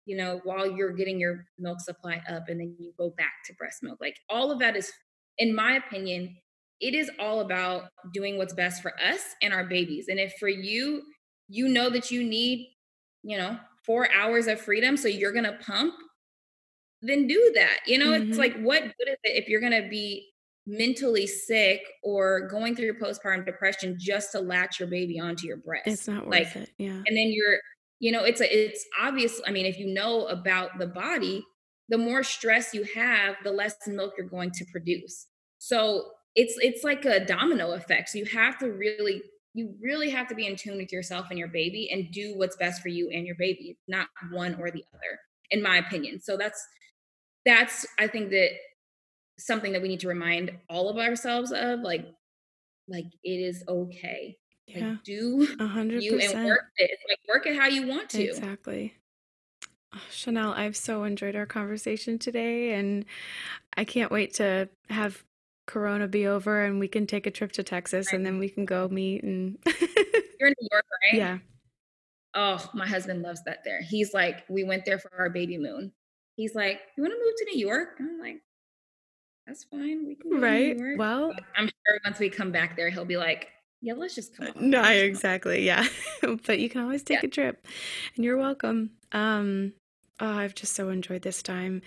you 0.09 0.17
know, 0.17 0.41
while 0.43 0.65
you're 0.65 0.91
getting 0.91 1.19
your 1.19 1.45
milk 1.59 1.79
supply 1.79 2.19
up 2.27 2.49
and 2.49 2.59
then 2.59 2.75
you 2.79 2.91
go 2.97 3.13
back 3.15 3.33
to 3.45 3.53
breast 3.53 3.83
milk. 3.83 3.99
Like 4.01 4.15
all 4.27 4.51
of 4.51 4.57
that 4.57 4.75
is, 4.75 4.91
in 5.37 5.53
my 5.53 5.73
opinion, 5.73 6.35
it 6.79 6.95
is 6.95 7.11
all 7.19 7.41
about 7.41 7.83
doing 8.11 8.35
what's 8.39 8.55
best 8.55 8.81
for 8.81 8.91
us 8.99 9.21
and 9.43 9.53
our 9.53 9.65
babies. 9.65 10.07
And 10.07 10.19
if 10.19 10.33
for 10.39 10.47
you, 10.49 11.03
you 11.47 11.67
know 11.67 11.91
that 11.91 12.09
you 12.09 12.23
need, 12.23 12.69
you 13.23 13.37
know, 13.37 13.57
four 13.85 14.09
hours 14.13 14.47
of 14.47 14.59
freedom, 14.59 14.97
so 14.97 15.07
you're 15.07 15.31
going 15.31 15.45
to 15.45 15.57
pump, 15.65 15.93
then 17.01 17.27
do 17.27 17.51
that. 17.55 17.79
You 17.85 17.97
know, 17.97 18.11
mm-hmm. 18.11 18.29
it's 18.29 18.37
like, 18.37 18.57
what 18.59 18.83
good 18.83 19.07
is 19.07 19.17
it 19.23 19.43
if 19.43 19.47
you're 19.47 19.61
going 19.61 19.81
to 19.81 19.87
be 19.89 20.27
mentally 20.67 21.25
sick 21.25 21.81
or 22.03 22.47
going 22.47 22.75
through 22.75 22.99
postpartum 22.99 23.45
depression 23.45 23.97
just 23.99 24.31
to 24.33 24.39
latch 24.39 24.79
your 24.79 24.89
baby 24.89 25.19
onto 25.19 25.47
your 25.47 25.57
breast? 25.57 25.87
It's 25.87 26.07
not 26.07 26.27
worth 26.27 26.31
like, 26.31 26.55
it. 26.55 26.69
Yeah. 26.77 27.01
And 27.05 27.17
then 27.17 27.31
you're, 27.31 27.57
you 27.99 28.11
know, 28.11 28.23
it's 28.23 28.41
a, 28.41 28.53
it's 28.53 28.85
obvious. 29.01 29.41
I 29.47 29.51
mean, 29.51 29.65
if 29.65 29.79
you 29.79 29.93
know 29.93 30.27
about 30.27 30.77
the 30.77 30.87
body, 30.87 31.43
the 31.89 31.97
more 31.97 32.23
stress 32.23 32.73
you 32.73 32.83
have, 32.95 33.35
the 33.43 33.51
less 33.51 33.75
milk 33.87 34.13
you're 34.17 34.27
going 34.27 34.51
to 34.51 34.65
produce. 34.71 35.27
So 35.57 36.11
it's 36.35 36.55
it's 36.61 36.83
like 36.83 37.05
a 37.05 37.25
domino 37.25 37.71
effect. 37.71 38.09
So 38.09 38.19
you 38.19 38.25
have 38.25 38.57
to 38.59 38.71
really 38.71 39.23
you 39.53 39.75
really 39.81 40.09
have 40.09 40.27
to 40.27 40.35
be 40.35 40.45
in 40.45 40.55
tune 40.55 40.77
with 40.77 40.91
yourself 40.91 41.27
and 41.29 41.39
your 41.39 41.47
baby 41.47 41.89
and 41.91 42.11
do 42.11 42.37
what's 42.37 42.55
best 42.57 42.81
for 42.81 42.89
you 42.89 43.09
and 43.09 43.25
your 43.25 43.35
baby, 43.35 43.77
not 43.87 44.07
one 44.31 44.55
or 44.59 44.71
the 44.71 44.83
other, 44.93 45.19
in 45.51 45.61
my 45.61 45.77
opinion. 45.77 46.19
So 46.19 46.37
that's 46.37 46.65
that's 47.45 47.85
I 47.97 48.07
think 48.07 48.29
that 48.29 48.49
something 49.39 49.71
that 49.73 49.81
we 49.81 49.87
need 49.87 50.01
to 50.01 50.07
remind 50.07 50.51
all 50.69 50.89
of 50.89 50.97
ourselves 50.97 51.51
of 51.51 51.79
like 51.79 52.05
like 52.87 53.05
it 53.23 53.29
is 53.29 53.63
okay 53.67 54.35
yeah 54.67 54.89
like, 54.89 55.03
do 55.03 55.47
100%. 55.57 56.01
you 56.01 56.19
and 56.19 56.45
work 56.45 56.65
it 56.77 56.89
it's 56.91 57.03
like 57.07 57.19
work 57.27 57.45
it 57.47 57.57
how 57.57 57.67
you 57.67 57.87
want 57.87 58.09
to 58.09 58.21
exactly 58.21 58.93
oh, 59.95 60.01
chanel 60.11 60.51
i've 60.53 60.75
so 60.75 61.03
enjoyed 61.03 61.35
our 61.35 61.45
conversation 61.45 62.19
today 62.19 62.73
and 62.73 63.05
i 63.77 63.83
can't 63.83 64.11
wait 64.11 64.33
to 64.33 64.67
have 64.89 65.23
Corona 65.69 66.07
be 66.07 66.25
over 66.25 66.63
and 66.63 66.79
we 66.79 66.87
can 66.87 67.05
take 67.05 67.27
a 67.27 67.31
trip 67.31 67.51
to 67.53 67.63
Texas 67.63 68.07
right. 68.07 68.15
and 68.15 68.25
then 68.25 68.39
we 68.39 68.49
can 68.49 68.65
go 68.65 68.87
meet 68.89 69.23
and 69.23 69.59
You're 70.39 70.49
in 70.49 70.55
New 70.59 70.67
York, 70.71 70.85
right? 71.03 71.17
Yeah. 71.19 71.37
Oh, 72.33 72.69
my 72.73 72.87
husband 72.87 73.21
loves 73.21 73.43
that 73.43 73.59
there. 73.63 73.81
He's 73.81 74.13
like, 74.13 74.45
we 74.49 74.63
went 74.63 74.85
there 74.85 74.97
for 74.97 75.11
our 75.17 75.29
baby 75.29 75.57
moon. 75.57 75.91
He's 76.35 76.55
like, 76.55 76.79
You 76.97 77.03
want 77.03 77.13
to 77.13 77.19
move 77.23 77.33
to 77.37 77.45
New 77.53 77.59
York? 77.59 77.99
And 77.99 78.09
I'm 78.09 78.19
like, 78.19 78.41
That's 79.45 79.63
fine. 79.65 80.07
We 80.07 80.15
can 80.15 80.41
right. 80.41 80.75
Well, 80.97 81.33
I'm 81.55 81.67
sure 81.67 81.99
once 82.03 82.17
we 82.17 82.29
come 82.29 82.51
back 82.51 82.75
there, 82.75 82.89
he'll 82.89 83.05
be 83.05 83.17
like, 83.17 83.49
Yeah, 83.81 83.93
let's 83.93 84.15
just 84.15 84.35
come. 84.35 84.47
On. 84.47 84.69
No, 84.71 84.81
exactly. 84.83 85.65
Yeah. 85.65 85.85
but 86.47 86.57
you 86.57 86.69
can 86.69 86.81
always 86.81 87.03
take 87.03 87.21
yeah. 87.21 87.27
a 87.27 87.31
trip 87.31 87.67
and 88.15 88.25
you're 88.25 88.37
welcome. 88.37 88.89
Um, 89.11 89.73
oh, 90.19 90.33
I've 90.33 90.55
just 90.55 90.73
so 90.73 90.89
enjoyed 90.89 91.21
this 91.21 91.43
time 91.43 91.83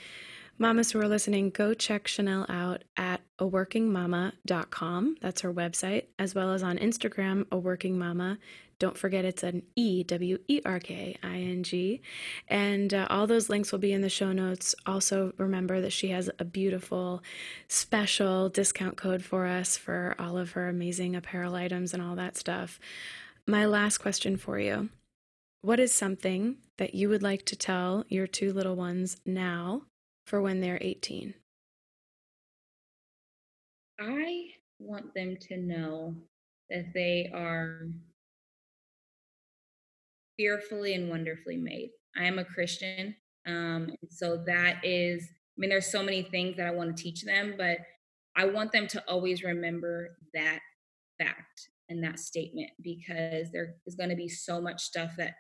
Mamas 0.63 0.93
who 0.93 1.01
are 1.01 1.09
listening, 1.09 1.51
go 1.51 1.75
check 1.75 2.07
Chanel 2.07 2.47
out 2.49 2.85
at 2.97 3.21
aworkingmama.com. 3.41 5.17
That's 5.21 5.41
her 5.41 5.53
website, 5.53 6.05
as 6.21 6.37
well 6.37 6.53
as 6.53 6.63
on 6.63 6.79
Instagram, 6.79 7.47
a 7.51 7.59
working 7.59 7.99
mama. 7.99 8.39
Don't 8.79 8.97
forget 8.97 9.25
it's 9.25 9.43
an 9.43 9.65
E 9.75 10.05
W 10.05 10.39
E 10.47 10.61
R 10.65 10.79
K 10.79 11.19
I 11.21 11.37
N 11.37 11.65
G. 11.65 12.01
And 12.47 12.95
uh, 12.95 13.09
all 13.11 13.27
those 13.27 13.51
links 13.51 13.73
will 13.73 13.81
be 13.81 13.93
in 13.93 14.03
the 14.03 14.09
show 14.09 14.31
notes. 14.31 14.73
Also, 14.87 15.33
remember 15.37 15.81
that 15.81 15.93
she 15.93 16.11
has 16.11 16.31
a 16.39 16.45
beautiful 16.45 17.25
special 17.67 18.49
discount 18.49 18.97
code 18.97 19.25
for 19.25 19.47
us 19.47 19.77
for 19.77 20.15
all 20.17 20.39
of 20.39 20.53
her 20.53 20.69
amazing 20.69 21.17
apparel 21.17 21.57
items 21.57 21.93
and 21.93 22.01
all 22.01 22.15
that 22.15 22.37
stuff. 22.37 22.79
My 23.49 23.67
last 23.67 23.99
question 23.99 24.37
for 24.37 24.61
you 24.61 24.91
What 25.63 25.81
is 25.81 25.93
something 25.93 26.59
that 26.79 26.95
you 26.95 27.09
would 27.09 27.23
like 27.23 27.45
to 27.47 27.57
tell 27.57 28.05
your 28.09 28.29
two 28.29 28.53
little 28.53 28.77
ones 28.77 29.17
now 29.27 29.83
for 30.33 30.41
when 30.41 30.63
they're 30.63 30.79
18? 30.81 31.35
I 34.01 34.47
want 34.79 35.13
them 35.13 35.37
to 35.49 35.59
know 35.59 36.15
that 36.71 36.87
they 36.95 37.31
are 37.35 37.83
fearfully 40.39 40.95
and 40.95 41.11
wonderfully 41.11 41.59
made. 41.59 41.91
I 42.17 42.25
am 42.25 42.39
a 42.39 42.47
Christian. 42.47 43.15
Um, 43.47 43.91
so 44.09 44.43
that 44.47 44.83
is, 44.83 45.23
I 45.23 45.57
mean, 45.59 45.69
there's 45.69 45.93
so 45.93 46.03
many 46.03 46.23
things 46.23 46.57
that 46.57 46.67
I 46.67 46.71
want 46.71 46.97
to 46.97 47.03
teach 47.03 47.25
them, 47.25 47.53
but 47.59 47.77
I 48.35 48.47
want 48.47 48.73
them 48.73 48.87
to 48.87 49.05
always 49.07 49.43
remember 49.43 50.17
that 50.33 50.61
fact 51.19 51.69
and 51.91 52.03
that 52.05 52.19
statement 52.19 52.71
because 52.83 53.53
there 53.53 53.75
is 53.87 53.97
going 53.97 54.09
to 54.09 54.17
be 54.17 54.31
so 54.31 54.63
much 54.63 54.81
stuff 54.81 55.11
that 55.19 55.35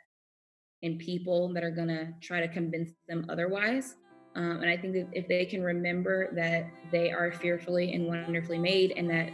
in 0.82 0.98
people 0.98 1.50
that 1.54 1.64
are 1.64 1.70
going 1.70 1.88
to 1.88 2.08
try 2.20 2.40
to 2.40 2.48
convince 2.52 2.90
them 3.08 3.24
otherwise. 3.30 3.96
Um, 4.34 4.62
and 4.62 4.70
I 4.70 4.76
think 4.76 4.94
that 4.94 5.08
if 5.12 5.28
they 5.28 5.44
can 5.44 5.62
remember 5.62 6.32
that 6.34 6.66
they 6.90 7.10
are 7.10 7.32
fearfully 7.32 7.92
and 7.92 8.06
wonderfully 8.06 8.58
made 8.58 8.92
and 8.96 9.08
that, 9.10 9.30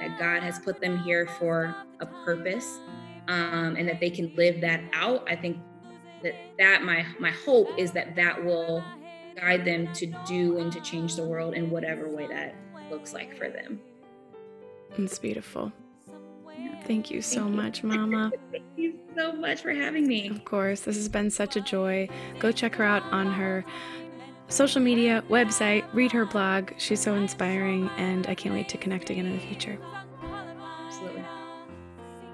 that 0.00 0.18
God 0.18 0.42
has 0.42 0.58
put 0.58 0.80
them 0.80 0.98
here 0.98 1.26
for 1.38 1.74
a 2.00 2.06
purpose 2.24 2.78
um, 3.28 3.76
and 3.76 3.88
that 3.88 4.00
they 4.00 4.10
can 4.10 4.34
live 4.34 4.60
that 4.60 4.80
out, 4.92 5.24
I 5.28 5.36
think 5.36 5.58
that 6.22 6.34
that 6.58 6.82
my 6.82 7.04
my 7.18 7.30
hope 7.30 7.68
is 7.76 7.92
that 7.92 8.14
that 8.16 8.44
will 8.44 8.82
guide 9.40 9.64
them 9.64 9.92
to 9.94 10.06
do 10.26 10.58
and 10.58 10.72
to 10.72 10.80
change 10.80 11.16
the 11.16 11.24
world 11.24 11.54
in 11.54 11.70
whatever 11.70 12.08
way 12.08 12.26
that 12.26 12.54
looks 12.90 13.12
like 13.12 13.36
for 13.36 13.48
them. 13.48 13.80
It's 14.98 15.18
beautiful. 15.18 15.72
Thank 16.84 17.10
you 17.10 17.22
so 17.22 17.42
Thank 17.42 17.50
you. 17.50 17.56
much, 17.56 17.84
Mama. 17.84 18.32
Thank 18.52 18.64
you 18.76 18.98
so 19.16 19.32
much 19.32 19.62
for 19.62 19.72
having 19.72 20.06
me. 20.06 20.28
Of 20.28 20.44
course, 20.44 20.80
this 20.80 20.96
has 20.96 21.08
been 21.08 21.30
such 21.30 21.56
a 21.56 21.60
joy. 21.60 22.08
Go 22.38 22.50
check 22.50 22.74
her 22.74 22.84
out 22.84 23.02
on 23.12 23.32
her 23.32 23.64
social 24.52 24.82
media, 24.82 25.24
website, 25.30 25.84
read 25.94 26.12
her 26.12 26.26
blog. 26.26 26.72
She's 26.76 27.00
so 27.00 27.14
inspiring, 27.14 27.88
and 27.96 28.26
I 28.26 28.34
can't 28.34 28.54
wait 28.54 28.68
to 28.68 28.78
connect 28.78 29.08
again 29.08 29.26
in 29.26 29.32
the 29.32 29.40
future. 29.40 29.78
Absolutely. 30.86 31.24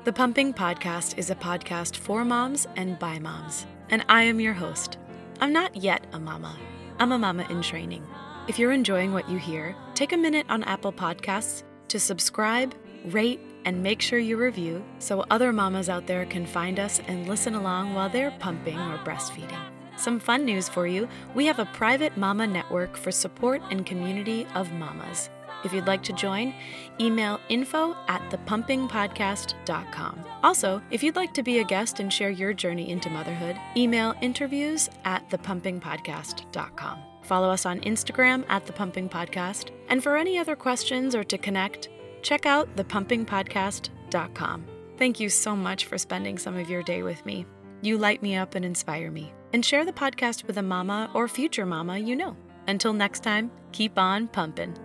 The 0.05 0.13
Pumping 0.13 0.53
Podcast 0.53 1.17
is 1.17 1.31
a 1.31 1.37
podcast 1.37 1.97
for 1.97 2.25
moms 2.25 2.67
and 2.77 2.99
by 2.99 3.19
moms, 3.19 3.67
and 3.91 4.05
I 4.09 4.25
am 4.25 4.41
your 4.41 4.55
host. 4.55 4.99
I'm 5.41 5.53
not 5.53 5.77
yet 5.77 6.07
a 6.13 6.19
mama, 6.19 6.59
I'm 6.99 7.13
a 7.13 7.19
mama 7.19 7.47
in 7.51 7.63
training. 7.63 8.05
If 8.49 8.59
you're 8.59 8.73
enjoying 8.73 9.13
what 9.13 9.29
you 9.29 9.39
hear, 9.39 9.77
take 9.95 10.13
a 10.13 10.17
minute 10.17 10.47
on 10.49 10.65
Apple 10.65 10.93
Podcasts 10.93 11.63
to 11.89 12.01
subscribe, 12.01 12.75
rate, 13.07 13.41
and 13.65 13.83
make 13.83 14.03
sure 14.03 14.19
you 14.19 14.37
review 14.37 14.85
so 14.99 15.25
other 15.31 15.53
mamas 15.53 15.89
out 15.89 16.07
there 16.07 16.25
can 16.27 16.47
find 16.47 16.81
us 16.81 17.01
and 17.07 17.29
listen 17.29 17.55
along 17.55 17.95
while 17.95 18.09
they're 18.09 18.35
pumping 18.41 18.79
or 18.79 18.99
breastfeeding. 18.99 19.78
Some 19.99 20.21
fun 20.21 20.45
news 20.45 20.69
for 20.69 20.87
you 20.87 21.09
we 21.35 21.45
have 21.47 21.59
a 21.59 21.65
private 21.67 22.17
mama 22.17 22.47
network 22.47 22.97
for 22.97 23.11
support 23.11 23.61
and 23.71 23.85
community 23.85 24.47
of 24.55 24.73
mamas. 24.73 25.29
If 25.65 25.73
you'd 25.73 25.89
like 25.89 26.05
to 26.05 26.13
join, 26.13 26.55
email 27.01 27.41
info 27.49 27.97
at 28.07 28.23
thepumpingpodcast.com. 28.31 30.25
Also, 30.45 30.81
if 30.93 31.03
you'd 31.03 31.17
like 31.17 31.35
to 31.35 31.43
be 31.43 31.59
a 31.59 31.65
guest 31.65 31.99
and 31.99 32.13
share 32.13 32.31
your 32.31 32.53
journey 32.53 32.91
into 32.91 33.11
motherhood, 33.11 33.57
email 33.77 34.15
interviews 34.23 34.89
at 35.05 35.29
thepumpingpodcast.com. 35.31 37.03
Follow 37.23 37.51
us 37.51 37.67
on 37.67 37.81
Instagram 37.81 38.45
at 38.49 38.65
thepumpingpodcast. 38.67 39.71
And 39.89 40.01
for 40.01 40.17
any 40.17 40.39
other 40.39 40.55
questions 40.55 41.17
or 41.17 41.25
to 41.25 41.37
connect, 41.37 41.89
check 42.23 42.47
out 42.47 42.75
thepumpingpodcast.com. 42.77 44.65
Thank 44.97 45.21
you 45.21 45.29
so 45.29 45.57
much 45.57 45.87
for 45.87 45.99
spending 45.99 46.39
some 46.39 46.57
of 46.57 46.71
your 46.71 46.85
day 46.85 47.03
with 47.03 47.27
me. 47.27 47.47
You 47.83 47.99
light 47.99 48.23
me 48.23 48.37
up 48.37 48.55
and 48.55 48.65
inspire 48.65 49.11
me 49.11 49.33
and 49.53 49.65
share 49.65 49.85
the 49.85 49.93
podcast 49.93 50.47
with 50.47 50.59
a 50.59 50.63
mama 50.63 51.11
or 51.15 51.29
future 51.29 51.67
mama 51.67 51.99
you 51.99 52.17
know. 52.17 52.37
Until 52.67 52.93
next 52.93 53.23
time, 53.23 53.51
keep 53.73 53.99
on 53.99 54.29
pumping. 54.29 54.77